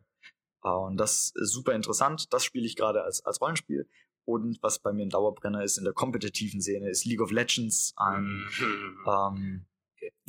Äh, 0.63 0.69
und 0.69 0.95
das 0.95 1.33
ist 1.35 1.51
super 1.51 1.73
interessant. 1.73 2.31
Das 2.31 2.45
spiele 2.45 2.65
ich 2.65 2.77
gerade 2.77 3.03
als, 3.03 3.25
als 3.25 3.41
Rollenspiel. 3.41 3.89
Und 4.23 4.63
was 4.63 4.79
bei 4.79 4.93
mir 4.93 5.05
ein 5.05 5.09
Dauerbrenner 5.09 5.61
ist 5.61 5.77
in 5.77 5.83
der 5.83 5.93
kompetitiven 5.93 6.61
Szene, 6.61 6.89
ist 6.89 7.03
League 7.03 7.19
of 7.19 7.31
Legends, 7.31 7.93
ein 7.97 8.23
mhm. 8.23 9.05
ähm. 9.05 9.65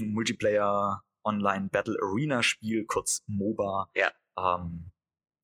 Multiplayer 0.01 1.05
Online 1.25 1.69
Battle 1.69 1.97
Arena 2.03 2.43
Spiel, 2.43 2.85
kurz 2.85 3.23
MOBA. 3.29 3.89
Ja. 3.95 4.11
Ähm, 4.39 4.91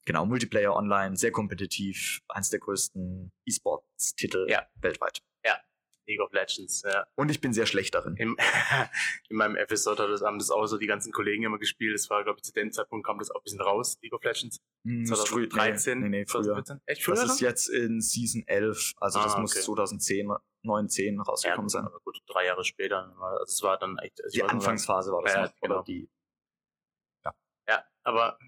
genau, 0.05 0.26
Multiplayer 0.26 0.74
online, 0.74 1.16
sehr 1.16 1.32
kompetitiv, 1.32 2.20
eins 2.28 2.51
der 2.51 2.61
größten 2.61 3.30
E-Sports-Titel 3.47 4.47
ja. 4.49 4.66
weltweit. 4.80 5.22
Ja, 5.45 5.61
League 6.09 6.20
of 6.20 6.32
Legends, 6.32 6.82
ja. 6.82 7.07
Und 7.14 7.30
ich 7.30 7.41
bin 7.41 7.53
sehr 7.53 7.66
schlecht 7.66 7.95
darin. 7.95 8.16
Im, 8.16 8.36
in 9.28 9.36
meinem 9.36 9.57
FSJ 9.57 9.91
hat 9.91 9.99
das, 10.01 10.22
haben 10.22 10.39
das 10.39 10.51
auch 10.51 10.66
so 10.66 10.78
die 10.78 10.86
ganzen 10.86 11.12
Kollegen 11.12 11.45
immer 11.45 11.59
gespielt. 11.59 11.95
Das 11.95 12.09
war, 12.11 12.24
glaube 12.24 12.39
ich, 12.39 12.45
zu 12.45 12.53
dem 12.53 12.72
Zeitpunkt 12.72 13.07
kam 13.07 13.18
das 13.18 13.30
auch 13.30 13.41
ein 13.41 13.45
bisschen 13.45 13.61
raus, 13.61 13.99
League 14.03 14.14
of 14.14 14.24
Legends. 14.24 14.61
Mm, 14.84 15.05
2013. 15.05 15.99
Nee, 15.99 16.05
nee, 16.05 16.18
nee 16.20 16.26
früher. 16.26 16.45
2014. 16.45 16.80
Echt 16.86 17.05
früher? 17.05 17.14
Das 17.16 17.34
ist 17.34 17.41
jetzt 17.41 17.68
in 17.68 18.01
Season 18.01 18.43
11, 18.47 18.95
also 18.97 19.18
ah, 19.18 19.24
das 19.24 19.36
muss 19.36 19.53
okay. 19.53 19.64
2010, 19.64 20.32
9, 20.62 20.89
10 20.89 21.20
rausgekommen 21.20 21.66
ja, 21.66 21.68
sein. 21.68 21.84
Aber 21.84 22.01
gut, 22.01 22.20
drei 22.26 22.47
Jahre 22.47 22.64
später. 22.64 23.14
Also 23.20 23.45
es 23.45 23.62
war 23.62 23.78
dann 23.78 23.99
echt. 23.99 24.20
die 24.32 24.43
Anfangsphase 24.43 25.12
war 25.12 25.22
das 25.22 25.34
ja, 25.34 25.43
noch, 25.43 25.55
genau. 25.61 25.82
die 25.82 26.09
Ja, 27.68 27.84
aber 28.03 28.39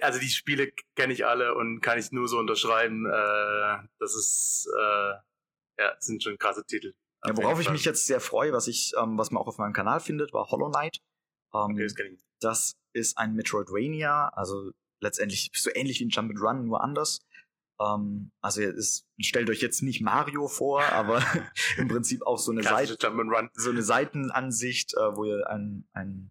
also 0.00 0.18
die 0.18 0.28
Spiele 0.28 0.72
kenne 0.96 1.12
ich 1.12 1.26
alle 1.26 1.54
und 1.54 1.80
kann 1.80 1.98
ich 1.98 2.12
nur 2.12 2.28
so 2.28 2.38
unterschreiben. 2.38 3.06
Äh, 3.06 3.88
das 3.98 4.14
ist 4.14 4.68
äh, 4.78 5.12
ja 5.78 5.96
sind 5.98 6.22
schon 6.22 6.38
krasse 6.38 6.64
Titel. 6.64 6.94
Ja, 7.24 7.36
worauf 7.36 7.60
ich 7.60 7.70
mich 7.70 7.84
jetzt 7.84 8.06
sehr 8.06 8.20
freue, 8.20 8.52
was 8.52 8.66
ich, 8.66 8.92
ähm, 9.00 9.16
was 9.16 9.30
man 9.30 9.42
auch 9.42 9.46
auf 9.46 9.58
meinem 9.58 9.72
Kanal 9.72 10.00
findet, 10.00 10.32
war 10.32 10.50
Hollow 10.50 10.70
Knight. 10.70 10.98
Ähm, 11.54 11.72
okay, 11.72 11.84
das, 11.84 11.94
das 12.40 12.76
ist 12.92 13.18
ein 13.18 13.34
Metroidvania, 13.34 14.28
also 14.34 14.72
letztendlich 15.00 15.50
so 15.54 15.70
ähnlich 15.72 16.00
wie 16.00 16.06
ein 16.06 16.10
Jump 16.10 16.30
and 16.30 16.40
Run, 16.40 16.66
nur 16.66 16.82
anders. 16.82 17.20
Ähm, 17.80 18.32
also 18.40 18.62
es 18.62 19.06
stellt 19.20 19.50
euch 19.50 19.60
jetzt 19.60 19.82
nicht 19.82 20.00
Mario 20.00 20.48
vor, 20.48 20.82
aber 20.92 21.22
im 21.76 21.88
Prinzip 21.88 22.22
auch 22.22 22.38
so 22.38 22.50
eine, 22.50 22.62
Seite, 22.62 22.96
so 23.54 23.70
eine 23.70 23.82
Seitenansicht, 23.82 24.94
äh, 24.94 25.16
wo 25.16 25.24
ihr 25.24 25.48
ein, 25.48 25.86
ein, 25.92 26.30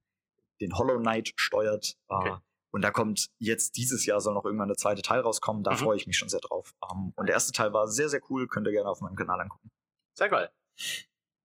den 0.60 0.78
Hollow 0.78 1.00
Knight 1.00 1.32
steuert. 1.38 1.96
Äh, 2.10 2.14
okay. 2.14 2.38
Und 2.74 2.82
da 2.82 2.92
kommt 2.92 3.30
jetzt 3.38 3.76
dieses 3.78 4.06
Jahr 4.06 4.22
soll 4.22 4.34
noch 4.34 4.46
irgendwann 4.46 4.70
der 4.70 4.78
zweite 4.78 5.02
Teil 5.02 5.20
rauskommen. 5.20 5.64
Da 5.64 5.72
mhm. 5.72 5.78
freue 5.78 5.98
ich 5.98 6.08
mich 6.08 6.18
schon 6.18 6.30
sehr 6.30 6.40
drauf. 6.40 6.74
Um, 6.82 6.90
ähm, 6.90 7.14
und 7.16 7.28
der 7.28 7.34
erste 7.34 7.52
Teil 7.52 7.74
war 7.74 7.88
sehr, 7.88 8.10
sehr 8.10 8.22
cool. 8.30 8.48
Könnt 8.48 8.68
ihr 8.68 8.72
gerne 8.72 8.90
auf 8.90 9.02
meinem 9.02 9.16
Kanal 9.16 9.42
angucken. 9.42 9.72
Sehr 10.18 10.30
geil. 10.30 10.50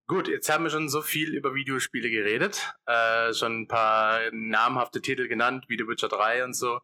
Gut, 0.09 0.29
jetzt 0.29 0.49
haben 0.49 0.63
wir 0.63 0.71
schon 0.71 0.89
so 0.89 1.03
viel 1.03 1.35
über 1.35 1.55
Videospiele 1.55 2.11
geredet. 2.11 2.73
Äh, 2.87 3.35
schon 3.35 3.63
ein 3.63 3.69
paar 3.69 4.31
namhafte 4.33 5.03
Titel 5.03 5.27
genannt, 5.27 5.65
wie 5.69 5.77
The 5.77 5.89
Witcher 5.89 6.09
3 6.09 6.45
und 6.45 6.55
so. 6.55 6.81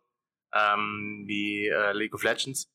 Ähm, 0.52 1.24
wie 1.26 1.68
äh, 1.68 1.92
League 1.92 2.14
of 2.14 2.24
Legends. 2.24 2.68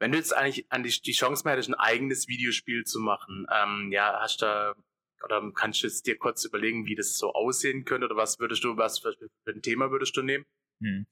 Wenn 0.00 0.10
du 0.10 0.18
jetzt 0.18 0.34
eigentlich 0.34 0.70
an 0.72 0.82
die, 0.82 0.90
die 0.90 1.12
Chance 1.12 1.44
mehr 1.44 1.52
hättest, 1.52 1.68
ein 1.68 1.74
eigenes 1.74 2.28
Videospiel 2.28 2.84
zu 2.84 2.98
machen, 2.98 3.46
ähm, 3.52 3.92
ja, 3.92 4.18
hast 4.20 4.40
du 4.40 4.46
da 4.46 4.74
oder 5.24 5.50
kannst 5.54 5.82
du 5.82 5.86
jetzt 5.86 6.06
dir 6.06 6.18
kurz 6.18 6.44
überlegen, 6.44 6.86
wie 6.86 6.94
das 6.94 7.16
so 7.16 7.32
aussehen 7.32 7.84
könnte 7.84 8.06
oder 8.06 8.16
was 8.16 8.38
würdest 8.38 8.62
du, 8.64 8.76
was 8.76 8.98
für, 8.98 9.14
für 9.16 9.50
ein 9.50 9.62
Thema 9.62 9.90
würdest 9.90 10.16
du 10.16 10.22
nehmen? 10.22 10.44
Hm. 10.84 11.06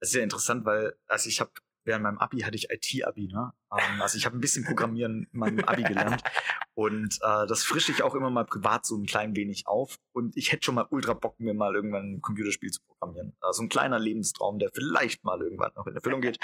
Das 0.00 0.10
ist 0.10 0.16
ja 0.16 0.22
interessant, 0.22 0.64
weil 0.66 0.94
also 1.06 1.28
ich 1.28 1.40
habe 1.40 1.52
während 1.84 2.02
meinem 2.02 2.18
Abi 2.18 2.40
hatte 2.40 2.56
ich 2.56 2.70
IT-Abi, 2.70 3.28
ne? 3.28 3.52
Ähm, 3.72 4.02
also 4.02 4.16
ich 4.16 4.26
habe 4.26 4.36
ein 4.36 4.40
bisschen 4.40 4.64
Programmieren 4.64 5.28
in 5.32 5.38
meinem 5.38 5.64
Abi 5.64 5.82
gelernt 5.82 6.22
und 6.74 7.18
äh, 7.22 7.46
das 7.46 7.62
frische 7.62 7.92
ich 7.92 8.02
auch 8.02 8.14
immer 8.14 8.30
mal 8.30 8.44
privat 8.44 8.86
so 8.86 8.96
ein 8.96 9.06
klein 9.06 9.36
wenig 9.36 9.66
auf 9.66 9.98
und 10.12 10.36
ich 10.36 10.52
hätte 10.52 10.64
schon 10.64 10.74
mal 10.74 10.86
ultra 10.90 11.12
Bock, 11.12 11.38
mir 11.38 11.54
mal 11.54 11.74
irgendwann 11.74 12.14
ein 12.14 12.22
Computerspiel 12.22 12.70
zu 12.70 12.80
programmieren. 12.82 13.36
Also 13.40 13.62
ein 13.62 13.68
kleiner 13.68 13.98
Lebenstraum, 13.98 14.58
der 14.58 14.70
vielleicht 14.72 15.24
mal 15.24 15.40
irgendwann 15.40 15.72
noch 15.76 15.86
in 15.86 15.94
Erfüllung 15.94 16.20
geht. 16.20 16.38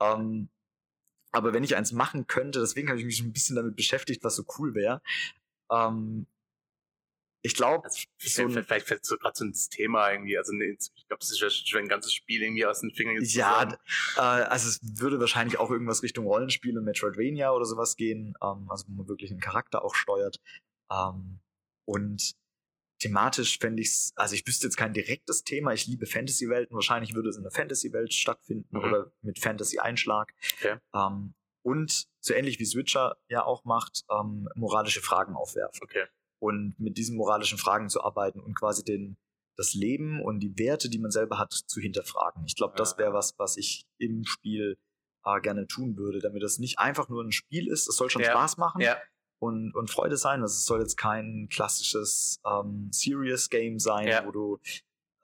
Ähm, 0.00 0.48
aber 1.32 1.52
wenn 1.52 1.64
ich 1.64 1.76
eins 1.76 1.92
machen 1.92 2.26
könnte, 2.26 2.60
deswegen 2.60 2.88
habe 2.88 2.98
ich 2.98 3.04
mich 3.04 3.20
ein 3.20 3.32
bisschen 3.32 3.56
damit 3.56 3.76
beschäftigt, 3.76 4.24
was 4.24 4.36
so 4.36 4.44
cool 4.58 4.74
wäre. 4.74 5.02
Ähm, 5.70 6.26
ich 7.42 7.54
glaube, 7.54 7.84
also, 7.84 8.06
so 8.18 8.48
vielleicht 8.48 8.86
fällt 8.86 9.04
so 9.04 9.16
gerade 9.16 9.36
so 9.36 9.44
ins 9.44 9.68
Thema 9.68 10.10
irgendwie. 10.10 10.36
Also 10.36 10.52
ne, 10.52 10.64
ich 10.66 11.06
glaube, 11.06 11.20
das 11.20 11.30
ist 11.30 11.68
schon 11.68 11.80
ein 11.80 11.88
ganzes 11.88 12.12
Spiel 12.12 12.42
irgendwie 12.42 12.66
aus 12.66 12.80
den 12.80 12.90
Fingern. 12.90 13.22
Ja, 13.22 13.78
äh, 14.16 14.20
also 14.20 14.68
es 14.68 14.80
würde 15.00 15.20
wahrscheinlich 15.20 15.58
auch 15.58 15.70
irgendwas 15.70 16.02
Richtung 16.02 16.26
Rollenspiel 16.26 16.76
und 16.76 16.84
Metroidvania 16.84 17.52
oder 17.52 17.64
sowas 17.64 17.96
gehen. 17.96 18.34
Ähm, 18.42 18.68
also 18.68 18.86
wo 18.88 18.92
man 18.92 19.08
wirklich 19.08 19.30
einen 19.30 19.40
Charakter 19.40 19.84
auch 19.84 19.94
steuert. 19.94 20.40
Ähm, 20.90 21.38
und 21.84 22.34
thematisch 23.00 23.58
fände 23.58 23.82
ich 23.82 23.88
es, 23.88 24.12
also 24.16 24.34
ich 24.34 24.44
wüsste 24.44 24.66
jetzt 24.66 24.76
kein 24.76 24.92
direktes 24.92 25.44
Thema. 25.44 25.72
Ich 25.72 25.86
liebe 25.86 26.06
Fantasy-Welten. 26.06 26.74
Wahrscheinlich 26.74 27.14
würde 27.14 27.28
es 27.28 27.36
in 27.36 27.44
einer 27.44 27.52
Fantasy-Welt 27.52 28.12
stattfinden 28.12 28.76
mhm. 28.76 28.84
oder 28.84 29.12
mit 29.22 29.38
Fantasy-Einschlag. 29.38 30.34
Okay. 30.56 30.78
Ähm, 30.92 31.34
und 31.62 32.08
so 32.20 32.34
ähnlich 32.34 32.58
wie 32.58 32.64
Switcher 32.64 33.16
ja 33.28 33.44
auch 33.44 33.64
macht, 33.64 34.04
ähm, 34.10 34.48
moralische 34.56 35.02
Fragen 35.02 35.36
aufwerfen. 35.36 35.80
Okay 35.84 36.06
und 36.38 36.74
mit 36.78 36.96
diesen 36.96 37.16
moralischen 37.16 37.58
Fragen 37.58 37.88
zu 37.88 38.02
arbeiten 38.02 38.40
und 38.40 38.54
quasi 38.54 38.84
den, 38.84 39.16
das 39.56 39.74
Leben 39.74 40.22
und 40.22 40.40
die 40.40 40.58
Werte, 40.58 40.88
die 40.88 40.98
man 40.98 41.10
selber 41.10 41.38
hat, 41.38 41.52
zu 41.52 41.80
hinterfragen. 41.80 42.44
Ich 42.46 42.54
glaube, 42.54 42.74
das 42.76 42.98
wäre 42.98 43.12
was, 43.12 43.34
was 43.38 43.56
ich 43.56 43.86
im 43.98 44.24
Spiel 44.24 44.78
äh, 45.24 45.40
gerne 45.40 45.66
tun 45.66 45.96
würde, 45.96 46.20
damit 46.20 46.42
das 46.42 46.58
nicht 46.58 46.78
einfach 46.78 47.08
nur 47.08 47.22
ein 47.22 47.32
Spiel 47.32 47.68
ist. 47.68 47.88
Es 47.88 47.96
soll 47.96 48.10
schon 48.10 48.22
ja. 48.22 48.30
Spaß 48.30 48.56
machen 48.56 48.80
ja. 48.80 48.96
und, 49.40 49.74
und 49.74 49.90
Freude 49.90 50.16
sein. 50.16 50.42
Also 50.42 50.54
es 50.54 50.64
soll 50.64 50.80
jetzt 50.80 50.96
kein 50.96 51.48
klassisches 51.50 52.40
ähm, 52.46 52.90
Serious 52.92 53.50
Game 53.50 53.78
sein, 53.78 54.06
ja. 54.06 54.24
wo 54.24 54.30
du 54.30 54.60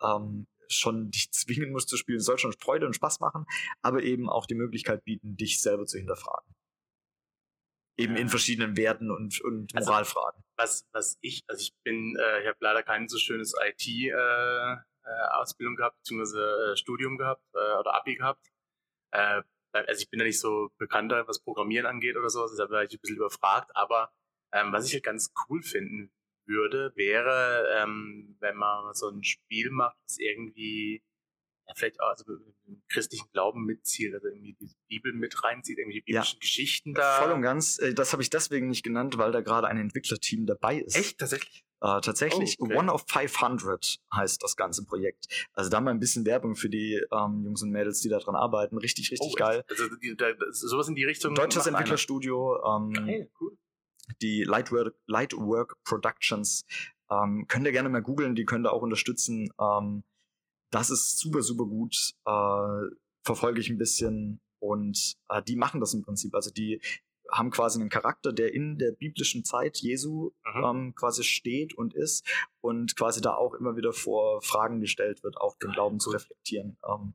ähm, 0.02 0.46
schon 0.68 1.10
dich 1.10 1.30
zwingen 1.32 1.70
musst 1.70 1.88
zu 1.88 1.96
spielen. 1.96 2.18
Es 2.18 2.24
soll 2.24 2.38
schon 2.38 2.52
Freude 2.52 2.86
und 2.86 2.94
Spaß 2.94 3.20
machen, 3.20 3.46
aber 3.82 4.02
eben 4.02 4.28
auch 4.28 4.46
die 4.46 4.54
Möglichkeit 4.54 5.04
bieten, 5.04 5.36
dich 5.36 5.60
selber 5.60 5.86
zu 5.86 5.98
hinterfragen. 5.98 6.53
Eben 7.96 8.16
in 8.16 8.28
verschiedenen 8.28 8.76
Werten 8.76 9.10
und, 9.10 9.40
und 9.42 9.74
also 9.74 9.90
Moralfragen. 9.90 10.44
Was, 10.56 10.86
was 10.92 11.18
ich, 11.20 11.42
also 11.46 11.60
ich 11.60 11.74
bin, 11.84 12.16
äh, 12.16 12.42
ich 12.42 12.48
habe 12.48 12.58
leider 12.60 12.82
kein 12.82 13.08
so 13.08 13.18
schönes 13.18 13.54
IT-Ausbildung 13.54 15.72
äh, 15.72 15.74
äh, 15.74 15.78
gehabt, 15.78 15.96
beziehungsweise 15.98 16.72
äh, 16.72 16.76
Studium 16.76 17.18
gehabt 17.18 17.44
äh, 17.54 17.74
oder 17.78 17.94
Abi 17.94 18.16
gehabt. 18.16 18.50
Äh, 19.12 19.42
also 19.72 20.02
ich 20.02 20.10
bin 20.10 20.20
ja 20.20 20.26
nicht 20.26 20.40
so 20.40 20.70
bekannter, 20.78 21.28
was 21.28 21.42
Programmieren 21.42 21.86
angeht 21.86 22.16
oder 22.16 22.30
sowas, 22.30 22.52
deshalb 22.52 22.70
war 22.70 22.84
ich 22.84 22.92
ein 22.92 23.00
bisschen 23.00 23.16
überfragt, 23.16 23.70
aber 23.74 24.12
ähm, 24.52 24.72
was 24.72 24.86
ich 24.86 24.94
halt 24.94 25.04
ganz 25.04 25.32
cool 25.48 25.62
finden 25.62 26.12
würde, 26.46 26.92
wäre, 26.94 27.68
ähm, 27.76 28.36
wenn 28.40 28.56
man 28.56 28.94
so 28.94 29.08
ein 29.08 29.24
Spiel 29.24 29.70
macht, 29.70 29.96
das 30.06 30.18
irgendwie 30.18 31.02
ja, 31.66 31.74
vielleicht 31.74 32.00
auch 32.00 32.08
also 32.08 32.24
im 32.66 32.82
christlichen 32.88 33.28
Glauben 33.32 33.64
mitzielt, 33.64 34.14
also 34.14 34.28
irgendwie 34.28 34.56
die 34.60 34.70
Bibel 34.88 35.12
mit 35.12 35.42
reinzieht, 35.42 35.78
irgendwie 35.78 36.00
die 36.00 36.02
biblischen 36.02 36.36
ja, 36.36 36.40
Geschichten 36.40 36.94
da. 36.94 37.22
Voll 37.22 37.32
und 37.32 37.42
ganz. 37.42 37.78
Äh, 37.78 37.94
das 37.94 38.12
habe 38.12 38.22
ich 38.22 38.30
deswegen 38.30 38.68
nicht 38.68 38.82
genannt, 38.82 39.16
weil 39.18 39.32
da 39.32 39.40
gerade 39.40 39.68
ein 39.68 39.78
Entwicklerteam 39.78 40.46
dabei 40.46 40.78
ist. 40.78 40.96
Echt? 40.96 41.18
Tatsächlich? 41.18 41.64
Äh, 41.80 42.00
tatsächlich. 42.00 42.56
Oh, 42.58 42.64
okay. 42.64 42.76
One 42.76 42.92
of 42.92 43.04
500 43.08 43.98
heißt 44.14 44.42
das 44.42 44.56
ganze 44.56 44.84
Projekt. 44.84 45.26
Also 45.52 45.70
da 45.70 45.80
mal 45.80 45.90
ein 45.90 46.00
bisschen 46.00 46.24
Werbung 46.26 46.56
für 46.56 46.68
die 46.68 47.00
ähm, 47.12 47.44
Jungs 47.44 47.62
und 47.62 47.70
Mädels, 47.70 48.00
die 48.00 48.08
da 48.08 48.18
dran 48.18 48.36
arbeiten. 48.36 48.78
Richtig, 48.78 49.10
richtig 49.10 49.32
oh, 49.32 49.36
geil. 49.36 49.64
Also 49.68 49.84
die, 49.96 50.16
da, 50.16 50.32
sowas 50.50 50.88
in 50.88 50.94
die 50.94 51.04
Richtung. 51.04 51.34
Deutsches 51.34 51.66
Entwicklerstudio. 51.66 52.58
Ähm, 52.64 52.92
geil, 52.92 53.30
cool. 53.40 53.56
Die 54.20 54.44
Lightwork, 54.44 54.94
Lightwork 55.06 55.76
Productions. 55.84 56.66
Ähm, 57.10 57.46
könnt 57.48 57.66
ihr 57.66 57.72
gerne 57.72 57.88
mal 57.88 58.02
googeln, 58.02 58.34
die 58.34 58.44
könnt 58.44 58.66
ihr 58.66 58.72
auch 58.72 58.82
unterstützen. 58.82 59.52
Ähm, 59.60 60.04
das 60.74 60.90
ist 60.90 61.18
super, 61.18 61.42
super 61.42 61.66
gut. 61.66 62.14
Äh, 62.26 62.96
verfolge 63.24 63.60
ich 63.60 63.70
ein 63.70 63.78
bisschen 63.78 64.40
und 64.60 65.14
äh, 65.28 65.42
die 65.42 65.56
machen 65.56 65.80
das 65.80 65.94
im 65.94 66.02
Prinzip. 66.02 66.34
Also 66.34 66.50
die 66.50 66.80
haben 67.30 67.50
quasi 67.50 67.80
einen 67.80 67.88
Charakter, 67.88 68.32
der 68.32 68.52
in 68.52 68.76
der 68.76 68.92
biblischen 68.92 69.44
Zeit 69.44 69.78
Jesu 69.78 70.32
mhm. 70.44 70.64
ähm, 70.64 70.94
quasi 70.94 71.24
steht 71.24 71.74
und 71.74 71.94
ist 71.94 72.26
und 72.60 72.96
quasi 72.96 73.20
da 73.20 73.34
auch 73.34 73.54
immer 73.54 73.76
wieder 73.76 73.92
vor 73.92 74.42
Fragen 74.42 74.80
gestellt 74.80 75.22
wird, 75.22 75.36
auch 75.38 75.56
den 75.58 75.72
Glauben 75.72 76.00
zu 76.00 76.10
reflektieren 76.10 76.76
ähm, 76.86 77.14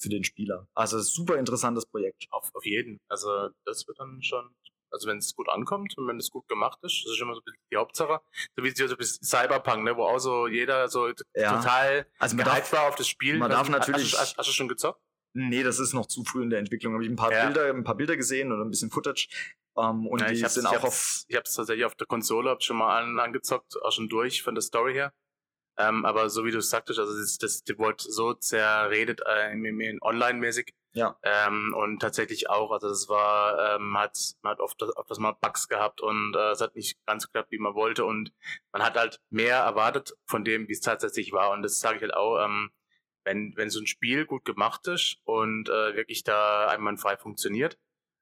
für 0.00 0.10
den 0.10 0.22
Spieler. 0.22 0.68
Also 0.74 1.00
super 1.00 1.38
interessantes 1.38 1.86
Projekt. 1.86 2.26
Auf, 2.30 2.50
auf 2.54 2.64
jeden. 2.64 3.00
Also 3.08 3.48
das 3.64 3.88
wird 3.88 3.98
dann 3.98 4.22
schon 4.22 4.54
also 4.90 5.08
wenn 5.08 5.18
es 5.18 5.34
gut 5.34 5.48
ankommt 5.48 5.96
und 5.96 6.06
wenn 6.08 6.18
es 6.18 6.30
gut 6.30 6.48
gemacht 6.48 6.78
ist, 6.82 7.04
das 7.04 7.12
ist 7.14 7.20
immer 7.20 7.34
so 7.34 7.40
die 7.70 7.76
Hauptsache. 7.76 8.20
So 8.56 8.64
wie 8.64 8.70
so 8.70 8.96
Cyberpunk, 9.24 9.84
ne, 9.84 9.96
wo 9.96 10.04
auch 10.04 10.18
so 10.18 10.46
jeder 10.46 10.88
so 10.88 11.08
ja. 11.34 11.56
total 11.56 12.06
also 12.18 12.36
man 12.36 12.44
darf, 12.44 12.72
war 12.72 12.88
auf 12.88 12.96
das 12.96 13.08
Spiel. 13.08 13.38
Man 13.38 13.50
darf 13.50 13.68
natürlich. 13.68 14.12
Hast, 14.12 14.20
hast, 14.20 14.38
hast, 14.38 14.48
du 14.48 14.52
schon 14.52 14.68
gezockt? 14.68 15.00
Nee, 15.34 15.62
das 15.62 15.78
ist 15.78 15.92
noch 15.92 16.06
zu 16.06 16.24
früh 16.24 16.42
in 16.42 16.50
der 16.50 16.58
Entwicklung. 16.58 16.94
Habe 16.94 17.04
ich 17.04 17.10
ein 17.10 17.16
paar 17.16 17.32
ja. 17.32 17.44
Bilder, 17.44 17.68
ein 17.68 17.84
paar 17.84 17.96
Bilder 17.96 18.16
gesehen 18.16 18.52
oder 18.52 18.64
ein 18.64 18.70
bisschen 18.70 18.90
Footage. 18.90 19.28
Um, 19.74 19.84
ähm, 19.84 20.06
und 20.08 20.20
ja, 20.20 20.28
die 20.28 20.36
sind 20.36 20.66
auch 20.66 20.82
auf. 20.82 21.24
Ich 21.28 21.36
habe 21.36 21.44
es 21.44 21.54
tatsächlich 21.54 21.84
auf 21.84 21.94
der 21.94 22.06
Konsole 22.06 22.50
hab 22.50 22.62
schon 22.62 22.78
mal 22.78 22.98
an, 22.98 23.20
angezockt, 23.20 23.80
auch 23.82 23.92
schon 23.92 24.08
durch 24.08 24.42
von 24.42 24.54
der 24.54 24.62
Story 24.62 24.94
her. 24.94 25.12
Ähm, 25.78 26.04
aber 26.04 26.28
so 26.28 26.44
wie 26.44 26.50
du 26.50 26.58
es 26.58 26.70
sagtest, 26.70 26.98
also 26.98 27.16
das, 27.16 27.38
das, 27.38 27.62
das 27.62 27.78
wurde 27.78 27.96
so 27.98 28.34
zerredet 28.34 29.20
äh, 29.24 29.96
online-mäßig, 30.02 30.74
ja. 30.92 31.18
Ähm, 31.22 31.74
und 31.76 32.00
tatsächlich 32.00 32.50
auch, 32.50 32.70
also 32.70 32.88
das 32.88 33.08
war, 33.08 33.76
ähm, 33.76 33.96
hat, 33.98 34.18
man 34.42 34.52
hat 34.52 34.60
oft, 34.60 34.82
oft 34.82 35.10
das 35.10 35.18
mal 35.18 35.36
Bugs 35.40 35.68
gehabt 35.68 36.00
und 36.00 36.34
äh, 36.34 36.50
es 36.50 36.60
hat 36.60 36.74
nicht 36.74 36.98
ganz 37.06 37.26
geklappt, 37.26 37.50
wie 37.50 37.58
man 37.58 37.74
wollte 37.74 38.04
und 38.04 38.32
man 38.72 38.82
hat 38.82 38.96
halt 38.96 39.20
mehr 39.30 39.58
erwartet 39.58 40.14
von 40.26 40.44
dem, 40.44 40.68
wie 40.68 40.72
es 40.72 40.80
tatsächlich 40.80 41.32
war 41.32 41.50
und 41.50 41.62
das 41.62 41.80
sage 41.80 41.96
ich 41.96 42.02
halt 42.02 42.14
auch, 42.14 42.44
ähm, 42.44 42.70
wenn, 43.24 43.52
wenn 43.56 43.70
so 43.70 43.80
ein 43.80 43.86
Spiel 43.86 44.24
gut 44.24 44.44
gemacht 44.44 44.86
ist 44.86 45.18
und 45.24 45.68
äh, 45.68 45.94
wirklich 45.94 46.24
da 46.24 46.68
einwandfrei 46.68 47.16
funktioniert, 47.16 47.78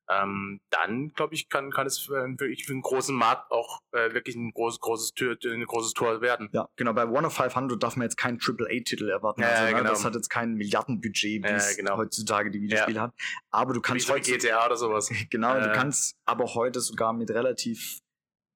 ähm, 0.09 0.61
dann 0.70 1.09
glaube 1.09 1.34
ich, 1.34 1.48
kann, 1.48 1.70
kann 1.70 1.86
es 1.86 1.98
für, 1.98 2.14
wirklich 2.38 2.64
für 2.64 2.72
einen 2.72 2.82
großen 2.82 3.14
Markt 3.14 3.50
auch 3.50 3.80
äh, 3.92 4.12
wirklich 4.14 4.36
ein 4.36 4.52
großes, 4.52 4.80
großes, 4.80 5.14
Tür, 5.14 5.36
ein 5.44 5.64
großes 5.64 5.94
Tor 5.94 6.20
werden. 6.20 6.48
Ja, 6.52 6.68
genau. 6.76 6.92
Bei 6.92 7.07
One 7.07 7.26
of 7.26 7.34
500 7.34 7.82
darf 7.82 7.96
man 7.96 8.04
jetzt 8.04 8.16
keinen 8.16 8.38
AAA-Titel 8.40 9.09
erwarten. 9.09 9.42
Ja, 9.42 9.48
also, 9.48 9.64
ne, 9.64 9.74
genau. 9.74 9.90
Das 9.90 10.04
hat 10.04 10.14
jetzt 10.14 10.28
kein 10.28 10.54
Milliardenbudget, 10.54 11.42
wie 11.42 11.48
es 11.48 11.76
genau. 11.76 11.96
heutzutage 11.96 12.50
die 12.50 12.62
Videospiele 12.62 12.96
ja. 12.96 13.02
hat. 13.02 13.14
Aber 13.50 13.72
du 13.72 13.80
kannst 13.80 14.09
heute. 14.11 14.30
GTA 14.30 14.66
oder 14.66 14.76
sowas. 14.76 15.11
genau, 15.30 15.57
äh. 15.57 15.62
du 15.62 15.72
kannst 15.72 16.16
aber 16.24 16.54
heute 16.54 16.80
sogar 16.80 17.12
mit 17.12 17.30
relativ 17.30 18.00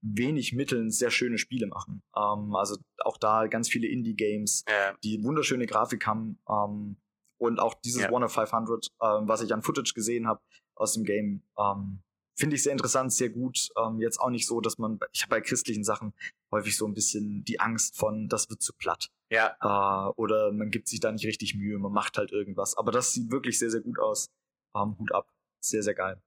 wenig 0.03 0.53
Mitteln 0.55 0.91
sehr 0.91 1.11
schöne 1.11 1.39
Spiele 1.39 1.67
machen. 1.67 2.03
Ähm, 2.17 2.55
also 2.55 2.77
auch 3.01 3.19
da 3.19 3.47
ganz 3.49 3.69
viele 3.69 3.89
Indie-Games, 3.89 4.65
ja. 4.69 4.95
die 5.03 5.23
wunderschöne 5.23 5.67
Grafik 5.67 6.07
haben. 6.07 6.39
Ähm, 6.49 6.97
und 7.39 7.59
auch 7.59 7.75
dieses 7.75 8.03
ja. 8.03 8.11
One 8.11 8.25
of 8.25 8.33
500, 8.33 8.89
ähm, 9.03 9.27
was 9.27 9.41
ich 9.41 9.53
an 9.53 9.63
Footage 9.63 9.95
gesehen 9.95 10.27
habe, 10.27 10.41
aus 10.81 10.95
dem 10.95 11.05
Game. 11.05 11.43
Ähm, 11.59 12.03
finde 12.35 12.57
ich 12.57 12.63
sehr 12.63 12.73
interessant, 12.73 13.13
sehr 13.13 13.29
gut. 13.29 13.69
Ähm, 13.77 14.01
jetzt 14.01 14.19
auch 14.19 14.31
nicht 14.31 14.47
so, 14.47 14.61
dass 14.61 14.79
man, 14.79 14.99
ich 15.13 15.23
habe 15.23 15.31
bei 15.31 15.41
christlichen 15.41 15.85
Sachen 15.85 16.15
häufig 16.51 16.77
so 16.77 16.87
ein 16.87 16.95
bisschen 16.95 17.45
die 17.45 17.61
Angst 17.61 17.97
von, 17.97 18.29
das 18.29 18.49
wird 18.49 18.63
zu 18.63 18.73
platt. 18.73 19.11
Ja. 19.31 19.57
Äh, 19.61 20.13
oder 20.17 20.51
man 20.53 20.71
gibt 20.71 20.89
sich 20.89 21.01
da 21.01 21.13
nicht 21.13 21.27
richtig 21.27 21.55
Mühe, 21.55 21.79
man 21.79 21.93
macht 21.93 22.19
halt 22.19 22.33
irgendwas. 22.33 22.77
Aber 22.77 22.91
das 22.93 23.13
sieht 23.13 23.31
wirklich 23.31 23.59
sehr, 23.59 23.71
sehr 23.71 23.83
gut 23.83 23.99
aus. 23.99 24.31
Ähm, 24.75 24.97
Hut 24.99 25.13
ab. 25.13 25.29
Sehr, 25.63 25.83
sehr 25.83 25.95
geil. 25.95 26.21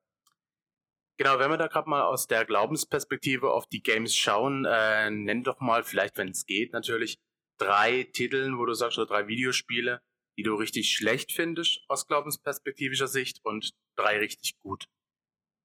Genau, 1.17 1.37
wenn 1.39 1.49
wir 1.49 1.57
da 1.57 1.67
gerade 1.67 1.89
mal 1.89 2.03
aus 2.03 2.27
der 2.27 2.45
Glaubensperspektive 2.45 3.51
auf 3.51 3.67
die 3.67 3.83
Games 3.83 4.15
schauen, 4.15 4.65
äh, 4.65 5.11
nenn 5.11 5.43
doch 5.43 5.59
mal, 5.59 5.83
vielleicht 5.83 6.17
wenn 6.17 6.29
es 6.29 6.45
geht 6.45 6.73
natürlich, 6.73 7.19
drei 7.59 8.03
Titeln, 8.03 8.57
wo 8.57 8.65
du 8.65 8.73
sagst, 8.73 8.97
oder 8.97 9.07
drei 9.07 9.27
Videospiele, 9.27 10.01
die 10.37 10.43
du 10.43 10.55
richtig 10.55 10.91
schlecht 10.91 11.31
findest 11.31 11.81
aus 11.87 12.07
glaubensperspektivischer 12.07 13.07
Sicht 13.07 13.39
und 13.43 13.73
drei 13.95 14.17
richtig 14.17 14.57
gut. 14.59 14.87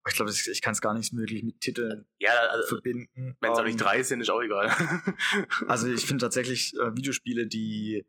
Ich 0.09 0.15
glaube, 0.15 0.31
ich, 0.31 0.63
kann 0.63 0.73
es 0.73 0.81
gar 0.81 0.95
nicht 0.95 1.15
wirklich 1.15 1.43
mit 1.43 1.61
Titeln 1.61 2.07
ja, 2.19 2.33
also, 2.51 2.69
verbinden. 2.69 3.37
Wenn 3.41 3.53
es 3.53 3.59
auch 3.59 3.65
nicht 3.65 3.73
ähm, 3.73 3.79
drei 3.79 4.03
sind, 4.03 4.21
ist 4.21 4.31
auch 4.31 4.41
egal. 4.41 4.69
also 5.69 5.93
ich 5.93 6.07
finde 6.07 6.23
tatsächlich 6.23 6.75
äh, 6.75 6.97
Videospiele, 6.97 7.47
die 7.47 8.07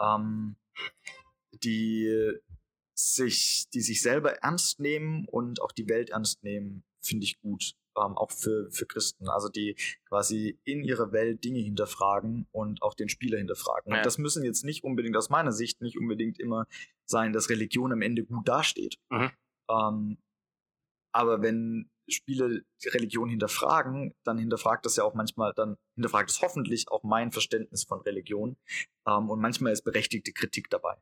ähm, 0.00 0.56
die 1.62 2.38
sich, 2.94 3.68
die 3.72 3.80
sich 3.80 4.02
selber 4.02 4.32
ernst 4.42 4.80
nehmen 4.80 5.26
und 5.26 5.60
auch 5.60 5.72
die 5.72 5.88
Welt 5.88 6.10
ernst 6.10 6.42
nehmen, 6.42 6.84
finde 7.02 7.24
ich 7.24 7.38
gut. 7.40 7.74
Ähm, 7.96 8.16
auch 8.16 8.30
für, 8.30 8.70
für 8.70 8.86
Christen. 8.86 9.28
Also 9.28 9.48
die 9.48 9.76
quasi 10.08 10.58
in 10.64 10.84
ihrer 10.84 11.12
Welt 11.12 11.42
Dinge 11.44 11.60
hinterfragen 11.60 12.46
und 12.52 12.82
auch 12.82 12.94
den 12.94 13.08
Spieler 13.08 13.38
hinterfragen. 13.38 13.92
Ja. 13.92 13.98
Und 13.98 14.06
das 14.06 14.18
müssen 14.18 14.44
jetzt 14.44 14.64
nicht 14.64 14.84
unbedingt 14.84 15.16
aus 15.16 15.30
meiner 15.30 15.52
Sicht 15.52 15.80
nicht 15.80 15.96
unbedingt 15.96 16.38
immer 16.38 16.66
sein, 17.06 17.32
dass 17.32 17.48
Religion 17.48 17.92
am 17.92 18.02
Ende 18.02 18.24
gut 18.24 18.46
dasteht. 18.46 18.98
Mhm. 19.10 19.30
Ähm, 19.70 20.18
aber 21.12 21.40
wenn 21.40 21.90
Spiele 22.08 22.62
die 22.84 22.88
Religion 22.88 23.28
hinterfragen, 23.28 24.14
dann 24.24 24.38
hinterfragt 24.38 24.84
das 24.86 24.96
ja 24.96 25.04
auch 25.04 25.14
manchmal, 25.14 25.52
dann 25.54 25.76
hinterfragt 25.94 26.30
es 26.30 26.40
hoffentlich 26.40 26.88
auch 26.90 27.02
mein 27.02 27.32
Verständnis 27.32 27.84
von 27.84 28.00
Religion. 28.00 28.56
Ähm, 29.06 29.30
und 29.30 29.40
manchmal 29.40 29.72
ist 29.72 29.82
berechtigte 29.82 30.32
Kritik 30.32 30.70
dabei. 30.70 30.96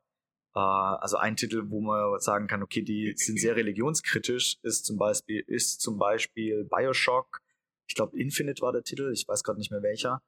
Äh, 0.54 0.58
also 0.58 1.16
ein 1.16 1.36
Titel, 1.36 1.64
wo 1.68 1.80
man 1.80 2.18
sagen 2.20 2.46
kann, 2.46 2.62
okay, 2.62 2.82
die 2.82 3.14
sind 3.16 3.38
sehr 3.38 3.56
religionskritisch, 3.56 4.58
ist 4.62 4.84
zum 4.84 4.96
Beispiel, 4.96 5.44
ist 5.46 5.80
zum 5.80 5.98
Beispiel 5.98 6.64
Bioshock. 6.64 7.40
Ich 7.88 7.94
glaube, 7.94 8.18
Infinite 8.18 8.62
war 8.62 8.72
der 8.72 8.82
Titel, 8.82 9.10
ich 9.12 9.28
weiß 9.28 9.42
gerade 9.42 9.58
nicht 9.58 9.70
mehr 9.70 9.82
welcher. 9.82 10.22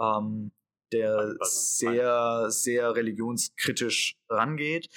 Ähm, 0.00 0.52
der 0.92 1.36
sehr, 1.42 2.50
sehr 2.50 2.94
religionskritisch 2.96 4.16
rangeht, 4.28 4.88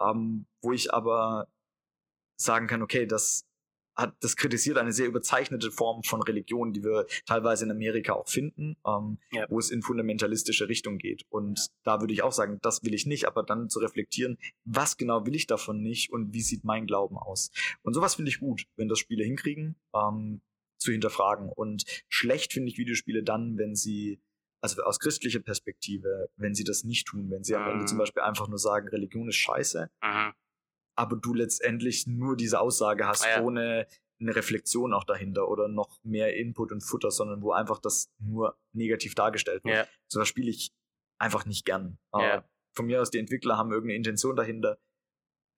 ähm, 0.00 0.46
wo 0.60 0.72
ich 0.72 0.92
aber 0.92 1.48
sagen 2.36 2.66
kann, 2.66 2.82
okay, 2.82 3.06
das 3.06 3.47
hat, 3.98 4.14
das 4.20 4.36
kritisiert 4.36 4.78
eine 4.78 4.92
sehr 4.92 5.06
überzeichnete 5.06 5.72
Form 5.72 6.04
von 6.04 6.22
Religion, 6.22 6.72
die 6.72 6.84
wir 6.84 7.06
teilweise 7.26 7.64
in 7.64 7.70
Amerika 7.70 8.12
auch 8.12 8.28
finden, 8.28 8.76
ähm, 8.86 9.18
ja. 9.32 9.46
wo 9.50 9.58
es 9.58 9.70
in 9.70 9.82
fundamentalistische 9.82 10.68
Richtung 10.68 10.98
geht. 10.98 11.26
Und 11.30 11.58
ja. 11.58 11.66
da 11.84 12.00
würde 12.00 12.12
ich 12.12 12.22
auch 12.22 12.32
sagen, 12.32 12.58
das 12.62 12.84
will 12.84 12.94
ich 12.94 13.06
nicht, 13.06 13.26
aber 13.26 13.42
dann 13.42 13.68
zu 13.68 13.80
reflektieren, 13.80 14.38
was 14.64 14.96
genau 14.96 15.26
will 15.26 15.34
ich 15.34 15.48
davon 15.48 15.82
nicht 15.82 16.12
und 16.12 16.32
wie 16.32 16.42
sieht 16.42 16.64
mein 16.64 16.86
Glauben 16.86 17.18
aus. 17.18 17.50
Und 17.82 17.94
sowas 17.94 18.14
finde 18.14 18.30
ich 18.30 18.38
gut, 18.38 18.66
wenn 18.76 18.88
das 18.88 19.00
Spiele 19.00 19.24
hinkriegen, 19.24 19.74
ähm, 19.94 20.40
zu 20.78 20.92
hinterfragen. 20.92 21.48
Und 21.48 21.84
schlecht 22.08 22.52
finde 22.52 22.70
ich 22.70 22.78
Videospiele 22.78 23.24
dann, 23.24 23.58
wenn 23.58 23.74
sie 23.74 24.20
also 24.60 24.82
aus 24.82 24.98
christlicher 24.98 25.40
Perspektive, 25.40 26.30
wenn 26.36 26.54
sie 26.54 26.64
das 26.64 26.84
nicht 26.84 27.06
tun, 27.06 27.30
wenn 27.30 27.42
sie 27.42 27.54
mhm. 27.54 27.62
am 27.62 27.70
Ende 27.70 27.84
zum 27.86 27.96
mhm. 27.96 28.00
Beispiel 28.00 28.22
einfach 28.22 28.48
nur 28.48 28.58
sagen, 28.58 28.88
Religion 28.88 29.28
ist 29.28 29.36
scheiße, 29.36 29.90
mhm 30.02 30.32
aber 30.98 31.16
du 31.16 31.32
letztendlich 31.32 32.08
nur 32.08 32.36
diese 32.36 32.60
Aussage 32.60 33.06
hast, 33.06 33.24
ah, 33.24 33.38
ja. 33.38 33.42
ohne 33.42 33.86
eine 34.20 34.34
Reflexion 34.34 34.92
auch 34.92 35.04
dahinter 35.04 35.48
oder 35.48 35.68
noch 35.68 36.02
mehr 36.02 36.36
Input 36.36 36.72
und 36.72 36.80
Futter, 36.80 37.12
sondern 37.12 37.40
wo 37.40 37.52
einfach 37.52 37.78
das 37.78 38.10
nur 38.18 38.58
negativ 38.72 39.14
dargestellt 39.14 39.64
wird. 39.64 39.76
Ja. 39.76 39.86
So 40.08 40.18
was 40.18 40.26
spiele 40.26 40.50
ich 40.50 40.72
einfach 41.18 41.46
nicht 41.46 41.64
gern. 41.64 41.98
Ja. 42.12 42.44
Von 42.74 42.86
mir 42.86 43.00
aus, 43.00 43.10
die 43.10 43.18
Entwickler 43.18 43.56
haben 43.56 43.70
irgendeine 43.70 43.96
Intention 43.96 44.34
dahinter. 44.34 44.78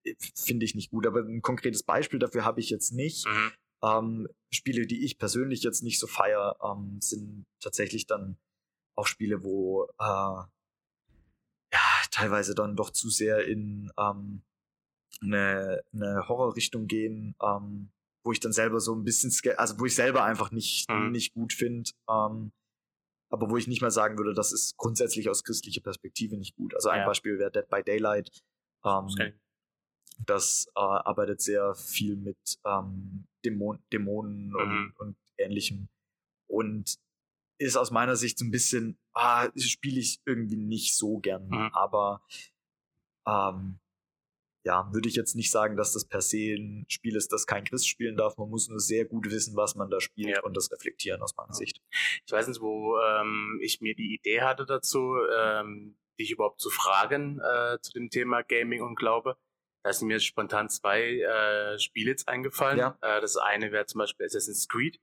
Äh, 0.05 0.15
finde 0.37 0.67
ich 0.67 0.75
nicht 0.75 0.91
gut. 0.91 1.07
Aber 1.07 1.21
ein 1.21 1.41
konkretes 1.41 1.85
Beispiel 1.85 2.19
dafür 2.19 2.45
habe 2.45 2.61
ich 2.61 2.69
jetzt 2.69 2.93
nicht. 2.93 3.27
Mhm. 3.27 3.53
Ähm, 3.83 4.29
Spiele, 4.53 4.87
die 4.87 5.07
ich 5.07 5.19
persönlich 5.19 5.63
jetzt 5.63 5.83
nicht 5.83 5.99
so 5.99 6.07
feier, 6.07 6.59
ähm, 6.63 6.99
sind 7.01 7.47
tatsächlich 7.61 8.07
dann 8.07 8.39
auch 8.95 9.07
Spiele, 9.07 9.43
wo 9.43 9.85
äh, 9.99 10.05
ja 11.73 11.81
teilweise 12.11 12.55
dann 12.55 12.77
doch 12.77 12.91
zu 12.91 13.09
sehr 13.09 13.47
in 13.47 13.91
ähm, 13.99 14.43
eine, 15.23 15.83
eine 15.93 16.29
Horrorrichtung 16.29 16.87
gehen, 16.87 17.35
ähm, 17.43 17.91
wo 18.25 18.33
ich 18.33 18.41
dann 18.41 18.53
selber 18.53 18.81
so 18.81 18.95
ein 18.95 19.05
bisschen, 19.05 19.33
also 19.57 19.79
wo 19.79 19.87
ich 19.87 19.95
selber 19.95 20.25
einfach 20.25 20.51
nicht, 20.51 20.91
mhm. 20.91 21.11
nicht 21.11 21.33
gut 21.35 21.53
finde, 21.53 21.91
ähm, 22.09 22.53
aber 23.31 23.49
wo 23.49 23.57
ich 23.57 23.69
nicht 23.69 23.81
mal 23.81 23.91
sagen 23.91 24.19
würde, 24.19 24.35
das 24.35 24.53
ist 24.53 24.77
grundsätzlich 24.77 25.29
aus 25.31 25.45
christlicher 25.45 25.81
Perspektive 25.81 26.37
nicht 26.37 26.57
gut. 26.57 26.75
Also 26.75 26.89
ein 26.89 27.01
ja. 27.01 27.07
Beispiel 27.07 27.39
wäre 27.39 27.51
Dead 27.51 27.69
by 27.69 27.83
Daylight. 27.83 28.31
Ähm, 28.85 29.05
okay. 29.05 29.35
Das 30.27 30.67
äh, 30.75 30.81
arbeitet 30.81 31.41
sehr 31.41 31.75
viel 31.75 32.17
mit 32.17 32.39
ähm, 32.67 33.27
Dämon 33.45 33.83
Dämonen 33.93 34.49
mhm. 34.49 34.55
und, 34.59 34.95
und 34.99 35.17
ähnlichem. 35.39 35.89
Und 36.49 36.97
ist 37.59 37.77
aus 37.77 37.91
meiner 37.91 38.17
Sicht 38.17 38.39
so 38.39 38.45
ein 38.45 38.51
bisschen, 38.51 38.99
ah, 39.15 39.49
spiele 39.57 40.01
ich 40.01 40.21
irgendwie 40.27 40.57
nicht 40.57 40.97
so 40.97 41.19
gern. 41.19 41.47
Mhm. 41.49 41.71
Aber 41.73 42.23
ähm, 43.27 43.79
ja, 44.65 44.89
würde 44.93 45.09
ich 45.09 45.15
jetzt 45.15 45.35
nicht 45.35 45.51
sagen, 45.51 45.77
dass 45.77 45.93
das 45.93 46.05
per 46.05 46.21
se 46.21 46.55
ein 46.55 46.85
Spiel 46.89 47.17
ist, 47.17 47.33
das 47.33 47.47
kein 47.47 47.65
Christ 47.65 47.89
spielen 47.89 48.17
darf. 48.17 48.37
Man 48.37 48.51
muss 48.51 48.69
nur 48.69 48.81
sehr 48.81 49.07
gut 49.07 49.31
wissen, 49.31 49.57
was 49.57 49.75
man 49.75 49.91
da 49.91 50.01
spielt 50.01 50.37
ja. 50.37 50.43
und 50.43 50.57
das 50.57 50.71
reflektieren 50.71 51.23
aus 51.23 51.35
meiner 51.37 51.51
ja. 51.51 51.55
Sicht. 51.55 51.81
Ich 52.27 52.33
weiß 52.33 52.49
nicht, 52.49 52.61
wo 52.61 52.99
ähm, 52.99 53.59
ich 53.63 53.81
mir 53.81 53.95
die 53.95 54.15
Idee 54.15 54.43
hatte 54.43 54.67
dazu, 54.67 55.17
ähm, 55.35 55.97
dich 56.19 56.31
überhaupt 56.31 56.61
zu 56.61 56.71
fragen 56.71 57.41
äh, 57.41 57.79
zu 57.81 57.93
dem 57.93 58.11
Thema 58.11 58.43
Gaming 58.43 58.83
und 58.83 58.97
Glaube. 58.97 59.37
Da 59.83 59.93
sind 59.95 60.09
mir 60.09 60.21
spontan 60.21 60.69
zwei 60.69 61.21
äh, 61.21 61.79
Spiele 61.79 62.11
jetzt 62.11 62.29
eingefallen. 62.29 62.79
Ja. 62.79 62.99
Äh, 63.01 63.23
das 63.23 63.37
eine 63.39 63.73
wäre 63.73 63.87
zum 63.87 64.01
Beispiel 64.01 64.27
Assassin's 64.27 64.69
Creed. 64.69 65.01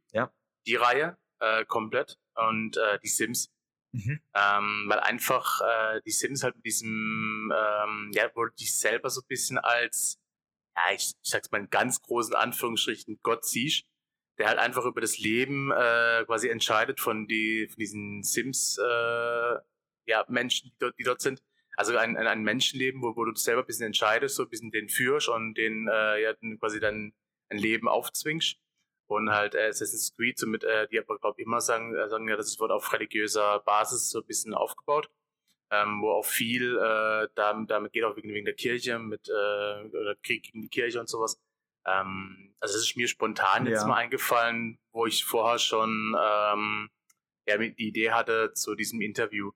Die 0.67 0.75
Reihe 0.75 1.17
äh, 1.39 1.65
komplett. 1.65 2.19
Und 2.35 2.77
äh, 2.77 2.99
die 2.99 3.07
Sims. 3.07 3.51
Mhm. 3.91 4.19
Ähm, 4.35 4.85
weil 4.88 4.99
einfach 4.99 5.61
äh, 5.61 6.01
die 6.05 6.11
Sims 6.11 6.43
halt 6.43 6.55
mit 6.55 6.65
diesem, 6.65 7.51
ähm, 7.55 8.11
ja, 8.13 8.29
wo 8.35 8.45
dich 8.45 8.77
selber 8.77 9.09
so 9.09 9.21
ein 9.21 9.27
bisschen 9.27 9.57
als, 9.57 10.19
ja, 10.75 10.93
ich, 10.93 11.13
ich 11.21 11.29
sag's 11.29 11.51
mal 11.51 11.61
in 11.61 11.69
ganz 11.69 12.01
großen 12.01 12.35
Anführungsstrichen, 12.35 13.19
Gott 13.23 13.45
siehst, 13.45 13.85
der 14.38 14.47
halt 14.47 14.59
einfach 14.59 14.85
über 14.85 15.01
das 15.01 15.17
Leben 15.17 15.71
äh, 15.71 16.23
quasi 16.25 16.49
entscheidet 16.49 16.99
von, 16.99 17.27
die, 17.27 17.67
von 17.69 17.79
diesen 17.79 18.23
Sims, 18.23 18.77
äh, 18.77 19.55
ja, 20.05 20.25
Menschen, 20.27 20.69
die 20.69 20.75
dort, 20.79 20.97
die 20.99 21.03
dort 21.03 21.21
sind. 21.21 21.41
Also 21.75 21.95
ein, 21.97 22.17
ein, 22.17 22.27
ein 22.27 22.43
Menschenleben, 22.43 23.01
wo, 23.01 23.15
wo 23.15 23.25
du 23.25 23.35
selber 23.35 23.61
ein 23.61 23.67
bisschen 23.67 23.85
entscheidest, 23.85 24.35
so 24.35 24.43
ein 24.43 24.49
bisschen 24.49 24.71
den 24.71 24.89
führst 24.89 25.29
und 25.29 25.55
den, 25.55 25.88
äh, 25.88 26.21
ja, 26.21 26.33
quasi 26.59 26.79
dann 26.79 27.13
ein 27.49 27.57
Leben 27.57 27.88
aufzwingst 27.88 28.57
und 29.07 29.31
halt 29.31 29.55
äh, 29.55 29.67
Assassin's 29.67 30.13
Creed, 30.15 30.37
somit, 30.37 30.63
äh, 30.63 30.87
die 30.87 30.99
aber 30.99 31.17
glaube 31.17 31.41
ich 31.41 31.45
immer 31.45 31.61
sagen, 31.61 31.95
äh, 31.95 32.09
sagen 32.09 32.27
ja, 32.27 32.35
das 32.35 32.59
wird 32.59 32.71
auf 32.71 32.91
religiöser 32.93 33.59
Basis 33.59 34.09
so 34.09 34.19
ein 34.19 34.25
bisschen 34.25 34.53
aufgebaut, 34.53 35.09
ähm, 35.71 36.01
wo 36.01 36.11
auch 36.11 36.25
viel, 36.25 36.77
äh, 36.77 37.27
damit, 37.35 37.69
damit 37.69 37.93
geht 37.93 38.03
auch 38.03 38.15
wegen, 38.15 38.33
wegen 38.33 38.45
der 38.45 38.55
Kirche, 38.55 38.99
mit 38.99 39.27
äh, 39.29 39.31
oder 39.31 40.15
Krieg 40.23 40.43
gegen 40.43 40.61
die 40.61 40.69
Kirche 40.69 40.99
und 40.99 41.09
sowas. 41.09 41.39
Ähm, 41.85 42.53
also 42.59 42.75
es 42.75 42.83
ist 42.83 42.97
mir 42.97 43.07
spontan 43.07 43.65
ja. 43.65 43.71
jetzt 43.71 43.87
mal 43.87 43.95
eingefallen, 43.95 44.77
wo 44.91 45.05
ich 45.05 45.23
vorher 45.23 45.59
schon 45.59 46.15
ähm, 46.19 46.89
ja, 47.47 47.57
die 47.57 47.87
Idee 47.87 48.11
hatte 48.11 48.53
zu 48.53 48.75
diesem 48.75 49.01
Interview. 49.01 49.51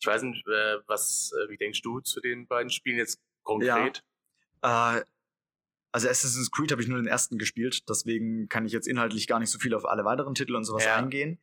Ich 0.00 0.06
weiß 0.06 0.22
nicht, 0.22 0.46
äh, 0.46 0.78
was, 0.86 1.32
äh, 1.32 1.48
wie 1.48 1.56
denkst 1.56 1.80
du 1.82 2.00
zu 2.00 2.20
den 2.20 2.46
beiden 2.46 2.70
Spielen 2.70 2.98
jetzt 2.98 3.20
konkret? 3.44 4.02
Ja. 4.62 4.98
Äh, 4.98 5.04
also 5.96 6.10
Assassin's 6.10 6.50
Creed 6.50 6.72
habe 6.72 6.82
ich 6.82 6.88
nur 6.88 6.98
den 6.98 7.06
ersten 7.06 7.38
gespielt, 7.38 7.88
deswegen 7.88 8.50
kann 8.50 8.66
ich 8.66 8.72
jetzt 8.72 8.86
inhaltlich 8.86 9.26
gar 9.26 9.38
nicht 9.38 9.48
so 9.48 9.58
viel 9.58 9.74
auf 9.74 9.86
alle 9.86 10.04
weiteren 10.04 10.34
Titel 10.34 10.54
und 10.54 10.64
sowas 10.64 10.84
ja. 10.84 10.96
eingehen. 10.96 11.38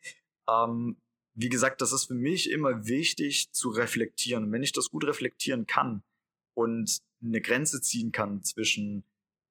Ähm, 0.47 1.01
wie 1.34 1.49
gesagt, 1.49 1.82
das 1.82 1.91
ist 1.91 2.06
für 2.06 2.14
mich 2.14 2.51
immer 2.51 2.86
wichtig 2.86 3.51
zu 3.51 3.70
reflektieren. 3.70 4.43
Und 4.43 4.51
wenn 4.51 4.62
ich 4.62 4.72
das 4.72 4.91
gut 4.91 5.06
reflektieren 5.06 5.66
kann 5.66 6.04
und 6.54 6.99
eine 7.24 7.41
Grenze 7.41 7.82
ziehen 7.82 8.12
kann 8.12 8.43
zwischen 8.43 9.04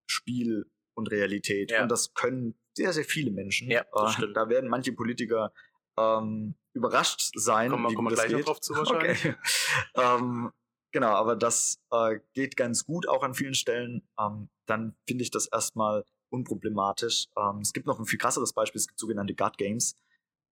Spiel 0.07 0.71
und 0.95 1.11
Realität, 1.11 1.73
ja. 1.73 1.83
und 1.83 1.89
das 1.89 2.15
können 2.15 2.55
sehr, 2.77 2.93
sehr 2.93 3.05
viele 3.05 3.33
Menschen. 3.33 3.73
Ja, 3.73 3.81
äh, 3.81 4.33
da 4.33 4.49
werden 4.49 4.71
manche 4.71 4.93
Politiker 4.93 5.53
ähm, 5.99 6.55
überrascht 6.75 7.33
sein. 7.35 7.73
Kommen 7.73 7.89
wir, 7.89 7.95
kommen 7.97 8.09
wir 8.09 8.15
gleich 8.15 8.29
geht. 8.29 8.39
noch 8.39 8.45
drauf 8.45 8.61
zu 8.61 8.77
wahrscheinlich. 8.77 9.25
Okay. 9.95 10.19
ähm, 10.21 10.53
genau, 10.93 11.13
aber 11.13 11.37
das 11.37 11.81
äh, 11.91 12.21
geht 12.35 12.57
ganz 12.57 12.85
gut 12.85 13.09
auch 13.09 13.23
an 13.23 13.35
vielen 13.35 13.55
Stellen. 13.55 14.03
Ähm, 14.19 14.49
dann 14.67 14.95
finde 15.07 15.25
ich 15.25 15.31
das 15.31 15.47
erstmal 15.47 16.05
unproblematisch. 16.31 17.27
Ähm, 17.37 17.59
es 17.61 17.73
gibt 17.73 17.87
noch 17.87 17.99
ein 17.99 18.07
viel 18.07 18.19
krasseres 18.19 18.53
Beispiel, 18.53 18.79
es 18.79 18.89
gibt 18.89 19.01
sogenannte 19.01 19.35
God 19.35 19.59
Games, 19.59 19.97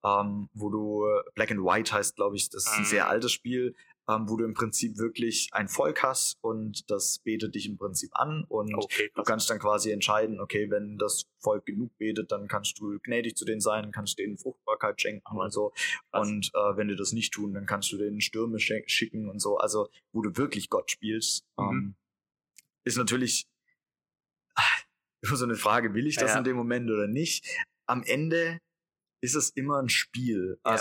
ähm, 0.04 0.48
wo 0.52 0.70
du 0.70 1.06
Black 1.34 1.50
and 1.50 1.60
White 1.60 1.92
heißt, 1.92 2.16
glaube 2.16 2.36
ich, 2.36 2.50
das 2.50 2.66
ist 2.66 2.72
ein 2.72 2.84
sehr 2.84 3.04
mhm. 3.04 3.10
altes 3.10 3.32
Spiel, 3.32 3.74
ähm, 4.10 4.28
wo 4.28 4.36
du 4.36 4.44
im 4.44 4.54
Prinzip 4.54 4.98
wirklich 4.98 5.48
ein 5.52 5.68
Volk 5.68 6.02
hast 6.02 6.36
und 6.40 6.90
das 6.90 7.20
betet 7.20 7.54
dich 7.54 7.68
im 7.68 7.76
Prinzip 7.76 8.10
an 8.14 8.44
und 8.48 8.74
okay, 8.74 9.10
du 9.14 9.22
kannst 9.22 9.48
dann 9.50 9.58
quasi 9.58 9.90
entscheiden, 9.90 10.40
okay, 10.40 10.70
wenn 10.70 10.98
das 10.98 11.26
Volk 11.38 11.66
genug 11.66 11.96
betet, 11.98 12.32
dann 12.32 12.48
kannst 12.48 12.78
du 12.80 12.98
gnädig 13.00 13.36
zu 13.36 13.44
denen 13.44 13.60
sein, 13.60 13.92
kannst 13.92 14.18
denen 14.18 14.38
Fruchtbarkeit 14.38 15.00
schenken 15.00 15.38
und 15.38 15.52
so. 15.52 15.72
Krass. 16.10 16.28
Und 16.28 16.50
äh, 16.54 16.76
wenn 16.76 16.88
die 16.88 16.96
das 16.96 17.12
nicht 17.12 17.32
tun, 17.32 17.54
dann 17.54 17.66
kannst 17.66 17.92
du 17.92 17.96
denen 17.96 18.20
Stürme 18.20 18.58
schicken 18.58 19.28
und 19.28 19.40
so. 19.40 19.58
Also, 19.58 19.88
wo 20.12 20.22
du 20.22 20.36
wirklich 20.36 20.68
Gott 20.70 20.90
spielst, 20.90 21.44
mhm. 21.56 21.64
ähm, 21.64 21.94
ist 22.84 22.96
natürlich 22.96 23.46
ach, 24.54 24.84
so 25.22 25.44
eine 25.44 25.56
Frage, 25.56 25.94
will 25.94 26.06
ich 26.06 26.16
das 26.16 26.32
ja. 26.32 26.38
in 26.38 26.44
dem 26.44 26.56
Moment 26.56 26.90
oder 26.90 27.06
nicht? 27.06 27.46
Am 27.86 28.02
Ende 28.02 28.60
ist 29.22 29.34
es 29.34 29.50
immer 29.50 29.80
ein 29.80 29.88
Spiel. 29.88 30.58
Ja. 30.64 30.72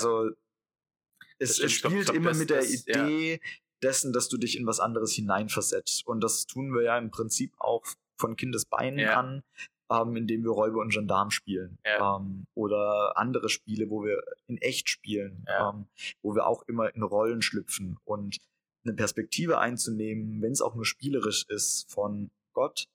Es, 1.39 1.59
es 1.59 1.71
spielt 1.71 2.05
glaub, 2.05 2.15
immer 2.15 2.29
das, 2.29 2.37
mit 2.37 2.49
der 2.49 2.57
das, 2.57 2.73
Idee 2.73 3.33
ja. 3.33 3.49
dessen, 3.81 4.13
dass 4.13 4.29
du 4.29 4.37
dich 4.37 4.57
in 4.57 4.65
was 4.67 4.79
anderes 4.79 5.13
hineinversetzt. 5.13 6.05
Und 6.05 6.21
das 6.21 6.45
tun 6.45 6.73
wir 6.73 6.83
ja 6.83 6.97
im 6.97 7.11
Prinzip 7.11 7.53
auch 7.57 7.85
von 8.17 8.35
Kindesbeinen 8.35 8.99
ja. 8.99 9.17
an, 9.17 9.43
ähm, 9.91 10.15
indem 10.15 10.43
wir 10.43 10.51
Räuber 10.51 10.81
und 10.81 10.91
Gendarm 10.91 11.31
spielen. 11.31 11.79
Ja. 11.85 12.17
Ähm, 12.17 12.45
oder 12.53 13.17
andere 13.17 13.49
Spiele, 13.49 13.89
wo 13.89 14.03
wir 14.03 14.21
in 14.47 14.57
echt 14.57 14.89
spielen, 14.89 15.45
ähm, 15.47 15.87
wo 16.21 16.35
wir 16.35 16.45
auch 16.45 16.63
immer 16.67 16.93
in 16.93 17.03
Rollen 17.03 17.41
schlüpfen 17.41 17.97
und 18.03 18.37
eine 18.85 18.93
Perspektive 18.93 19.59
einzunehmen, 19.59 20.41
wenn 20.41 20.51
es 20.51 20.61
auch 20.61 20.75
nur 20.75 20.85
spielerisch 20.85 21.45
ist, 21.49 21.91
von 21.91 22.31
Gott, 22.53 22.87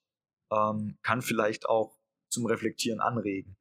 ähm, 0.51 0.97
kann 1.03 1.23
vielleicht 1.23 1.69
auch 1.69 1.99
zum 2.31 2.47
Reflektieren 2.47 3.01
anregen. 3.01 3.57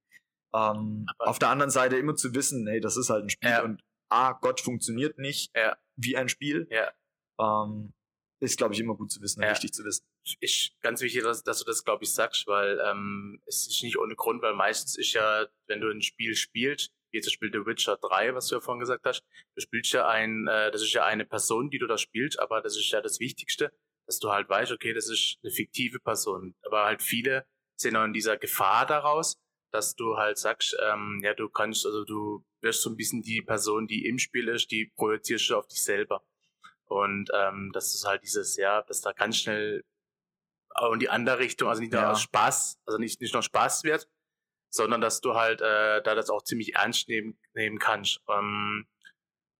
Ähm, 0.54 1.08
auf 1.20 1.40
der 1.40 1.50
anderen 1.50 1.72
Seite 1.72 1.98
immer 1.98 2.16
zu 2.16 2.34
wissen, 2.36 2.68
hey, 2.68 2.80
das 2.80 2.98
ist 2.98 3.10
halt 3.10 3.24
ein 3.24 3.30
Spiel 3.30 3.50
ja. 3.50 3.64
und 3.64 3.82
A, 4.14 4.34
Gott 4.34 4.62
funktioniert 4.62 5.18
nicht 5.18 5.52
ja. 5.56 5.78
wie 5.96 6.16
ein 6.16 6.30
Spiel. 6.30 6.68
Ja. 6.70 6.92
Ähm, 7.40 7.94
ist, 8.40 8.58
glaube 8.58 8.74
ich, 8.74 8.80
immer 8.80 8.96
gut 8.96 9.12
zu 9.12 9.22
wissen, 9.22 9.42
ja. 9.42 9.52
wichtig 9.52 9.74
zu 9.74 9.84
wissen. 9.86 10.06
Ist 10.42 10.74
ganz 10.82 11.02
wichtig, 11.02 11.24
dass, 11.24 11.44
dass 11.44 11.60
du 11.60 11.66
das, 11.66 11.84
glaube 11.84 12.04
ich, 12.04 12.14
sagst, 12.14 12.46
weil 12.48 12.80
ähm, 12.86 13.42
es 13.46 13.68
ist 13.68 13.82
nicht 13.84 13.98
ohne 13.98 14.16
Grund, 14.16 14.42
weil 14.42 14.54
meistens 14.54 14.98
ist 14.98 15.14
ja, 15.14 15.48
wenn 15.68 15.80
du 15.80 15.90
ein 15.90 16.02
Spiel 16.02 16.36
spielst, 16.36 16.92
wie 17.12 17.22
zum 17.22 17.32
Beispiel 17.32 17.52
The 17.54 17.66
Witcher 17.66 17.98
3, 17.98 18.36
was 18.36 18.48
du 18.48 18.56
ja 18.56 18.62
vorhin 18.62 18.82
gesagt 18.82 19.06
hast, 19.06 19.24
du 19.56 19.62
spielst 19.62 19.94
ja 19.94 20.08
ein, 20.08 20.48
äh, 20.48 20.72
das 20.72 20.82
ist 20.82 20.94
ja 20.94 21.06
eine 21.06 21.26
Person, 21.26 21.70
die 21.70 21.80
du 21.80 21.88
da 21.88 21.98
spielst, 21.98 22.40
aber 22.40 22.62
das 22.62 22.76
ist 22.76 22.92
ja 22.92 23.02
das 23.02 23.20
Wichtigste, 23.20 23.72
dass 24.08 24.20
du 24.20 24.30
halt 24.30 24.50
weißt, 24.50 24.72
okay, 24.72 24.94
das 24.94 25.10
ist 25.10 25.38
eine 25.44 25.52
fiktive 25.52 26.00
Person. 26.00 26.56
Aber 26.64 26.84
halt 26.84 27.02
viele 27.02 27.46
sind 27.80 27.96
auch 27.96 28.04
in 28.04 28.14
dieser 28.14 28.38
Gefahr 28.38 28.86
daraus, 28.86 29.38
dass 29.74 29.96
du 29.96 30.18
halt 30.18 30.38
sagst, 30.38 30.78
ähm, 30.82 31.20
ja, 31.24 31.34
du 31.34 31.50
kannst, 31.50 31.86
also 31.86 32.06
du 32.06 32.46
wirst 32.62 32.84
so 32.84 32.92
ein 32.92 32.96
bisschen 32.96 33.24
die 33.24 33.42
Person, 33.42 33.88
die 33.88 34.06
im 34.06 34.20
Spiel 34.20 34.48
ist, 34.48 34.72
die 34.72 34.92
projizierst 34.96 35.50
du 35.50 35.58
auf 35.58 35.68
dich 35.68 35.84
selber. 35.84 36.24
Und 36.86 37.32
ähm, 37.34 37.72
das 37.74 37.96
ist 37.96 38.06
halt 38.06 38.22
dieses, 38.22 38.56
ja, 38.56 38.84
dass 38.84 39.02
da 39.02 39.14
ganz 39.14 39.38
schnell 39.38 39.84
auch 40.76 40.94
in 40.94 41.00
die 41.00 41.10
andere 41.10 41.40
Richtung, 41.40 41.70
also 41.70 41.82
nicht 41.82 41.92
nur 41.92 42.02
ja. 42.02 42.16
Spaß, 42.16 42.82
also 42.86 43.00
nicht, 43.00 43.20
nicht 43.20 43.34
nur 43.34 43.42
Spaß 43.42 43.84
wird, 43.84 44.08
sondern 44.70 45.02
dass 45.02 45.22
du 45.22 45.34
halt 45.34 45.62
äh, 45.62 46.04
da 46.04 46.14
das 46.14 46.30
auch 46.30 46.44
ziemlich 46.44 46.76
ernst 46.76 47.10
nehmen, 47.10 47.40
nehmen 47.56 47.80
kannst. 47.80 48.22
Ähm, 48.30 48.88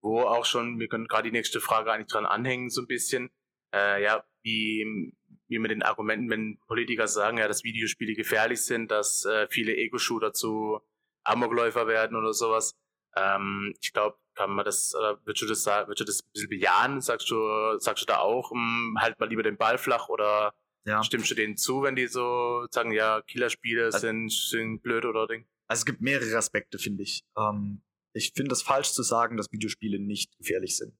wo 0.02 0.22
auch 0.22 0.46
schon, 0.46 0.80
wir 0.80 0.90
können 0.90 1.08
gerade 1.08 1.30
die 1.30 1.36
nächste 1.36 1.60
Frage 1.60 1.92
eigentlich 1.92 2.12
dran 2.12 2.26
anhängen, 2.28 2.70
so 2.70 2.82
ein 2.82 2.88
bisschen, 2.88 3.32
äh, 3.74 4.04
ja, 4.04 4.24
wie, 4.44 5.12
wie 5.54 5.60
mit 5.60 5.72
den 5.72 5.84
Argumenten, 5.84 6.30
wenn 6.30 6.58
Politiker 6.68 7.08
sagen, 7.08 7.38
ja, 7.38 7.48
dass 7.48 7.64
Videospiele 7.64 8.14
gefährlich 8.14 8.62
sind, 8.62 8.92
dass 8.92 9.26
äh, 9.26 9.48
viele 9.50 9.76
Ego-Shooter 9.76 10.34
zu 10.34 10.80
Amokläufer 11.24 11.88
werden 11.88 12.18
oder 12.18 12.34
sowas. 12.34 12.76
Ähm, 13.16 13.74
ich 13.82 13.94
glaube, 13.94 14.18
kann 14.36 14.52
man 14.52 14.66
das, 14.66 14.94
oder 14.96 15.20
würdest 15.26 15.44
du 15.44 15.48
das 15.48 15.64
sagen, 15.64 15.88
würdest 15.88 16.02
du 16.02 16.06
das 16.06 16.20
ein 16.22 16.30
bisschen 16.34 16.50
bejahen? 16.50 17.02
Sagst 17.02 17.30
du, 17.30 17.78
sagst 17.78 18.04
du 18.04 18.06
da 18.08 18.18
auch, 18.18 18.52
um, 18.52 18.98
halt 19.00 19.20
mal 19.20 19.30
lieber 19.30 19.44
den 19.44 19.58
Ball 19.58 19.78
flach 19.78 20.10
oder 20.10 20.54
ja. 20.86 21.04
stimmst 21.04 21.30
du 21.32 21.36
denen 21.36 21.56
zu, 21.56 21.84
wenn 21.84 21.96
die 21.96 22.08
so 22.08 22.66
sagen, 22.72 22.92
ja, 22.92 23.22
Killerspiele 23.22 23.86
also, 23.86 24.00
sind, 24.00 24.32
sind 24.32 24.82
blöd 24.82 25.06
oder 25.06 25.28
Ding? 25.28 25.46
Also 25.68 25.82
es 25.82 25.86
gibt 25.86 26.02
mehrere 26.02 26.36
Aspekte, 26.36 26.78
finde 26.78 27.04
ich. 27.04 27.24
Ähm, 27.38 27.84
ich 28.14 28.34
finde 28.36 28.54
es 28.54 28.62
falsch 28.62 28.92
zu 28.92 29.04
sagen, 29.04 29.38
dass 29.38 29.52
Videospiele 29.52 30.00
nicht 30.00 30.36
gefährlich 30.38 30.78
sind. 30.78 30.94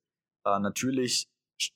Äh, 0.46 0.60
natürlich 0.60 1.28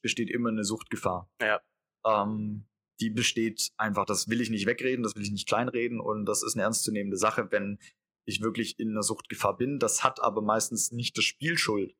besteht 0.01 0.29
immer 0.29 0.49
eine 0.49 0.63
Suchtgefahr. 0.63 1.29
Ja. 1.41 1.61
Ähm, 2.05 2.65
die 2.99 3.09
besteht 3.09 3.71
einfach, 3.77 4.05
das 4.05 4.27
will 4.27 4.41
ich 4.41 4.49
nicht 4.49 4.65
wegreden, 4.65 5.03
das 5.03 5.15
will 5.15 5.23
ich 5.23 5.31
nicht 5.31 5.47
kleinreden 5.47 5.99
und 5.99 6.25
das 6.25 6.43
ist 6.43 6.55
eine 6.55 6.63
ernstzunehmende 6.63 7.17
Sache, 7.17 7.51
wenn 7.51 7.77
ich 8.25 8.41
wirklich 8.41 8.79
in 8.79 8.91
einer 8.91 9.03
Suchtgefahr 9.03 9.55
bin. 9.55 9.79
Das 9.79 10.03
hat 10.03 10.21
aber 10.21 10.41
meistens 10.41 10.91
nicht 10.91 11.17
das 11.17 11.25
Spiel 11.25 11.57
schuld, 11.57 11.95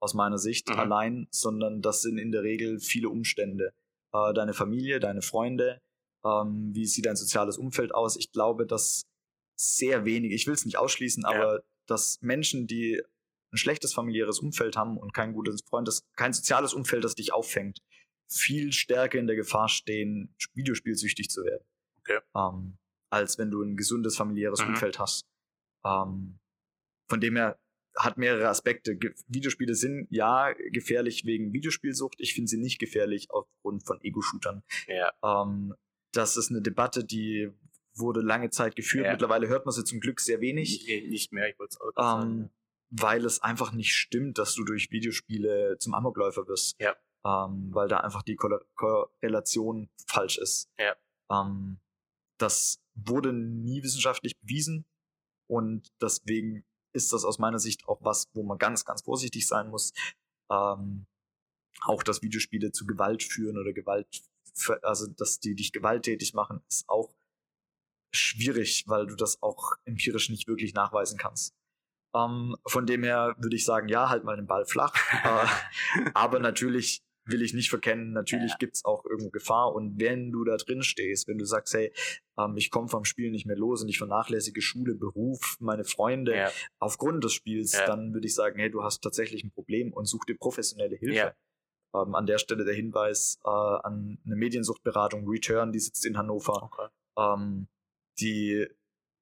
aus 0.00 0.14
meiner 0.14 0.38
Sicht 0.38 0.68
mhm. 0.68 0.78
allein, 0.78 1.28
sondern 1.30 1.82
das 1.82 2.02
sind 2.02 2.18
in 2.18 2.30
der 2.30 2.42
Regel 2.42 2.78
viele 2.78 3.08
Umstände. 3.08 3.72
Äh, 4.12 4.32
deine 4.34 4.54
Familie, 4.54 5.00
deine 5.00 5.22
Freunde, 5.22 5.80
ähm, 6.24 6.74
wie 6.74 6.86
sieht 6.86 7.06
dein 7.06 7.16
soziales 7.16 7.58
Umfeld 7.58 7.94
aus? 7.94 8.16
Ich 8.16 8.32
glaube, 8.32 8.66
dass 8.66 9.06
sehr 9.58 10.04
wenig, 10.04 10.32
ich 10.32 10.46
will 10.46 10.54
es 10.54 10.64
nicht 10.64 10.78
ausschließen, 10.78 11.22
ja. 11.22 11.30
aber 11.30 11.62
dass 11.86 12.20
Menschen, 12.20 12.66
die 12.66 13.02
ein 13.52 13.56
schlechtes 13.56 13.94
familiäres 13.94 14.40
Umfeld 14.40 14.76
haben 14.76 14.98
und 14.98 15.14
kein 15.14 15.32
gutes 15.32 15.62
Freund, 15.68 15.88
kein 16.16 16.32
soziales 16.32 16.74
Umfeld, 16.74 17.04
das 17.04 17.14
dich 17.14 17.32
auffängt, 17.32 17.80
viel 18.28 18.72
stärker 18.72 19.18
in 19.18 19.26
der 19.26 19.36
Gefahr 19.36 19.68
stehen, 19.68 20.34
Videospielsüchtig 20.54 21.30
zu 21.30 21.44
werden. 21.44 21.64
Okay. 22.00 22.18
Ähm, 22.34 22.78
als 23.10 23.38
wenn 23.38 23.50
du 23.50 23.62
ein 23.62 23.76
gesundes 23.76 24.16
familiäres 24.16 24.62
mhm. 24.62 24.70
Umfeld 24.70 24.98
hast. 24.98 25.26
Ähm, 25.84 26.38
von 27.08 27.20
dem 27.20 27.36
her 27.36 27.58
hat 27.96 28.18
mehrere 28.18 28.48
Aspekte. 28.48 28.96
Ge 28.96 29.14
Videospiele 29.28 29.74
sind 29.74 30.08
ja 30.10 30.52
gefährlich 30.72 31.24
wegen 31.24 31.52
Videospielsucht. 31.52 32.16
Ich 32.18 32.34
finde 32.34 32.48
sie 32.48 32.58
nicht 32.58 32.78
gefährlich 32.78 33.30
aufgrund 33.30 33.86
von 33.86 34.00
Ego-Shootern. 34.02 34.62
Ja. 34.86 35.12
Ähm, 35.22 35.74
das 36.12 36.36
ist 36.36 36.50
eine 36.50 36.62
Debatte, 36.62 37.04
die 37.04 37.50
wurde 37.94 38.20
lange 38.20 38.50
Zeit 38.50 38.76
geführt. 38.76 39.06
Ja. 39.06 39.12
Mittlerweile 39.12 39.48
hört 39.48 39.64
man 39.64 39.72
sie 39.72 39.84
zum 39.84 40.00
Glück 40.00 40.20
sehr 40.20 40.40
wenig. 40.40 40.84
Nicht, 40.86 41.08
nicht 41.08 41.32
mehr, 41.32 41.48
ich 41.48 41.58
wollte 41.58 41.74
es 41.74 41.80
auch 41.80 41.86
ähm, 41.96 42.20
sagen. 42.20 42.50
Weil 42.90 43.24
es 43.24 43.42
einfach 43.42 43.72
nicht 43.72 43.94
stimmt, 43.94 44.38
dass 44.38 44.54
du 44.54 44.64
durch 44.64 44.90
Videospiele 44.90 45.76
zum 45.78 45.94
Amokläufer 45.94 46.46
wirst. 46.46 46.80
Ja 46.80 46.94
ähm, 47.26 47.74
weil 47.74 47.88
da 47.88 47.98
einfach 48.00 48.22
die 48.22 48.36
Korrelation 48.36 49.90
falsch 50.06 50.38
ist. 50.38 50.70
Ja. 50.78 50.94
Ähm, 51.30 51.80
das 52.38 52.80
wurde 52.94 53.32
nie 53.32 53.82
wissenschaftlich 53.82 54.38
bewiesen 54.38 54.86
und 55.48 55.90
deswegen 56.00 56.64
ist 56.92 57.12
das 57.12 57.24
aus 57.24 57.38
meiner 57.38 57.58
Sicht 57.58 57.88
auch 57.88 57.98
was, 58.02 58.28
wo 58.34 58.42
man 58.42 58.58
ganz, 58.58 58.84
ganz 58.84 59.02
vorsichtig 59.02 59.46
sein 59.46 59.70
muss. 59.70 59.92
Ähm, 60.50 61.06
auch 61.82 62.02
dass 62.02 62.22
Videospiele 62.22 62.72
zu 62.72 62.86
Gewalt 62.86 63.22
führen 63.22 63.58
oder 63.58 63.72
Gewalt, 63.72 64.06
also 64.82 65.06
dass 65.08 65.40
die 65.40 65.54
dich 65.54 65.72
gewalttätig 65.72 66.32
machen, 66.32 66.62
ist 66.68 66.88
auch 66.88 67.14
schwierig, 68.14 68.84
weil 68.86 69.06
du 69.06 69.16
das 69.16 69.42
auch 69.42 69.72
empirisch 69.84 70.30
nicht 70.30 70.46
wirklich 70.46 70.74
nachweisen 70.74 71.18
kannst. 71.18 71.54
Ähm, 72.14 72.56
von 72.66 72.86
dem 72.86 73.02
her 73.02 73.34
würde 73.38 73.56
ich 73.56 73.64
sagen, 73.64 73.88
ja, 73.88 74.08
halt 74.08 74.24
mal 74.24 74.36
den 74.36 74.46
Ball 74.46 74.64
flach. 74.64 74.94
äh, 75.24 76.10
aber 76.14 76.38
natürlich 76.38 77.05
will 77.26 77.42
ich 77.42 77.54
nicht 77.54 77.70
verkennen. 77.70 78.12
Natürlich 78.12 78.52
ja. 78.52 78.56
gibt's 78.58 78.84
auch 78.84 79.04
irgendwo 79.04 79.30
Gefahr. 79.30 79.74
Und 79.74 80.00
wenn 80.00 80.32
du 80.32 80.44
da 80.44 80.56
drin 80.56 80.82
stehst, 80.82 81.28
wenn 81.28 81.38
du 81.38 81.44
sagst, 81.44 81.74
hey, 81.74 81.92
ähm, 82.38 82.56
ich 82.56 82.70
komme 82.70 82.88
vom 82.88 83.04
Spiel 83.04 83.30
nicht 83.30 83.46
mehr 83.46 83.56
los 83.56 83.82
und 83.82 83.88
ich 83.88 83.98
vernachlässige 83.98 84.62
Schule, 84.62 84.94
Beruf, 84.94 85.56
meine 85.60 85.84
Freunde 85.84 86.36
ja. 86.36 86.50
aufgrund 86.78 87.24
des 87.24 87.32
Spiels, 87.32 87.72
ja. 87.72 87.86
dann 87.86 88.14
würde 88.14 88.26
ich 88.26 88.34
sagen, 88.34 88.58
hey, 88.58 88.70
du 88.70 88.82
hast 88.82 89.02
tatsächlich 89.02 89.44
ein 89.44 89.50
Problem 89.50 89.92
und 89.92 90.06
such 90.06 90.24
dir 90.24 90.36
professionelle 90.36 90.96
Hilfe. 90.96 91.34
Ähm, 91.94 92.14
an 92.14 92.26
der 92.26 92.38
Stelle 92.38 92.64
der 92.64 92.74
Hinweis 92.74 93.38
äh, 93.44 93.48
an 93.48 94.18
eine 94.24 94.36
Mediensuchtberatung, 94.36 95.28
Return, 95.28 95.72
die 95.72 95.80
sitzt 95.80 96.04
in 96.06 96.16
Hannover. 96.16 96.62
Okay. 96.62 96.88
Ähm, 97.18 97.68
die 98.18 98.66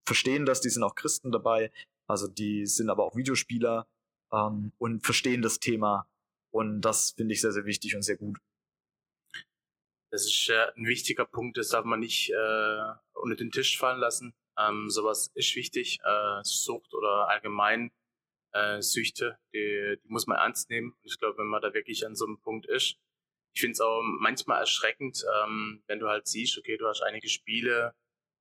verstehen 0.07 0.47
das, 0.47 0.61
die 0.61 0.69
sind 0.69 0.83
auch 0.83 0.95
Christen 0.95 1.33
dabei, 1.33 1.73
also 2.07 2.29
die 2.29 2.67
sind 2.67 2.91
aber 2.91 3.05
auch 3.05 3.17
Videospieler 3.17 3.87
ähm, 4.33 4.73
und 4.79 5.05
verstehen 5.05 5.43
das 5.43 5.59
Thema 5.59 6.07
und 6.55 6.83
das 6.83 7.15
finde 7.17 7.35
ich 7.35 7.41
sehr, 7.41 7.51
sehr 7.51 7.65
wichtig 7.65 7.97
und 7.97 8.03
sehr 8.03 8.17
gut. 8.17 8.39
Das 10.13 10.25
ist 10.25 10.49
äh, 10.49 10.71
ein 10.77 10.87
wichtiger 10.87 11.25
Punkt, 11.25 11.57
das 11.57 11.71
darf 11.71 11.85
man 11.85 11.99
nicht 11.99 12.31
äh, 12.31 12.93
unter 13.15 13.35
den 13.35 13.51
Tisch 13.51 13.77
fallen 13.77 13.99
lassen. 13.99 14.35
Ähm, 14.57 14.89
sowas 14.89 15.33
ist 15.35 15.57
wichtig. 15.57 15.99
Äh, 16.05 16.41
Sucht 16.45 16.95
oder 16.95 17.29
allgemein 17.29 17.91
äh, 18.53 18.81
Süchte, 18.81 19.37
die, 19.53 19.97
die 20.01 20.09
muss 20.09 20.29
man 20.29 20.39
ernst 20.39 20.71
nehmen. 20.71 20.95
Ich 21.03 21.19
glaube, 21.19 21.39
wenn 21.39 21.49
man 21.49 21.61
da 21.61 21.75
wirklich 21.75 22.07
an 22.07 22.15
so 22.15 22.25
einem 22.25 22.39
Punkt 22.41 22.67
ist, 22.67 23.01
ich 23.57 23.61
finde 23.61 23.73
es 23.73 23.81
auch 23.81 24.03
manchmal 24.21 24.61
erschreckend, 24.61 25.25
ähm, 25.43 25.83
wenn 25.89 25.99
du 25.99 26.07
halt 26.07 26.29
siehst, 26.29 26.57
okay, 26.57 26.77
du 26.77 26.87
hast 26.87 27.03
einige 27.03 27.29
Spiele, 27.29 27.97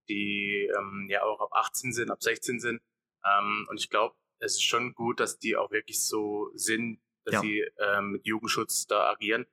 die 0.07 0.69
ähm, 0.77 1.07
ja 1.09 1.23
auch 1.23 1.41
ab 1.41 1.49
18 1.53 1.91
sind, 1.93 2.11
ab 2.11 2.21
16 2.21 2.59
sind. 2.59 2.79
Ähm, 3.25 3.65
und 3.71 3.79
ich 3.79 3.89
glaube, 3.89 4.15
es 4.37 4.53
ist 4.53 4.63
schon 4.63 4.93
gut, 4.93 5.19
dass 5.19 5.39
die 5.39 5.55
auch 5.55 5.71
wirklich 5.71 6.03
so 6.03 6.51
sind, 6.53 6.99
dass 7.25 7.35
ja. 7.35 7.41
sie 7.41 7.65
ähm, 7.79 8.11
mit 8.11 8.25
Jugendschutz 8.25 8.87
da 8.87 9.09
agieren, 9.09 9.45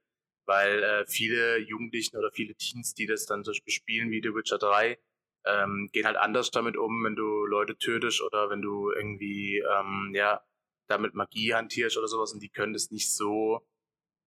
weil 0.47 0.83
äh, 0.83 1.07
viele 1.07 1.59
Jugendlichen 1.59 2.17
oder 2.17 2.31
viele 2.33 2.55
Teens, 2.55 2.95
die 2.95 3.07
das 3.07 3.27
dann 3.27 3.45
zum 3.45 3.53
Beispiel 3.53 3.73
spielen, 3.73 4.11
wie 4.11 4.23
The 4.23 4.35
Witcher 4.35 4.59
3, 4.59 4.99
ähm, 5.47 5.89
gehen 5.93 6.07
halt 6.07 6.17
anders 6.17 6.51
damit 6.51 6.77
um, 6.77 7.05
wenn 7.05 7.17
du 7.17 7.47
Leute 7.47 7.77
tötest 7.77 8.21
oder 8.21 8.51
wenn 8.51 8.63
du 8.63 8.91
irgendwie, 8.91 9.59
ähm, 9.59 10.13
ja, 10.15 10.45
damit 10.89 11.15
Magie 11.15 11.55
hantierst 11.55 11.97
oder 11.97 12.09
sowas 12.09 12.33
und 12.33 12.43
die 12.43 12.51
können 12.51 12.73
das 12.73 12.91
nicht 12.91 13.15
so, 13.15 13.67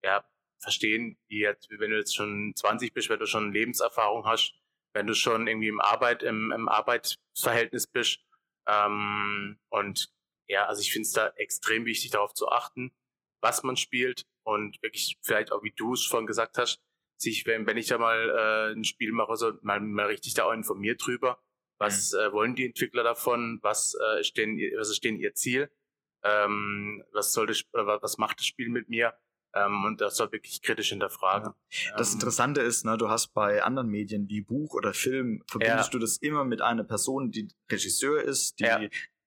ja, 0.04 0.26
verstehen, 0.60 1.18
die 1.30 1.40
jetzt, 1.40 1.70
wenn 1.70 1.92
du 1.92 1.98
jetzt 1.98 2.16
schon 2.16 2.54
20 2.56 2.94
bist, 2.94 3.10
wenn 3.10 3.20
du 3.20 3.28
schon 3.28 3.52
Lebenserfahrung 3.52 4.26
hast, 4.26 4.54
wenn 4.94 5.08
du 5.08 5.14
schon 5.14 5.48
irgendwie 5.48 5.68
im 5.68 5.82
Arbeit, 5.82 6.24
im, 6.24 6.52
im 6.52 6.70
Arbeitsverhältnis 6.70 7.88
bist. 7.88 8.20
Ähm, 8.68 9.60
und 9.70 10.10
ja, 10.48 10.66
also 10.68 10.82
ich 10.82 10.92
finde 10.92 11.08
es 11.08 11.12
da 11.12 11.28
extrem 11.36 11.86
wichtig, 11.86 12.12
darauf 12.12 12.34
zu 12.34 12.48
achten, 12.50 12.96
was 13.44 13.62
man 13.64 13.76
spielt 13.76 14.26
und 14.44 14.82
wirklich 14.82 15.20
vielleicht 15.22 15.52
auch, 15.52 15.64
wie 15.64 15.74
du 15.76 15.94
es 15.94 16.02
schon 16.02 16.26
gesagt 16.26 16.58
hast, 16.58 16.82
sich, 17.18 17.46
wenn, 17.46 17.68
wenn 17.68 17.78
ich 17.78 17.88
da 17.88 17.98
mal 17.98 18.30
äh, 18.30 18.74
ein 18.74 18.84
Spiel 18.84 19.12
mache, 19.12 19.36
so 19.36 19.54
mal, 19.62 19.80
mal 19.80 20.08
richtig 20.08 20.34
da 20.34 20.46
auch 20.46 20.54
informiert 20.54 21.06
drüber, 21.06 21.40
was 21.78 22.14
mhm. 22.14 22.20
äh, 22.20 22.34
wollen 22.34 22.56
die 22.56 22.66
Entwickler 22.66 23.04
davon, 23.04 23.60
was, 23.62 23.96
äh, 24.02 24.22
ist 24.22 24.38
denn, 24.38 24.58
was 24.78 24.90
ist 24.90 25.04
denn 25.04 25.18
ihr 25.18 25.36
Ziel, 25.36 25.70
ähm, 26.24 27.04
was 27.12 27.34
soll 27.34 27.48
das, 27.48 27.64
was 27.74 28.18
macht 28.18 28.40
das 28.40 28.46
Spiel 28.46 28.70
mit 28.70 28.90
mir 28.90 29.14
ähm, 29.54 29.86
und 29.86 30.02
das 30.02 30.18
soll 30.18 30.32
wirklich 30.32 30.62
kritisch 30.62 30.90
hinterfragen. 30.90 31.54
Ja. 31.70 31.98
Das 31.98 32.12
ähm, 32.12 32.16
Interessante 32.16 32.62
ist, 32.62 32.86
ne, 32.86 32.98
du 32.98 33.10
hast 33.10 33.34
bei 33.34 33.64
anderen 33.64 33.90
Medien 33.90 34.30
wie 34.30 34.42
Buch 34.42 34.74
oder 34.74 34.94
Film, 34.94 35.44
verbindest 35.48 35.90
ja. 35.90 35.92
du 35.92 36.00
das 36.00 36.18
immer 36.18 36.44
mit 36.46 36.62
einer 36.62 36.84
Person, 36.84 37.32
die 37.32 37.50
Regisseur 37.72 38.22
ist, 38.22 38.60
die 38.60 38.64
ja. 38.64 38.82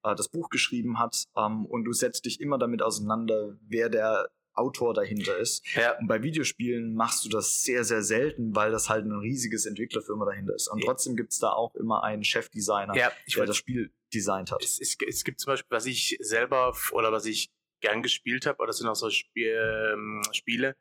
Äh, 0.07 0.15
das 0.15 0.29
Buch 0.29 0.49
geschrieben 0.49 0.99
hat 0.99 1.25
ähm, 1.37 1.67
und 1.67 1.85
du 1.85 1.93
setzt 1.93 2.25
dich 2.25 2.41
immer 2.41 2.59
damit 2.59 2.83
auseinander, 2.83 3.57
wer 3.69 3.89
der 3.89 4.29
Autor 4.55 4.95
dahinter 4.95 5.37
ist. 5.37 5.63
Ja. 5.75 5.99
Und 5.99 6.07
bei 6.07 6.23
Videospielen 6.23 6.95
machst 6.95 7.25
du 7.25 7.29
das 7.29 7.63
sehr, 7.63 7.85
sehr 7.85 8.03
selten, 8.03 8.57
weil 8.57 8.71
das 8.71 8.89
halt 8.89 9.05
ein 9.05 9.13
riesiges 9.13 9.67
Entwicklerfirma 9.67 10.25
dahinter 10.25 10.55
ist. 10.55 10.69
Und 10.69 10.83
trotzdem 10.83 11.15
gibt's 11.15 11.39
da 11.39 11.51
auch 11.51 11.75
immer 11.75 12.03
einen 12.05 12.25
Chefdesigner, 12.25 12.97
ja, 12.97 13.13
der 13.35 13.47
das 13.47 13.57
Spiel 13.57 13.93
designt 14.15 14.51
hat. 14.51 14.65
Es, 14.65 14.81
es, 14.81 14.97
es, 15.07 15.25
gibt 15.25 15.41
zum 15.41 15.53
Beispiel, 15.53 15.71
was 15.71 15.85
ich 15.85 16.17
selber 16.21 16.75
oder 16.93 17.13
was 17.13 17.27
ich 17.27 17.51
gern 17.81 18.03
gespielt 18.03 18.47
habe, 18.47 18.59
oder 18.59 18.69
das 18.69 18.79
sind 18.79 18.89
auch 18.89 18.95
so 18.95 19.11
Spiel, 19.11 19.93
ähm, 19.93 20.23
Spiele, 20.33 20.75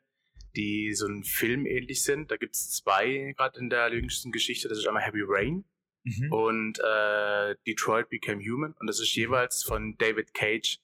die 0.56 0.94
so 0.94 1.06
ein 1.06 1.22
Film 1.24 1.66
ähnlich 1.66 2.02
sind. 2.02 2.30
Da 2.30 2.38
gibt's 2.38 2.70
zwei 2.70 3.34
gerade 3.36 3.60
in 3.60 3.68
der 3.68 3.92
jüngsten 3.92 4.32
Geschichte. 4.32 4.68
Das 4.68 4.78
ist 4.78 4.86
einmal 4.86 5.02
Heavy 5.02 5.22
Rain 5.22 5.66
mhm. 6.06 6.32
und 6.32 6.78
äh, 6.78 7.56
Detroit 7.66 8.08
Became 8.08 8.42
Human. 8.42 8.74
Und 8.78 8.86
das 8.86 9.00
ist 9.00 9.14
mhm. 9.16 9.22
jeweils 9.22 9.62
von 9.62 9.96
David 9.98 10.32
Cage. 10.34 10.78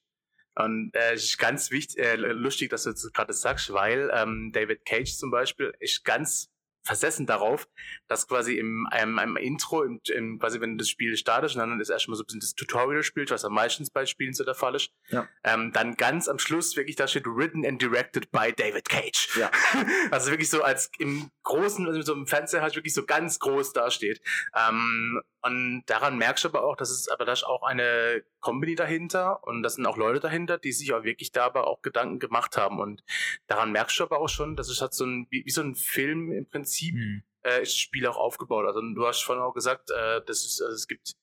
Und 0.55 0.91
äh, 0.93 1.15
ist 1.15 1.39
ganz 1.39 1.71
wichtig, 1.71 1.97
äh, 1.97 2.15
lustig, 2.15 2.69
dass 2.69 2.83
du 2.83 2.91
das 2.91 3.11
gerade 3.11 3.33
sagst, 3.33 3.73
weil 3.73 4.11
ähm, 4.13 4.51
David 4.53 4.85
Cage 4.85 5.17
zum 5.17 5.31
Beispiel 5.31 5.73
ist 5.79 6.05
ganz 6.05 6.53
versessen 6.83 7.25
darauf, 7.25 7.67
dass 8.07 8.27
quasi 8.27 8.57
im 8.57 8.87
einem, 8.91 9.17
einem 9.17 9.37
Intro, 9.37 9.83
im, 9.83 10.01
im, 10.13 10.39
quasi 10.39 10.59
wenn 10.59 10.77
das 10.77 10.89
Spiel 10.89 11.15
startet 11.15 11.55
und 11.55 11.59
dann 11.59 11.79
ist 11.79 11.89
erstmal 11.89 12.17
so 12.17 12.23
ein 12.23 12.25
bisschen 12.25 12.41
das 12.41 12.55
Tutorial 12.55 13.03
spielt, 13.03 13.31
was 13.31 13.45
am 13.45 13.53
meisten 13.53 13.87
bei 13.93 14.05
Spielen 14.05 14.33
so 14.33 14.43
der 14.43 14.55
Fall 14.55 14.75
ist, 14.75 14.89
ja. 15.09 15.27
ähm, 15.43 15.71
dann 15.71 15.95
ganz 15.95 16.27
am 16.27 16.39
Schluss 16.39 16.75
wirklich 16.75 16.95
da 16.95 17.07
steht 17.07 17.25
written 17.25 17.65
and 17.65 17.81
directed 17.81 18.31
by 18.31 18.53
David 18.55 18.89
Cage. 18.89 19.37
Ja. 19.39 19.49
also 20.11 20.31
wirklich 20.31 20.49
so 20.49 20.61
als 20.61 20.91
im 20.99 21.29
großen, 21.43 21.85
also 21.87 22.01
so 22.01 22.13
im 22.13 22.27
Fernseher 22.27 22.61
halt 22.61 22.75
wirklich 22.75 22.93
so 22.93 23.05
ganz 23.05 23.39
groß 23.39 23.73
dasteht. 23.73 24.21
Ähm, 24.55 25.21
und 25.41 25.83
daran 25.87 26.17
merkst 26.17 26.43
du 26.43 26.49
aber 26.49 26.63
auch, 26.63 26.75
dass 26.75 26.89
es, 26.89 27.09
aber 27.09 27.25
da 27.25 27.33
ist 27.33 27.43
auch 27.43 27.63
eine 27.63 28.23
Company 28.39 28.75
dahinter 28.75 29.43
und 29.43 29.63
das 29.63 29.75
sind 29.75 29.85
auch 29.85 29.97
Leute 29.97 30.19
dahinter, 30.19 30.57
die 30.57 30.71
sich 30.71 30.93
auch 30.93 31.03
wirklich 31.03 31.31
da 31.31 31.45
aber 31.45 31.67
auch 31.67 31.81
Gedanken 31.81 32.19
gemacht 32.19 32.57
haben. 32.57 32.79
Und 32.79 33.03
daran 33.47 33.71
merkst 33.71 33.99
du 33.99 34.03
aber 34.03 34.19
auch 34.19 34.29
schon, 34.29 34.55
dass 34.55 34.69
es 34.69 34.81
halt 34.81 34.93
so 34.93 35.05
ein, 35.05 35.27
wie, 35.29 35.45
wie 35.45 35.51
so 35.51 35.61
ein 35.61 35.75
Film 35.75 36.31
im 36.31 36.47
Prinzip 36.47 36.95
mhm. 36.95 37.23
äh, 37.43 37.61
ist 37.61 37.73
das 37.73 37.79
Spiel 37.79 38.07
auch 38.07 38.17
aufgebaut. 38.17 38.65
Also 38.65 38.81
du 38.81 39.05
hast 39.05 39.21
vorhin 39.23 39.43
auch 39.43 39.53
gesagt, 39.53 39.91
äh, 39.91 40.21
dass 40.25 40.45
es, 40.45 40.61
also 40.61 40.73
es 40.73 40.87
gibt, 40.87 41.13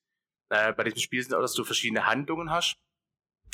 äh, 0.50 0.72
bei 0.72 0.84
diesem 0.84 1.00
Spiel 1.00 1.22
sind 1.22 1.34
auch, 1.34 1.40
dass 1.40 1.54
du 1.54 1.64
verschiedene 1.64 2.06
Handlungen 2.06 2.50
hast 2.50 2.76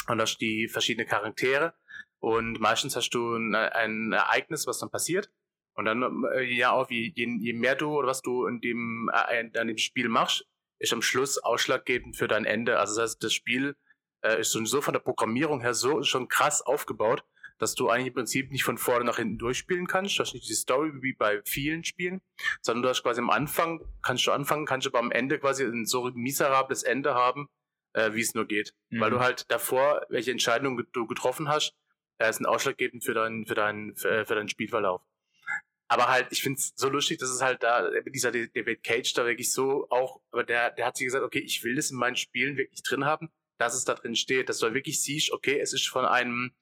und 0.08 0.20
hast 0.20 0.38
die 0.38 0.68
verschiedenen 0.68 1.08
Charaktere 1.08 1.74
und 2.18 2.58
meistens 2.60 2.96
hast 2.96 3.10
du 3.10 3.36
ein, 3.36 3.54
ein 3.54 4.12
Ereignis, 4.12 4.66
was 4.66 4.78
dann 4.78 4.90
passiert. 4.90 5.30
Und 5.76 5.84
dann, 5.84 6.24
äh, 6.34 6.42
ja, 6.42 6.72
auch 6.72 6.88
wie, 6.90 7.12
je, 7.14 7.36
je 7.38 7.52
mehr 7.52 7.74
du 7.74 7.90
oder 7.90 8.08
was 8.08 8.22
du 8.22 8.46
in 8.46 8.60
dem, 8.60 9.10
äh, 9.12 9.40
in 9.40 9.52
dem 9.52 9.78
Spiel 9.78 10.08
machst, 10.08 10.46
ist 10.78 10.92
am 10.92 11.02
Schluss 11.02 11.38
ausschlaggebend 11.38 12.16
für 12.16 12.28
dein 12.28 12.44
Ende. 12.44 12.78
Also 12.78 12.96
das 12.96 13.10
heißt, 13.10 13.24
das 13.24 13.34
Spiel 13.34 13.76
äh, 14.22 14.40
ist 14.40 14.52
so 14.52 14.80
von 14.80 14.94
der 14.94 15.00
Programmierung 15.00 15.60
her 15.60 15.74
so 15.74 16.02
schon 16.02 16.28
krass 16.28 16.62
aufgebaut, 16.62 17.24
dass 17.58 17.74
du 17.74 17.88
eigentlich 17.88 18.08
im 18.08 18.14
Prinzip 18.14 18.50
nicht 18.50 18.64
von 18.64 18.78
vorne 18.78 19.04
nach 19.04 19.16
hinten 19.16 19.38
durchspielen 19.38 19.86
kannst. 19.86 20.18
Du 20.18 20.22
hast 20.22 20.34
nicht 20.34 20.48
die 20.48 20.54
Story 20.54 20.92
wie 21.00 21.14
bei 21.14 21.40
vielen 21.44 21.84
Spielen, 21.84 22.20
sondern 22.60 22.82
du 22.82 22.88
hast 22.90 23.02
quasi 23.02 23.20
am 23.20 23.30
Anfang, 23.30 23.80
kannst 24.02 24.26
du 24.26 24.32
anfangen, 24.32 24.66
kannst 24.66 24.86
du 24.86 24.90
aber 24.90 24.98
am 24.98 25.10
Ende 25.10 25.38
quasi 25.38 25.64
ein 25.64 25.86
so 25.86 26.10
miserables 26.14 26.82
Ende 26.82 27.14
haben, 27.14 27.48
äh, 27.94 28.12
wie 28.12 28.20
es 28.20 28.34
nur 28.34 28.46
geht. 28.46 28.74
Mhm. 28.90 29.00
Weil 29.00 29.10
du 29.10 29.20
halt 29.20 29.50
davor, 29.50 30.06
welche 30.08 30.30
Entscheidungen 30.30 30.86
du 30.92 31.06
getroffen 31.06 31.48
hast, 31.48 31.74
äh, 32.18 32.32
sind 32.32 32.46
ausschlaggebend 32.46 33.04
für 33.04 33.14
deinen, 33.14 33.46
für 33.46 33.54
deinen, 33.54 33.96
für, 33.96 34.26
für 34.26 34.34
deinen 34.34 34.48
Spielverlauf. 34.48 35.02
Aber 35.88 36.08
halt, 36.08 36.28
ich 36.30 36.42
finde 36.42 36.58
es 36.58 36.72
so 36.74 36.88
lustig, 36.88 37.18
dass 37.18 37.30
es 37.30 37.40
halt 37.40 37.62
da, 37.62 37.88
dieser 38.06 38.32
David 38.32 38.82
Cage 38.82 39.12
da 39.14 39.24
wirklich 39.24 39.52
so 39.52 39.88
auch, 39.90 40.20
aber 40.30 40.42
der, 40.42 40.72
der 40.72 40.86
hat 40.86 40.96
sich 40.96 41.06
gesagt, 41.06 41.24
okay, 41.24 41.38
ich 41.38 41.62
will 41.62 41.76
das 41.76 41.90
in 41.90 41.96
meinen 41.96 42.16
Spielen 42.16 42.56
wirklich 42.56 42.82
drin 42.82 43.04
haben, 43.04 43.30
dass 43.58 43.74
es 43.74 43.84
da 43.84 43.94
drin 43.94 44.16
steht, 44.16 44.48
dass 44.48 44.58
du 44.58 44.74
wirklich 44.74 45.00
siehst, 45.00 45.32
okay, 45.32 45.60
es 45.60 45.72
ist 45.72 45.88
von 45.88 46.04
einem, 46.04 46.52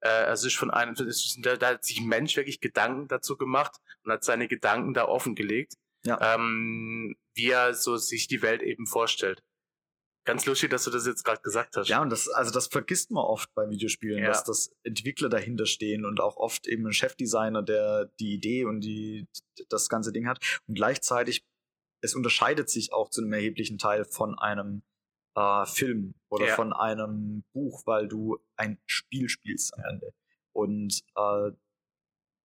äh, 0.00 0.26
es 0.26 0.44
ist 0.44 0.56
von 0.56 0.70
einem, 0.70 0.94
ist, 0.94 1.38
da, 1.42 1.56
da 1.56 1.70
hat 1.70 1.84
sich 1.84 1.98
ein 1.98 2.06
Mensch 2.06 2.36
wirklich 2.36 2.60
Gedanken 2.60 3.08
dazu 3.08 3.36
gemacht 3.36 3.76
und 4.04 4.12
hat 4.12 4.22
seine 4.22 4.46
Gedanken 4.46 4.94
da 4.94 5.06
offengelegt, 5.06 5.74
ja. 6.04 6.34
ähm, 6.34 7.16
wie 7.34 7.50
er 7.50 7.74
so 7.74 7.96
sich 7.96 8.28
die 8.28 8.42
Welt 8.42 8.62
eben 8.62 8.86
vorstellt. 8.86 9.42
Ganz 10.28 10.44
lustig, 10.44 10.68
dass 10.68 10.84
du 10.84 10.90
das 10.90 11.06
jetzt 11.06 11.24
gerade 11.24 11.40
gesagt 11.40 11.74
hast. 11.74 11.88
Ja, 11.88 12.02
und 12.02 12.10
das, 12.10 12.28
also 12.28 12.50
das 12.50 12.66
vergisst 12.66 13.10
man 13.10 13.24
oft 13.24 13.48
bei 13.54 13.70
Videospielen, 13.70 14.18
ja. 14.18 14.26
dass 14.26 14.44
das 14.44 14.70
Entwickler 14.82 15.30
dahinter 15.30 15.64
stehen 15.64 16.04
und 16.04 16.20
auch 16.20 16.36
oft 16.36 16.66
eben 16.66 16.86
ein 16.86 16.92
Chefdesigner, 16.92 17.62
der 17.62 18.10
die 18.20 18.34
Idee 18.34 18.66
und 18.66 18.82
die, 18.82 19.26
das 19.70 19.88
ganze 19.88 20.12
Ding 20.12 20.28
hat. 20.28 20.60
Und 20.66 20.74
gleichzeitig, 20.74 21.46
es 22.02 22.14
unterscheidet 22.14 22.68
sich 22.68 22.92
auch 22.92 23.08
zu 23.08 23.22
einem 23.22 23.32
erheblichen 23.32 23.78
Teil 23.78 24.04
von 24.04 24.38
einem 24.38 24.82
äh, 25.34 25.64
Film 25.64 26.14
oder 26.28 26.48
ja. 26.48 26.54
von 26.56 26.74
einem 26.74 27.44
Buch, 27.54 27.84
weil 27.86 28.06
du 28.06 28.38
ein 28.56 28.78
Spiel 28.84 29.30
spielst 29.30 29.72
am 29.78 29.84
Ende. 29.84 30.12
Und 30.52 31.04
äh, 31.16 31.52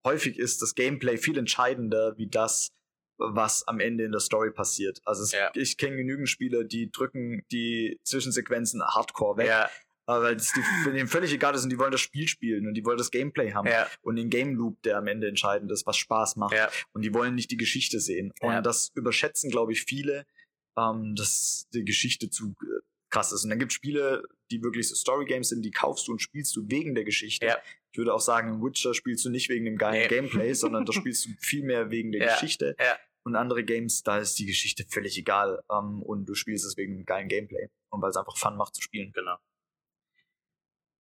häufig 0.07 0.39
ist 0.39 0.61
das 0.61 0.73
Gameplay 0.73 1.17
viel 1.17 1.37
entscheidender 1.37 2.17
wie 2.17 2.27
das, 2.27 2.71
was 3.17 3.67
am 3.67 3.79
Ende 3.79 4.03
in 4.03 4.11
der 4.11 4.21
Story 4.21 4.51
passiert. 4.51 5.01
Also 5.05 5.23
es, 5.23 5.31
ja. 5.31 5.51
ich 5.53 5.77
kenne 5.77 5.97
genügend 5.97 6.29
Spiele, 6.29 6.65
die 6.65 6.91
drücken 6.91 7.43
die 7.51 7.99
Zwischensequenzen 8.03 8.83
hardcore 8.83 9.37
weg. 9.37 9.47
Ja. 9.47 9.69
weil 10.05 10.35
es 10.35 10.51
denen 10.85 11.07
völlig 11.07 11.31
egal 11.31 11.55
ist 11.55 11.63
und 11.63 11.69
die 11.69 11.79
wollen 11.79 11.91
das 11.91 12.01
Spiel 12.01 12.27
spielen 12.27 12.67
und 12.67 12.73
die 12.73 12.83
wollen 12.85 12.97
das 12.97 13.11
Gameplay 13.11 13.53
haben 13.53 13.67
ja. 13.67 13.87
und 14.01 14.15
den 14.15 14.29
Game 14.29 14.55
Loop, 14.55 14.81
der 14.83 14.97
am 14.97 15.07
Ende 15.07 15.27
entscheidend 15.27 15.71
ist, 15.71 15.85
was 15.85 15.97
Spaß 15.97 16.35
macht. 16.35 16.53
Ja. 16.53 16.69
Und 16.91 17.03
die 17.03 17.13
wollen 17.13 17.35
nicht 17.35 17.51
die 17.51 17.57
Geschichte 17.57 17.99
sehen. 17.99 18.33
Und 18.41 18.65
das 18.65 18.91
überschätzen, 18.95 19.49
glaube 19.49 19.71
ich, 19.71 19.83
viele, 19.83 20.25
ähm, 20.77 21.15
dass 21.15 21.67
die 21.73 21.85
Geschichte 21.85 22.29
zu 22.29 22.55
äh, 22.61 22.81
krass 23.09 23.31
ist. 23.31 23.43
Und 23.43 23.51
dann 23.51 23.59
gibt 23.59 23.71
es 23.71 23.75
Spiele, 23.75 24.23
die 24.51 24.63
wirklich 24.63 24.89
so 24.89 24.95
Story 24.95 25.25
Games 25.25 25.49
sind, 25.49 25.63
die 25.63 25.71
kaufst 25.71 26.07
du 26.07 26.13
und 26.13 26.19
spielst 26.19 26.55
du 26.55 26.65
wegen 26.67 26.95
der 26.95 27.03
Geschichte. 27.03 27.45
Ja. 27.45 27.57
Ich 27.93 27.97
würde 27.99 28.11
auch 28.11 28.19
sagen, 28.19 28.63
Witcher 28.63 28.95
spielst 28.95 29.23
du 29.23 29.29
nicht 29.29 29.49
wegen 29.49 29.65
dem 29.65 29.77
geilen 29.77 30.01
nee. 30.01 30.07
Gameplay, 30.07 30.53
sondern 30.55 30.83
das 30.83 30.95
spielst 30.95 31.25
du 31.25 31.29
viel 31.39 31.63
mehr 31.63 31.91
wegen 31.91 32.11
der 32.11 32.25
ja. 32.25 32.33
Geschichte. 32.33 32.75
Ja. 32.79 32.97
Und 33.23 33.35
andere 33.35 33.63
Games, 33.63 34.01
da 34.01 34.17
ist 34.17 34.37
die 34.39 34.47
Geschichte 34.47 34.83
völlig 34.89 35.17
egal. 35.17 35.63
Ähm, 35.71 36.01
und 36.01 36.25
du 36.25 36.33
spielst 36.33 36.65
es 36.65 36.75
wegen 36.75 36.97
dem 36.97 37.05
geilen 37.05 37.29
Gameplay. 37.29 37.69
Und 37.91 38.01
weil 38.01 38.09
es 38.09 38.17
einfach 38.17 38.35
Fun 38.35 38.57
macht 38.57 38.73
zu 38.73 38.81
spielen. 38.81 39.11
Genau. 39.13 39.37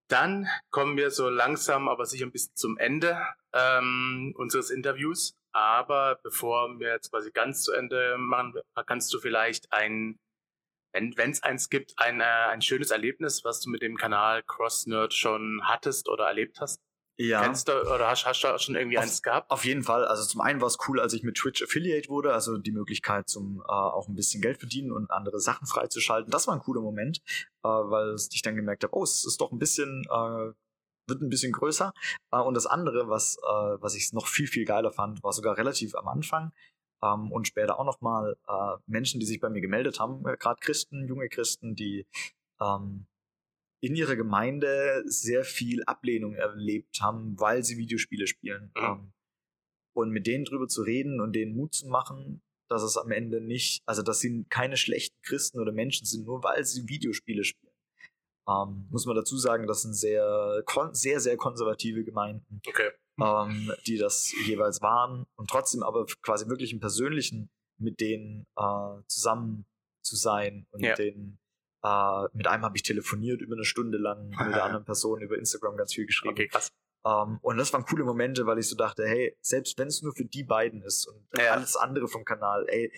Dann 0.07 0.47
kommen 0.69 0.95
wir 0.95 1.09
so 1.09 1.29
langsam, 1.29 1.89
aber 1.89 2.05
sicher 2.05 2.27
ein 2.27 2.31
bisschen 2.31 2.55
zum 2.55 2.77
Ende 2.77 3.17
ähm, 3.53 4.33
unseres 4.37 4.69
Interviews. 4.69 5.35
Aber 5.51 6.19
bevor 6.21 6.79
wir 6.79 6.89
jetzt 6.89 7.09
quasi 7.09 7.31
ganz 7.31 7.63
zu 7.63 7.71
Ende 7.71 8.17
machen, 8.19 8.53
kannst 8.85 9.11
du 9.13 9.19
vielleicht 9.19 9.73
ein 9.73 10.19
wenn 10.93 11.31
es 11.31 11.43
eins 11.43 11.69
gibt, 11.69 11.93
ein, 11.97 12.21
äh, 12.21 12.23
ein 12.23 12.61
schönes 12.61 12.91
Erlebnis, 12.91 13.43
was 13.43 13.59
du 13.59 13.69
mit 13.69 13.81
dem 13.81 13.97
Kanal 13.97 14.43
Cross 14.43 14.85
Nerd 14.85 15.13
schon 15.13 15.61
hattest 15.63 16.07
oder 16.07 16.25
erlebt 16.25 16.61
hast? 16.61 16.79
Ja. 17.17 17.43
Kennst 17.43 17.67
du 17.67 17.73
oder 17.73 18.07
hast, 18.09 18.25
hast 18.25 18.43
du 18.43 18.57
schon 18.57 18.75
irgendwie 18.75 18.97
auf, 18.97 19.03
eins 19.03 19.21
gehabt? 19.21 19.51
Auf 19.51 19.65
jeden 19.65 19.83
Fall. 19.83 20.05
Also 20.05 20.25
zum 20.25 20.41
einen 20.41 20.61
war 20.61 20.67
es 20.67 20.77
cool, 20.87 20.99
als 20.99 21.13
ich 21.13 21.21
mit 21.23 21.35
Twitch 21.35 21.61
Affiliate 21.61 22.09
wurde, 22.09 22.33
also 22.33 22.57
die 22.57 22.71
Möglichkeit 22.71 23.29
zum 23.29 23.61
äh, 23.67 23.71
auch 23.71 24.07
ein 24.07 24.15
bisschen 24.15 24.41
Geld 24.41 24.57
verdienen 24.57 24.91
und 24.91 25.11
andere 25.11 25.39
Sachen 25.39 25.67
freizuschalten. 25.67 26.31
Das 26.31 26.47
war 26.47 26.55
ein 26.55 26.61
cooler 26.61 26.81
Moment, 26.81 27.19
äh, 27.63 27.67
weil 27.67 28.15
ich 28.15 28.41
dann 28.41 28.55
gemerkt 28.55 28.83
habe, 28.83 28.95
oh, 28.95 29.03
es 29.03 29.25
ist 29.25 29.39
doch 29.41 29.51
ein 29.51 29.59
bisschen 29.59 30.03
äh, 30.09 30.53
wird 31.07 31.21
ein 31.21 31.29
bisschen 31.29 31.51
größer. 31.51 31.93
Äh, 32.31 32.39
und 32.39 32.55
das 32.55 32.65
andere, 32.65 33.09
was 33.09 33.37
äh, 33.37 33.77
was 33.79 33.93
ich 33.93 34.11
noch 34.13 34.25
viel 34.25 34.47
viel 34.47 34.65
geiler 34.65 34.91
fand, 34.91 35.23
war 35.23 35.33
sogar 35.33 35.57
relativ 35.57 35.93
am 35.95 36.07
Anfang 36.07 36.51
ähm, 37.03 37.31
und 37.31 37.47
später 37.47 37.79
auch 37.79 37.85
nochmal 37.85 38.37
äh, 38.47 38.77
Menschen, 38.87 39.19
die 39.19 39.25
sich 39.25 39.39
bei 39.39 39.49
mir 39.49 39.61
gemeldet 39.61 39.99
haben, 39.99 40.25
äh, 40.25 40.37
gerade 40.37 40.59
Christen, 40.61 41.07
junge 41.07 41.27
Christen, 41.27 41.75
die 41.75 42.07
ähm, 42.61 43.07
in 43.81 43.95
ihrer 43.95 44.15
Gemeinde 44.15 45.03
sehr 45.05 45.43
viel 45.43 45.83
Ablehnung 45.83 46.35
erlebt 46.35 47.01
haben, 47.01 47.37
weil 47.39 47.63
sie 47.63 47.77
Videospiele 47.77 48.27
spielen. 48.27 48.71
Mhm. 48.75 48.83
Ähm, 48.83 49.13
und 49.95 50.09
mit 50.11 50.25
denen 50.25 50.45
drüber 50.45 50.67
zu 50.67 50.81
reden 50.81 51.19
und 51.19 51.33
denen 51.33 51.55
Mut 51.55 51.73
zu 51.73 51.87
machen, 51.87 52.41
dass 52.69 52.81
es 52.81 52.97
am 52.97 53.11
Ende 53.11 53.41
nicht, 53.41 53.83
also 53.85 54.01
dass 54.01 54.19
sie 54.19 54.45
keine 54.49 54.77
schlechten 54.77 55.21
Christen 55.21 55.59
oder 55.59 55.71
Menschen 55.71 56.07
sind, 56.07 56.25
nur 56.25 56.43
weil 56.43 56.63
sie 56.63 56.87
Videospiele 56.87 57.43
spielen. 57.43 57.73
Ähm, 58.47 58.87
muss 58.89 59.05
man 59.05 59.15
dazu 59.15 59.37
sagen, 59.37 59.67
das 59.67 59.83
sind 59.83 59.93
sehr, 59.93 60.63
sehr, 60.93 61.19
sehr 61.19 61.37
konservative 61.37 62.03
Gemeinden. 62.03 62.61
Okay. 62.65 62.91
ähm, 63.21 63.71
die 63.85 63.97
das 63.97 64.33
jeweils 64.45 64.81
waren 64.81 65.25
und 65.35 65.49
trotzdem 65.49 65.83
aber 65.83 66.05
quasi 66.21 66.47
wirklich 66.47 66.73
im 66.73 66.79
Persönlichen 66.79 67.49
mit 67.77 67.99
denen 67.99 68.45
äh, 68.55 69.01
zusammen 69.07 69.65
zu 70.03 70.15
sein 70.15 70.67
und 70.71 70.83
ja. 70.83 70.95
denen 70.95 71.39
äh, 71.83 72.23
mit 72.33 72.47
einem 72.47 72.63
habe 72.63 72.77
ich 72.77 72.83
telefoniert 72.83 73.41
über 73.41 73.55
eine 73.55 73.65
Stunde 73.65 73.97
lang, 73.97 74.29
mit 74.29 74.55
der 74.55 74.63
anderen 74.63 74.85
Person 74.85 75.21
über 75.21 75.37
Instagram 75.37 75.75
ganz 75.75 75.93
viel 75.93 76.05
geschrieben. 76.05 76.33
Okay, 76.33 76.47
krass. 76.47 76.71
Um, 77.05 77.11
ähm, 77.11 77.39
und 77.41 77.57
das 77.57 77.73
waren 77.73 77.83
coole 77.83 78.05
Momente, 78.05 78.45
weil 78.45 78.59
ich 78.59 78.69
so 78.69 78.77
dachte, 78.77 79.05
hey, 79.05 79.35
selbst 79.41 79.77
wenn 79.77 79.89
es 79.89 80.01
nur 80.01 80.15
für 80.15 80.23
die 80.23 80.43
beiden 80.43 80.81
ist 80.81 81.05
und 81.05 81.27
ja. 81.37 81.51
alles 81.51 81.75
andere 81.75 82.07
vom 82.07 82.23
Kanal, 82.23 82.65
ey, 82.69 82.93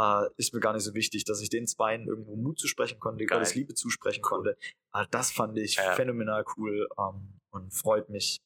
uh, 0.00 0.26
ist 0.36 0.54
mir 0.54 0.60
gar 0.60 0.72
nicht 0.72 0.84
so 0.84 0.94
wichtig, 0.94 1.24
dass 1.24 1.40
ich 1.40 1.50
den 1.50 1.66
Zweien 1.66 2.06
irgendwo 2.06 2.36
Mut 2.36 2.60
zusprechen 2.60 3.00
konnte, 3.00 3.26
Geil. 3.26 3.38
Gottes 3.38 3.56
Liebe 3.56 3.74
zusprechen 3.74 4.22
cool. 4.24 4.42
konnte. 4.42 4.56
Uh, 4.94 5.04
das 5.10 5.32
fand 5.32 5.58
ich 5.58 5.74
ja. 5.74 5.94
phänomenal 5.94 6.44
cool 6.56 6.86
um, 6.96 7.04
ähm, 7.06 7.40
und 7.50 7.74
freut 7.74 8.08
mich. 8.08 8.40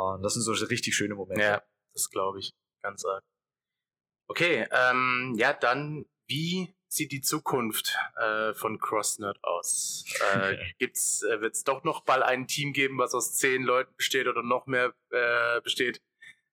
Und 0.00 0.22
das 0.22 0.34
sind 0.34 0.42
so 0.42 0.52
richtig 0.52 0.94
schöne 0.94 1.14
Momente. 1.14 1.42
Ja, 1.42 1.62
das 1.94 2.10
glaube 2.10 2.40
ich. 2.40 2.52
Ganz 2.82 3.04
arg. 3.04 3.22
Okay, 4.28 4.66
ähm, 4.70 5.34
ja, 5.36 5.52
dann, 5.52 6.06
wie 6.28 6.74
sieht 6.88 7.12
die 7.12 7.20
Zukunft 7.20 7.96
äh, 8.16 8.54
von 8.54 8.78
CrossNerd 8.78 9.42
aus? 9.42 10.04
Äh, 10.34 10.56
gibt's, 10.78 11.22
äh, 11.22 11.40
wird 11.40 11.54
es 11.54 11.64
doch 11.64 11.84
noch 11.84 12.04
bald 12.04 12.22
ein 12.22 12.46
Team 12.46 12.72
geben, 12.72 12.98
was 12.98 13.14
aus 13.14 13.36
zehn 13.36 13.62
Leuten 13.62 13.94
besteht 13.96 14.26
oder 14.26 14.42
noch 14.42 14.66
mehr 14.66 14.94
äh, 15.10 15.60
besteht? 15.62 16.00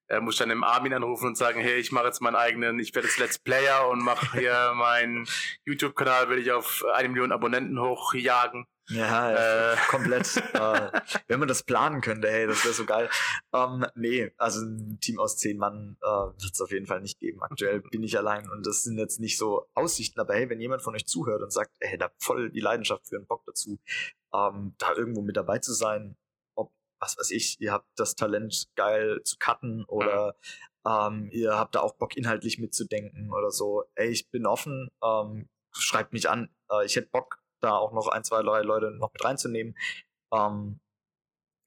Er 0.10 0.22
muss 0.22 0.38
dann 0.38 0.50
im 0.52 0.64
Armin 0.64 0.94
anrufen 0.94 1.28
und 1.28 1.38
sagen, 1.38 1.60
hey, 1.60 1.78
ich 1.80 1.92
mache 1.92 2.06
jetzt 2.06 2.22
meinen 2.22 2.36
eigenen, 2.36 2.80
ich 2.80 2.96
werde 2.96 3.10
jetzt 3.10 3.20
Let's 3.20 3.40
Player 3.40 3.90
und 3.90 4.02
mache 4.02 4.40
hier 4.40 4.72
meinen 4.76 5.28
YouTube-Kanal, 5.66 6.30
will 6.30 6.40
ich 6.40 6.52
auf 6.52 6.86
eine 6.94 7.10
Million 7.10 7.32
Abonnenten 7.32 7.80
hochjagen. 7.80 8.66
Ja, 8.90 9.32
ja 9.32 9.74
äh. 9.74 9.78
komplett. 9.90 10.38
äh, 10.54 10.92
wenn 11.28 11.40
man 11.40 11.48
das 11.48 11.64
planen 11.64 12.02
könnte, 12.02 12.30
hey, 12.30 12.48
das 12.48 12.64
wäre 12.64 12.74
so 12.74 12.86
geil. 12.86 13.10
Ähm, 13.54 13.86
nee, 13.96 14.32
also 14.38 14.62
ein 14.66 15.00
Team 15.02 15.20
aus 15.20 15.38
zehn 15.38 15.58
Mann 15.58 15.98
äh, 16.02 16.08
wird 16.08 16.54
es 16.54 16.62
auf 16.62 16.72
jeden 16.72 16.86
Fall 16.86 17.02
nicht 17.02 17.20
geben. 17.20 17.42
Aktuell 17.42 17.82
bin 17.82 18.04
ich 18.04 18.18
allein 18.18 18.50
und 18.50 18.66
das 18.66 18.84
sind 18.84 18.98
jetzt 18.98 19.20
nicht 19.20 19.38
so 19.38 19.68
Aussichten, 19.74 20.20
aber 20.20 20.36
hey, 20.36 20.50
wenn 20.50 20.62
jemand 20.62 20.82
von 20.82 20.96
euch 20.96 21.06
zuhört 21.06 21.42
und 21.42 21.52
sagt, 21.52 21.76
hey, 21.82 21.98
da 21.98 22.10
voll 22.18 22.50
die 22.50 22.62
Leidenschaft 22.62 23.08
für 23.08 23.18
einen 23.18 23.28
Bock 23.28 23.44
dazu, 23.46 23.80
ähm, 24.34 24.76
da 24.78 24.94
irgendwo 24.94 25.22
mit 25.22 25.36
dabei 25.36 25.60
zu 25.60 25.74
sein, 25.74 26.16
ob, 26.56 26.72
was 27.00 27.18
weiß 27.18 27.32
ich, 27.32 27.60
ihr 27.60 27.74
habt 27.74 27.88
das 27.98 28.16
Talent 28.16 28.68
geil 28.76 29.22
zu 29.24 29.36
cutten 29.38 29.84
oder 29.86 30.36
ähm, 30.88 31.30
ihr 31.32 31.58
habt 31.58 31.76
da 31.76 31.82
auch 31.82 31.96
Bock 31.96 32.16
inhaltlich 32.16 32.58
mitzudenken 32.58 33.34
oder 33.34 33.52
so, 33.52 33.84
ey, 33.96 34.08
ich 34.08 34.30
bin 34.30 34.46
offen, 34.46 34.90
ähm, 35.04 35.50
schreibt 35.74 36.14
mich 36.14 36.30
an, 36.30 36.50
äh, 36.72 36.86
ich 36.86 36.96
hätte 36.96 37.10
Bock 37.10 37.40
da 37.60 37.78
auch 37.78 37.94
noch 37.94 38.08
ein, 38.08 38.24
zwei, 38.24 38.42
drei 38.42 38.62
Leute 38.62 38.92
noch 38.92 39.12
mit 39.14 39.24
reinzunehmen. 39.24 39.76
Ähm, 40.34 40.80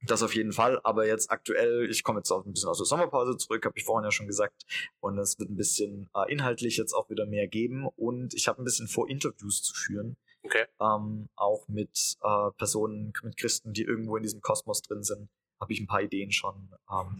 das 0.06 0.22
auf 0.22 0.34
jeden 0.34 0.52
Fall, 0.52 0.80
aber 0.82 1.06
jetzt 1.06 1.30
aktuell, 1.30 1.90
ich 1.90 2.02
komme 2.02 2.20
jetzt 2.20 2.30
auch 2.30 2.46
ein 2.46 2.52
bisschen 2.52 2.70
aus 2.70 2.78
der 2.78 2.86
Sommerpause 2.86 3.36
zurück, 3.36 3.66
habe 3.66 3.76
ich 3.76 3.84
vorhin 3.84 4.04
ja 4.04 4.10
schon 4.10 4.26
gesagt, 4.26 4.64
und 5.00 5.18
es 5.18 5.38
wird 5.38 5.50
ein 5.50 5.56
bisschen 5.56 6.08
äh, 6.14 6.32
inhaltlich 6.32 6.78
jetzt 6.78 6.94
auch 6.94 7.10
wieder 7.10 7.26
mehr 7.26 7.48
geben 7.48 7.86
und 7.96 8.32
ich 8.32 8.48
habe 8.48 8.62
ein 8.62 8.64
bisschen 8.64 8.88
vor, 8.88 9.10
Interviews 9.10 9.62
zu 9.62 9.74
führen. 9.74 10.16
Okay. 10.42 10.64
Ähm, 10.80 11.28
auch 11.36 11.68
mit 11.68 12.16
äh, 12.22 12.50
Personen, 12.56 13.12
mit 13.22 13.36
Christen, 13.36 13.74
die 13.74 13.82
irgendwo 13.82 14.16
in 14.16 14.22
diesem 14.22 14.40
Kosmos 14.40 14.80
drin 14.80 15.02
sind, 15.02 15.28
habe 15.60 15.72
ich 15.74 15.80
ein 15.80 15.86
paar 15.86 16.00
Ideen 16.00 16.32
schon. 16.32 16.70
Ähm, 16.90 17.18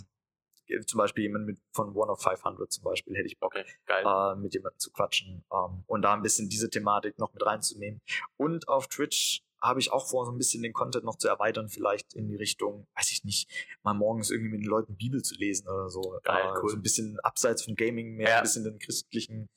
zum 0.86 0.98
Beispiel 0.98 1.24
jemand 1.24 1.46
mit 1.46 1.58
von 1.72 1.94
One 1.94 2.10
of 2.10 2.22
500 2.22 2.72
zum 2.72 2.84
Beispiel 2.84 3.16
hätte 3.16 3.26
ich 3.26 3.38
Bock, 3.38 3.54
okay, 3.54 3.64
äh, 3.88 4.34
mit 4.36 4.54
jemandem 4.54 4.78
zu 4.78 4.90
quatschen 4.92 5.44
ähm, 5.52 5.84
und 5.86 6.02
da 6.02 6.14
ein 6.14 6.22
bisschen 6.22 6.48
diese 6.48 6.70
Thematik 6.70 7.18
noch 7.18 7.32
mit 7.32 7.44
reinzunehmen. 7.44 8.00
Und 8.36 8.68
auf 8.68 8.88
Twitch 8.88 9.42
habe 9.62 9.80
ich 9.80 9.92
auch 9.92 10.08
vor, 10.08 10.24
so 10.24 10.32
ein 10.32 10.38
bisschen 10.38 10.62
den 10.62 10.72
Content 10.72 11.04
noch 11.04 11.16
zu 11.16 11.28
erweitern, 11.28 11.68
vielleicht 11.68 12.14
in 12.14 12.28
die 12.28 12.36
Richtung, 12.36 12.86
weiß 12.94 13.12
ich 13.12 13.24
nicht, 13.24 13.50
mal 13.82 13.94
morgens 13.94 14.30
irgendwie 14.30 14.50
mit 14.50 14.60
den 14.62 14.68
Leuten 14.68 14.96
Bibel 14.96 15.22
zu 15.22 15.34
lesen 15.34 15.68
oder 15.68 15.90
so. 15.90 16.18
Geil, 16.22 16.44
äh, 16.46 16.60
cool. 16.62 16.70
So 16.70 16.76
ein 16.76 16.82
bisschen 16.82 17.18
abseits 17.20 17.64
von 17.64 17.74
Gaming, 17.74 18.16
mehr 18.16 18.28
ja. 18.28 18.36
ein 18.38 18.42
bisschen 18.42 18.64
den 18.64 18.78
christlichen 18.78 19.50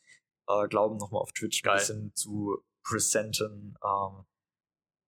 äh, 0.47 0.67
Glauben 0.67 0.97
nochmal 0.97 1.21
auf 1.21 1.31
Twitch 1.31 1.61
Geil. 1.61 1.73
ein 1.73 1.79
bisschen 1.79 2.15
zu 2.15 2.61
präsenten. 2.83 3.77
Ähm, 3.83 4.25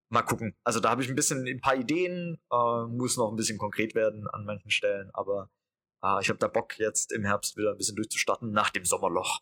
mal 0.09 0.21
gucken. 0.21 0.55
Also 0.63 0.79
da 0.79 0.91
habe 0.91 1.03
ich 1.03 1.09
ein 1.09 1.15
bisschen 1.15 1.45
ein 1.45 1.59
paar 1.59 1.75
Ideen, 1.75 2.39
äh, 2.51 2.85
muss 2.87 3.17
noch 3.17 3.29
ein 3.29 3.35
bisschen 3.35 3.57
konkret 3.57 3.95
werden 3.95 4.27
an 4.29 4.45
manchen 4.45 4.71
Stellen, 4.71 5.09
aber 5.13 5.49
ah, 6.05 6.19
ich 6.21 6.29
habe 6.29 6.39
da 6.39 6.47
Bock 6.47 6.77
jetzt 6.77 7.11
im 7.11 7.25
Herbst 7.25 7.57
wieder 7.57 7.71
ein 7.71 7.77
bisschen 7.77 7.95
durchzustarten 7.95 8.51
nach 8.51 8.69
dem 8.69 8.85
Sommerloch. 8.85 9.39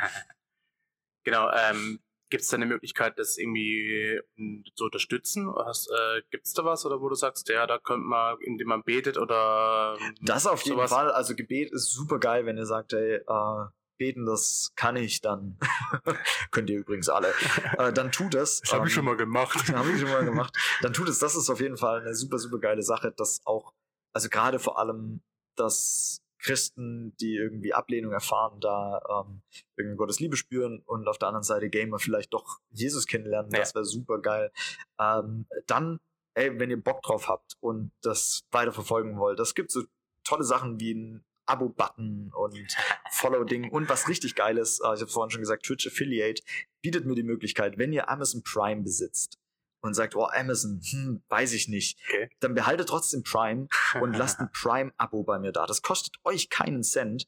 genau, 1.24 1.50
ähm, 1.52 2.00
Gibt 2.30 2.42
es 2.42 2.48
da 2.48 2.56
eine 2.56 2.66
Möglichkeit, 2.66 3.18
das 3.18 3.38
irgendwie 3.38 4.20
hm, 4.36 4.62
zu 4.74 4.84
unterstützen? 4.84 5.48
äh, 5.48 6.22
Gibt 6.30 6.46
es 6.46 6.52
da 6.52 6.64
was, 6.64 6.84
oder 6.84 7.00
wo 7.00 7.08
du 7.08 7.14
sagst, 7.14 7.48
ja, 7.48 7.66
da 7.66 7.78
könnte 7.78 8.06
man, 8.06 8.36
indem 8.40 8.68
man 8.68 8.82
betet 8.82 9.16
oder. 9.16 9.96
Hm, 9.98 10.14
das 10.22 10.46
auf 10.46 10.62
jeden 10.62 10.76
sowas? 10.76 10.90
Fall. 10.90 11.10
Also 11.10 11.34
Gebet 11.34 11.72
ist 11.72 11.90
super 11.90 12.18
geil, 12.18 12.44
wenn 12.44 12.58
ihr 12.58 12.66
sagt, 12.66 12.92
hey, 12.92 13.16
äh, 13.16 13.66
beten, 13.96 14.26
das 14.26 14.72
kann 14.76 14.96
ich, 14.96 15.22
dann 15.22 15.58
könnt 16.50 16.68
ihr 16.68 16.78
übrigens 16.78 17.08
alle. 17.08 17.32
Äh, 17.78 17.92
dann 17.94 18.12
tut 18.12 18.34
es. 18.34 18.60
Das 18.60 18.72
habe 18.72 18.82
ähm, 18.82 18.88
ich 18.88 18.94
schon 18.94 19.06
mal 19.06 19.16
gemacht. 19.16 19.68
habe 19.72 19.90
ich 19.90 19.98
schon 20.00 20.10
mal 20.10 20.24
gemacht. 20.24 20.54
Dann 20.82 20.92
tut 20.92 21.08
es. 21.08 21.18
Das 21.18 21.34
ist 21.34 21.48
auf 21.48 21.60
jeden 21.60 21.78
Fall 21.78 22.02
eine 22.02 22.14
super, 22.14 22.38
super 22.38 22.58
geile 22.58 22.82
Sache, 22.82 23.12
dass 23.16 23.40
auch, 23.46 23.72
also 24.14 24.28
gerade 24.28 24.58
vor 24.58 24.78
allem 24.78 25.22
dass 25.58 26.22
Christen, 26.40 27.16
die 27.20 27.36
irgendwie 27.36 27.74
Ablehnung 27.74 28.12
erfahren, 28.12 28.60
da 28.60 29.00
ähm, 29.26 29.42
irgendwie 29.76 29.96
Gottes 29.96 30.20
Liebe 30.20 30.36
spüren 30.36 30.82
und 30.86 31.08
auf 31.08 31.18
der 31.18 31.28
anderen 31.28 31.42
Seite 31.42 31.68
Gamer 31.68 31.98
vielleicht 31.98 32.32
doch 32.32 32.60
Jesus 32.70 33.06
kennenlernen. 33.06 33.50
Ja. 33.52 33.60
Das 33.60 33.74
wäre 33.74 33.84
super 33.84 34.20
geil. 34.20 34.52
Ähm, 35.00 35.46
dann, 35.66 36.00
ey, 36.34 36.58
wenn 36.58 36.70
ihr 36.70 36.82
Bock 36.82 37.02
drauf 37.02 37.28
habt 37.28 37.56
und 37.60 37.90
das 38.02 38.44
weiter 38.50 38.72
verfolgen 38.72 39.18
wollt, 39.18 39.38
das 39.38 39.54
gibt 39.54 39.70
so 39.72 39.82
tolle 40.24 40.44
Sachen 40.44 40.78
wie 40.80 40.94
ein 40.94 41.24
Abo-Button 41.46 42.30
und 42.34 42.76
Follow-Ding 43.10 43.70
und 43.70 43.88
was 43.88 44.08
richtig 44.08 44.34
geil 44.34 44.58
ist, 44.58 44.80
äh, 44.80 44.94
ich 44.94 45.00
habe 45.00 45.08
vorhin 45.08 45.30
schon 45.30 45.40
gesagt, 45.40 45.64
Twitch 45.64 45.86
Affiliate 45.86 46.42
bietet 46.82 47.06
mir 47.06 47.14
die 47.14 47.22
Möglichkeit, 47.22 47.78
wenn 47.78 47.92
ihr 47.92 48.08
Amazon 48.08 48.42
Prime 48.42 48.82
besitzt, 48.82 49.38
und 49.80 49.94
sagt, 49.94 50.16
oh, 50.16 50.26
Amazon, 50.26 50.80
hm, 50.82 51.22
weiß 51.28 51.52
ich 51.52 51.68
nicht. 51.68 51.98
Okay. 52.08 52.30
Dann 52.40 52.54
behaltet 52.54 52.88
trotzdem 52.88 53.22
Prime 53.22 53.68
und 54.00 54.16
lasst 54.16 54.40
ein 54.40 54.50
Prime-Abo 54.52 55.22
bei 55.22 55.38
mir 55.38 55.52
da. 55.52 55.66
Das 55.66 55.82
kostet 55.82 56.16
euch 56.24 56.50
keinen 56.50 56.82
Cent, 56.82 57.26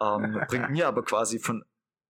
ähm, 0.00 0.40
bringt 0.48 0.70
mir 0.70 0.88
aber 0.88 1.04
quasi 1.04 1.38
von 1.38 1.64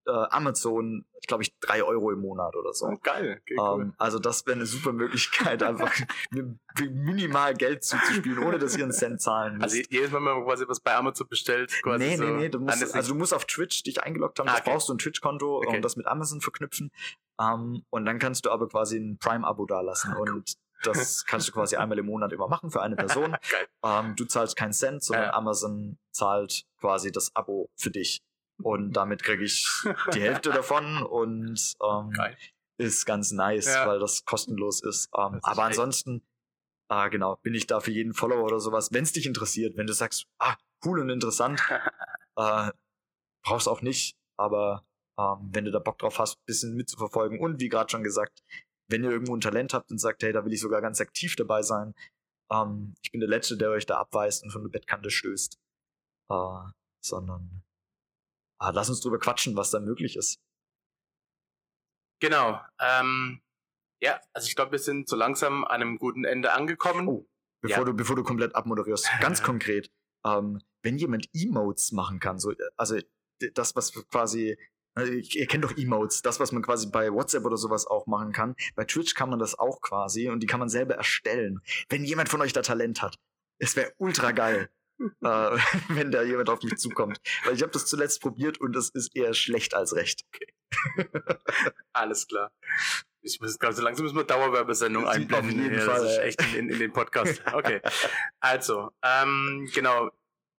äh, 0.07 0.11
Amazon, 0.11 1.05
glaube 1.26 1.43
ich, 1.45 1.57
drei 1.61 1.82
Euro 1.84 2.11
im 2.11 2.20
Monat 2.20 2.57
oder 2.57 2.72
so. 2.72 2.86
Oh, 2.86 2.99
geil. 3.03 3.40
Okay, 3.43 3.57
cool. 3.59 3.82
ähm, 3.82 3.95
also 3.99 4.18
das 4.18 4.47
wäre 4.47 4.57
eine 4.57 4.66
super 4.66 4.93
Möglichkeit, 4.93 5.62
einfach 5.62 5.93
minimal 6.90 7.55
Geld 7.55 7.84
zuzuspielen, 7.84 8.38
ohne 8.38 8.59
dass 8.59 8.76
ihr 8.76 8.84
einen 8.84 8.93
Cent 8.93 9.20
zahlen 9.20 9.59
müsst. 9.59 9.64
Also 9.64 9.76
jedes 9.90 10.11
Mal, 10.11 10.18
wenn 10.18 10.24
man 10.24 10.45
quasi 10.45 10.64
was 10.66 10.80
bei 10.80 10.95
Amazon 10.95 11.28
bestellt, 11.28 11.72
quasi 11.82 12.05
Nee, 12.05 12.16
nee, 12.16 12.30
nee. 12.32 12.49
Du 12.49 12.59
musst, 12.59 12.95
also 12.95 13.12
du 13.12 13.18
musst 13.18 13.32
auf 13.32 13.45
Twitch 13.45 13.82
dich 13.84 14.03
eingeloggt 14.03 14.38
haben, 14.38 14.49
ah, 14.49 14.55
okay. 14.55 14.70
brauchst 14.70 14.88
du 14.88 14.95
ein 14.95 14.99
Twitch-Konto 14.99 15.59
okay. 15.59 15.76
und 15.76 15.82
das 15.82 15.97
mit 15.97 16.07
Amazon 16.07 16.40
verknüpfen. 16.40 16.90
Um, 17.43 17.84
und 17.90 18.05
dann 18.05 18.18
kannst 18.18 18.45
du 18.45 18.51
aber 18.51 18.68
quasi 18.68 18.99
ein 18.99 19.18
Prime-Abo 19.18 19.66
dalassen. 19.66 20.14
und 20.14 20.55
das 20.82 21.24
kannst 21.24 21.49
du 21.49 21.53
quasi 21.53 21.76
einmal 21.76 21.99
im 21.99 22.07
Monat 22.07 22.32
immer 22.32 22.49
machen 22.49 22.70
für 22.70 22.82
eine 22.82 22.97
Person. 22.97 23.36
um, 23.80 24.14
du 24.16 24.24
zahlst 24.24 24.57
keinen 24.57 24.72
Cent, 24.72 25.03
sondern 25.03 25.26
ja. 25.26 25.34
Amazon 25.34 25.99
zahlt 26.11 26.64
quasi 26.78 27.12
das 27.12 27.34
Abo 27.34 27.70
für 27.76 27.90
dich. 27.90 28.22
Und 28.62 28.93
damit 28.93 29.22
kriege 29.22 29.45
ich 29.45 29.66
die 30.12 30.20
Hälfte 30.20 30.51
davon 30.51 31.03
und 31.03 31.74
um, 31.78 32.12
ist 32.78 33.07
ganz 33.07 33.32
nice, 33.32 33.66
ja. 33.66 33.86
weil 33.86 33.99
das 33.99 34.24
kostenlos 34.24 34.82
ist. 34.82 35.09
Das 35.12 35.43
aber 35.43 35.64
ansonsten, 35.64 36.22
äh, 36.88 37.11
genau, 37.11 37.36
bin 37.36 37.55
ich 37.55 37.66
da 37.66 37.80
für 37.80 37.90
jeden 37.90 38.14
Follower 38.14 38.45
oder 38.45 38.61
sowas. 38.61 38.88
Wenn 38.93 39.05
es 39.05 39.12
dich 39.12 39.26
interessiert, 39.26 39.76
wenn 39.76 39.86
du 39.86 39.93
sagst, 39.93 40.26
ah, 40.38 40.57
cool 40.84 41.01
und 41.01 41.11
interessant, 41.11 41.61
äh, 42.36 42.70
brauchst 43.45 43.68
auch 43.68 43.82
nicht, 43.82 44.16
aber 44.36 44.84
ähm, 45.19 45.51
wenn 45.53 45.65
du 45.65 45.71
da 45.71 45.79
Bock 45.79 45.99
drauf 45.99 46.19
hast, 46.19 46.39
ein 46.39 46.45
bisschen 46.47 46.75
mitzuverfolgen. 46.75 47.41
Und 47.41 47.61
wie 47.61 47.69
gerade 47.69 47.91
schon 47.91 48.03
gesagt, 48.03 48.43
wenn 48.89 49.05
ihr 49.05 49.11
irgendwo 49.11 49.37
ein 49.37 49.41
Talent 49.41 49.75
habt 49.75 49.91
und 49.91 49.99
sagt, 49.99 50.23
hey, 50.23 50.33
da 50.33 50.45
will 50.45 50.53
ich 50.53 50.61
sogar 50.61 50.81
ganz 50.81 51.01
aktiv 51.01 51.37
dabei 51.37 51.63
sein, 51.63 51.95
ähm, 52.53 52.95
ich 53.03 53.11
bin 53.11 53.21
der 53.21 53.29
Letzte, 53.29 53.57
der 53.57 53.71
euch 53.71 53.87
da 53.87 53.99
abweist 53.99 54.43
und 54.45 54.51
von 54.51 54.63
der 54.63 54.71
Bettkante 54.71 55.11
stößt. 55.11 55.59
Äh, 56.31 56.71
sondern 57.05 57.63
ah, 58.59 58.71
lass 58.71 58.89
uns 58.89 59.01
drüber 59.01 59.19
quatschen, 59.19 59.57
was 59.57 59.71
da 59.71 59.81
möglich 59.81 60.17
ist. 60.17 60.41
Genau. 62.21 62.61
Ähm, 62.79 63.43
ja, 64.01 64.21
also 64.33 64.47
ich 64.47 64.55
glaube, 64.55 64.73
wir 64.73 64.79
sind 64.79 65.09
so 65.09 65.17
langsam 65.17 65.65
an 65.65 65.83
einem 65.83 65.99
guten 65.99 66.25
Ende 66.25 66.53
angekommen. 66.53 67.09
Oh, 67.09 67.27
bevor, 67.61 67.79
ja. 67.79 67.85
du, 67.85 67.95
bevor 67.95 68.17
du 68.17 68.23
komplett 68.23 68.55
abmoderierst, 68.55 69.09
ganz 69.21 69.43
konkret, 69.43 69.91
ähm, 70.25 70.61
wenn 70.85 70.99
jemand 70.99 71.29
Emotes 71.35 71.93
machen 71.93 72.21
kann, 72.21 72.39
so, 72.39 72.53
also 72.77 72.99
das, 73.55 73.75
was 73.75 73.93
quasi 74.11 74.57
also 74.95 75.12
ihr 75.12 75.47
kennt 75.47 75.64
doch 75.64 75.76
Emotes, 75.76 76.22
das, 76.22 76.40
was 76.40 76.53
man 76.53 76.62
quasi 76.62 76.88
bei 76.90 77.12
WhatsApp 77.12 77.45
oder 77.45 77.57
sowas 77.57 77.86
auch 77.86 78.07
machen 78.07 78.32
kann. 78.32 78.55
Bei 78.74 78.84
Twitch 78.84 79.14
kann 79.14 79.30
man 79.30 79.38
das 79.38 79.59
auch 79.59 79.80
quasi 79.80 80.28
und 80.28 80.40
die 80.40 80.47
kann 80.47 80.61
man 80.61 80.68
selber 80.68 80.95
erstellen. 80.95 81.61
Wenn 81.88 82.05
jemand 82.05 82.28
von 82.28 82.40
euch 82.43 82.53
da 82.53 82.62
Talent 82.62 83.03
hat, 83.03 83.16
es 83.59 83.76
wäre 83.76 83.93
ultra 83.99 84.32
geil, 84.32 84.68
äh, 84.99 85.05
wenn 85.88 86.11
da 86.11 86.22
jemand 86.22 86.51
auf 86.51 86.62
mich 86.62 86.76
zukommt. 86.76 87.20
Weil 87.45 87.55
ich 87.55 87.62
habe 87.62 87.72
das 87.72 87.86
zuletzt 87.86 88.20
probiert 88.20 88.61
und 88.61 88.74
das 88.74 88.90
ist 88.90 89.16
eher 89.16 89.34
schlecht 89.34 89.74
als 89.74 89.95
recht. 89.95 90.22
Okay. 90.34 90.53
Alles 91.93 92.26
klar. 92.26 92.53
Ich 93.24 93.40
muss 93.40 93.59
gerade 93.59 93.74
so 93.74 93.82
langsam 93.82 94.05
müssen 94.05 94.16
wir 94.16 94.24
Dauerwerbesendung 94.24 95.07
einblenden. 95.07 95.51
Auf 95.51 95.62
jeden 95.62 95.78
ja, 95.78 95.84
Fall. 95.84 96.18
Echt 96.22 96.43
in, 96.55 96.66
in, 96.66 96.70
in 96.70 96.78
den 96.80 96.93
Podcast. 96.93 97.40
Okay. 97.53 97.80
Also, 98.40 98.90
ähm, 99.03 99.70
genau 99.72 100.11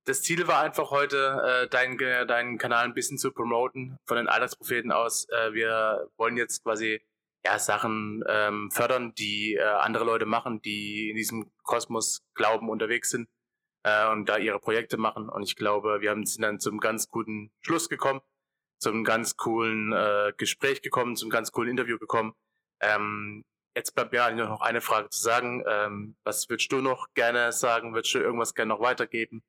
das 0.05 0.21
Ziel 0.21 0.47
war 0.47 0.61
einfach 0.61 0.91
heute, 0.91 1.63
äh, 1.63 1.67
deinen, 1.69 1.97
deinen 1.97 2.57
Kanal 2.57 2.85
ein 2.85 2.93
bisschen 2.93 3.17
zu 3.17 3.31
promoten 3.31 3.97
von 4.05 4.17
den 4.17 4.27
Alltagspropheten 4.27 4.91
aus. 4.91 5.27
Äh, 5.29 5.53
wir 5.53 6.09
wollen 6.17 6.37
jetzt 6.37 6.63
quasi 6.63 7.01
ja, 7.45 7.59
Sachen 7.59 8.23
ähm, 8.27 8.69
fördern, 8.71 9.13
die 9.15 9.55
äh, 9.55 9.63
andere 9.63 10.05
Leute 10.05 10.25
machen, 10.25 10.61
die 10.61 11.09
in 11.09 11.15
diesem 11.15 11.51
Kosmos 11.63 12.21
glauben, 12.35 12.69
unterwegs 12.69 13.09
sind 13.09 13.27
äh, 13.83 14.09
und 14.09 14.27
da 14.27 14.37
ihre 14.37 14.59
Projekte 14.59 14.97
machen. 14.97 15.29
Und 15.29 15.43
ich 15.43 15.55
glaube, 15.55 16.01
wir 16.01 16.09
haben 16.09 16.25
sind 16.25 16.41
dann 16.41 16.59
zum 16.59 16.79
ganz 16.79 17.09
guten 17.09 17.51
Schluss 17.61 17.89
gekommen, 17.89 18.21
zum 18.79 19.03
ganz 19.03 19.35
coolen 19.35 19.93
äh, 19.93 20.33
Gespräch 20.37 20.81
gekommen, 20.81 21.15
zum 21.15 21.29
ganz 21.29 21.51
coolen 21.51 21.71
Interview 21.71 21.97
gekommen. 21.97 22.33
Ähm, 22.81 23.43
jetzt 23.75 23.93
bleibt 23.95 24.11
mir 24.11 24.23
eigentlich 24.23 24.47
noch 24.47 24.61
eine 24.61 24.81
Frage 24.81 25.09
zu 25.09 25.21
sagen. 25.21 25.63
Ähm, 25.67 26.15
was 26.23 26.49
würdest 26.49 26.71
du 26.71 26.81
noch 26.81 27.07
gerne 27.13 27.51
sagen? 27.51 27.93
Würdest 27.93 28.13
du 28.13 28.19
irgendwas 28.19 28.53
gerne 28.53 28.69
noch 28.69 28.81
weitergeben? 28.81 29.43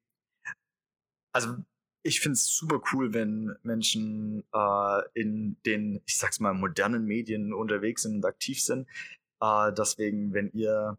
Also 1.34 1.56
ich 2.02 2.20
finde 2.20 2.34
es 2.34 2.46
super 2.46 2.80
cool, 2.92 3.12
wenn 3.12 3.56
Menschen 3.62 4.44
äh, 4.52 5.02
in 5.14 5.56
den, 5.66 6.00
ich 6.06 6.18
sag's 6.18 6.38
mal, 6.38 6.52
modernen 6.54 7.06
Medien 7.06 7.52
unterwegs 7.52 8.02
sind 8.02 8.16
und 8.16 8.24
aktiv 8.24 8.62
sind. 8.62 8.86
Äh, 9.40 9.72
deswegen, 9.72 10.32
wenn 10.32 10.50
ihr 10.52 10.98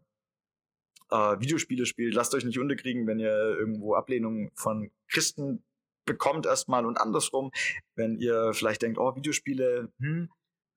äh, 1.10 1.40
Videospiele 1.40 1.86
spielt, 1.86 2.14
lasst 2.14 2.34
euch 2.34 2.44
nicht 2.44 2.58
unterkriegen, 2.58 3.06
wenn 3.06 3.20
ihr 3.20 3.30
irgendwo 3.30 3.94
Ablehnung 3.94 4.50
von 4.54 4.90
Christen 5.08 5.62
bekommt 6.06 6.44
erstmal 6.44 6.84
und 6.84 6.98
andersrum. 6.98 7.50
Wenn 7.94 8.18
ihr 8.18 8.52
vielleicht 8.52 8.82
denkt, 8.82 8.98
oh, 8.98 9.14
Videospiele, 9.16 9.92
hm, 9.98 10.28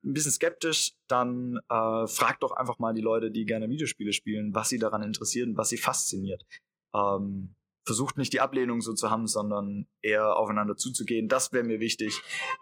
ein 0.05 0.13
bisschen 0.13 0.31
skeptisch, 0.31 0.93
dann 1.07 1.59
äh, 1.69 2.07
fragt 2.07 2.43
doch 2.43 2.51
einfach 2.51 2.79
mal 2.79 2.93
die 2.93 3.01
Leute, 3.01 3.31
die 3.31 3.45
gerne 3.45 3.69
Videospiele 3.69 4.13
spielen, 4.13 4.55
was 4.55 4.69
sie 4.69 4.79
daran 4.79 5.03
interessiert 5.03 5.47
und 5.47 5.57
was 5.57 5.69
sie 5.69 5.77
fasziniert. 5.77 6.45
Ähm, 6.93 7.55
versucht 7.89 8.19
nicht 8.19 8.33
die 8.33 8.39
Ablehnung 8.39 8.81
so 8.81 8.93
zu 8.93 9.09
haben, 9.09 9.25
sondern 9.25 9.87
eher 10.03 10.37
aufeinander 10.37 10.77
zuzugehen. 10.77 11.27
Das 11.27 11.51
wäre 11.53 11.63
mir 11.63 11.79
wichtig, 11.79 12.21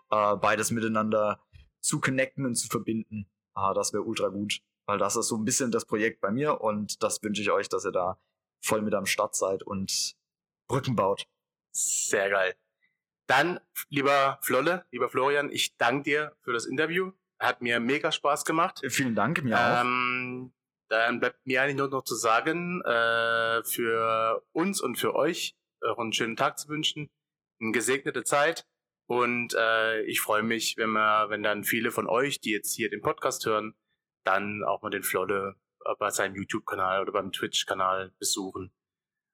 äh, 0.09 0.37
beides 0.37 0.71
miteinander 0.71 1.43
zu 1.81 1.99
connecten 1.99 2.45
und 2.45 2.55
zu 2.55 2.69
verbinden. 2.69 3.29
Ah, 3.53 3.73
das 3.73 3.91
wäre 3.91 4.03
ultra 4.03 4.29
gut, 4.29 4.61
weil 4.85 4.97
das 4.97 5.17
ist 5.17 5.27
so 5.27 5.35
ein 5.35 5.43
bisschen 5.43 5.69
das 5.69 5.83
Projekt 5.83 6.21
bei 6.21 6.31
mir 6.31 6.61
und 6.61 7.03
das 7.03 7.21
wünsche 7.23 7.41
ich 7.41 7.51
euch, 7.51 7.67
dass 7.67 7.83
ihr 7.83 7.91
da 7.91 8.17
voll 8.61 8.81
mit 8.81 8.93
am 8.93 9.05
Start 9.05 9.35
seid 9.35 9.63
und 9.63 10.15
Brücken 10.69 10.95
baut. 10.95 11.27
Sehr 11.73 12.29
geil. 12.29 12.55
Dann, 13.27 13.59
lieber 13.89 14.39
Flolle, 14.41 14.85
lieber 14.91 15.09
Florian, 15.09 15.51
ich 15.51 15.75
danke 15.75 16.03
dir 16.03 16.37
für 16.39 16.53
das 16.53 16.65
Interview. 16.65 17.11
Hat 17.37 17.61
mir 17.61 17.81
mega 17.81 18.13
Spaß 18.13 18.45
gemacht. 18.45 18.81
Vielen 18.87 19.13
Dank, 19.13 19.43
mir 19.43 19.57
ähm, 19.59 20.53
auch. 20.53 20.56
Dann 20.89 21.19
bleibt 21.19 21.45
mir 21.45 21.61
eigentlich 21.61 21.77
nur 21.77 21.89
noch 21.89 22.03
zu 22.03 22.15
sagen, 22.15 22.81
äh, 22.83 23.63
für 23.63 24.43
uns 24.53 24.81
und 24.81 24.97
für 24.97 25.15
euch 25.15 25.55
äh, 25.81 25.93
einen 25.97 26.13
schönen 26.13 26.35
Tag 26.35 26.57
zu 26.57 26.69
wünschen, 26.69 27.09
eine 27.59 27.71
gesegnete 27.71 28.23
Zeit. 28.23 28.65
Und 29.07 29.53
äh, 29.57 30.01
ich 30.03 30.21
freue 30.21 30.43
mich, 30.43 30.75
wenn 30.77 30.91
wir, 30.91 31.29
wenn 31.29 31.43
dann 31.43 31.63
viele 31.63 31.91
von 31.91 32.07
euch, 32.07 32.39
die 32.39 32.51
jetzt 32.51 32.75
hier 32.75 32.89
den 32.89 33.01
Podcast 33.01 33.45
hören, 33.45 33.75
dann 34.25 34.63
auch 34.63 34.81
mal 34.81 34.89
den 34.89 35.03
Flotte 35.03 35.55
äh, 35.85 35.93
bei 35.97 36.09
seinem 36.09 36.35
YouTube-Kanal 36.35 37.01
oder 37.01 37.13
beim 37.13 37.31
Twitch-Kanal 37.31 38.13
besuchen. 38.19 38.73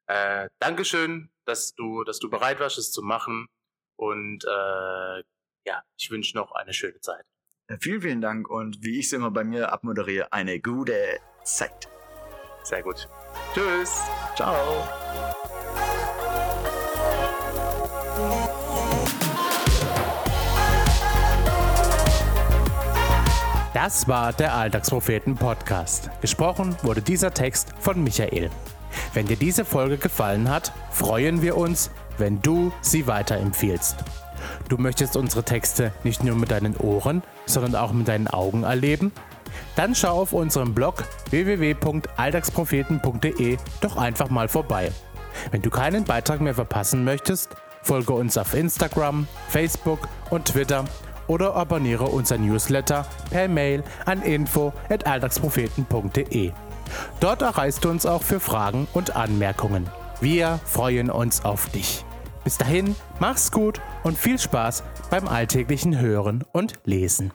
Äh, 0.08 0.50
Dankeschön, 0.60 1.32
dass 1.46 1.74
du, 1.74 2.04
dass 2.04 2.20
du 2.20 2.30
bereit 2.30 2.60
warst, 2.60 2.78
es 2.78 2.92
zu 2.92 3.02
machen. 3.02 3.48
Und 3.96 4.44
äh, 4.44 5.24
ja, 5.66 5.84
ich 5.98 6.12
wünsche 6.12 6.36
noch 6.36 6.52
eine 6.52 6.74
schöne 6.74 7.00
Zeit. 7.00 7.26
Vielen, 7.80 8.02
vielen 8.02 8.22
Dank 8.22 8.50
und 8.50 8.84
wie 8.84 9.00
ich 9.00 9.06
es 9.06 9.14
immer 9.14 9.32
bei 9.32 9.44
mir 9.44 9.72
abmoderiere, 9.72 10.32
eine 10.34 10.60
gute 10.60 11.20
Zeit. 11.44 11.88
Sehr 12.64 12.82
gut. 12.82 13.08
Tschüss. 13.54 14.02
Ciao. 14.36 14.56
Das 23.74 24.08
war 24.08 24.32
der 24.34 24.54
Alltagspropheten 24.54 25.36
Podcast. 25.36 26.10
Gesprochen 26.22 26.76
wurde 26.84 27.02
dieser 27.02 27.34
Text 27.34 27.74
von 27.80 28.04
Michael. 28.04 28.50
Wenn 29.14 29.26
dir 29.26 29.36
diese 29.36 29.66
Folge 29.66 29.98
gefallen 29.98 30.50
hat, 30.50 30.72
freuen 30.92 31.42
wir 31.42 31.58
uns, 31.58 31.90
wenn 32.18 32.42
du 32.42 32.72
sie 32.82 33.08
weiterempfiehlst. 33.08 33.98
Du 34.70 34.78
möchtest 34.78 35.18
unsere 35.18 35.44
Texte 35.44 35.92
nicht 36.04 36.24
nur 36.24 36.36
mit 36.36 36.52
deinen 36.52 36.78
Ohren, 36.78 37.24
sondern 37.46 37.76
auch 37.76 37.92
mit 37.92 38.08
deinen 38.08 38.28
Augen 38.28 38.64
erleben? 38.64 39.12
Dann 39.76 39.96
schau 39.96 40.22
auf 40.22 40.34
unserem 40.34 40.74
Blog 40.74 41.04
www.alltagspropheten.de 41.30 43.58
doch 43.82 43.98
einfach 43.98 44.30
mal 44.30 44.48
vorbei. 44.48 44.92
Wenn 45.52 45.62
du 45.62 45.70
keinen 45.70 46.04
Beitrag 46.04 46.42
mehr 46.42 46.56
verpassen 46.56 47.04
möchtest, 47.04 47.56
folge 47.82 48.14
uns 48.14 48.38
auf 48.38 48.54
Instagram, 48.54 49.28
Facebook 49.50 50.08
und 50.30 50.46
Twitter 50.46 50.86
oder 51.28 51.56
abonniere 51.56 52.06
unser 52.06 52.38
Newsletter 52.38 53.06
per 53.30 53.48
Mail 53.48 53.84
an 54.06 54.22
info@alltagspropheten.de. 54.22 56.52
Dort 57.20 57.42
erreichst 57.42 57.84
du 57.84 57.90
uns 57.90 58.06
auch 58.06 58.24
für 58.24 58.40
Fragen 58.40 58.88
und 58.94 59.16
Anmerkungen. 59.16 59.90
Wir 60.22 60.60
freuen 60.66 61.10
uns 61.10 61.44
auf 61.44 61.70
dich. 61.70 62.06
Bis 62.44 62.58
dahin, 62.58 62.96
mach's 63.20 63.52
gut 63.52 63.82
und 64.04 64.18
viel 64.18 64.38
Spaß 64.38 64.84
beim 65.10 65.28
alltäglichen 65.28 66.00
Hören 66.00 66.44
und 66.52 66.74
Lesen. 66.84 67.32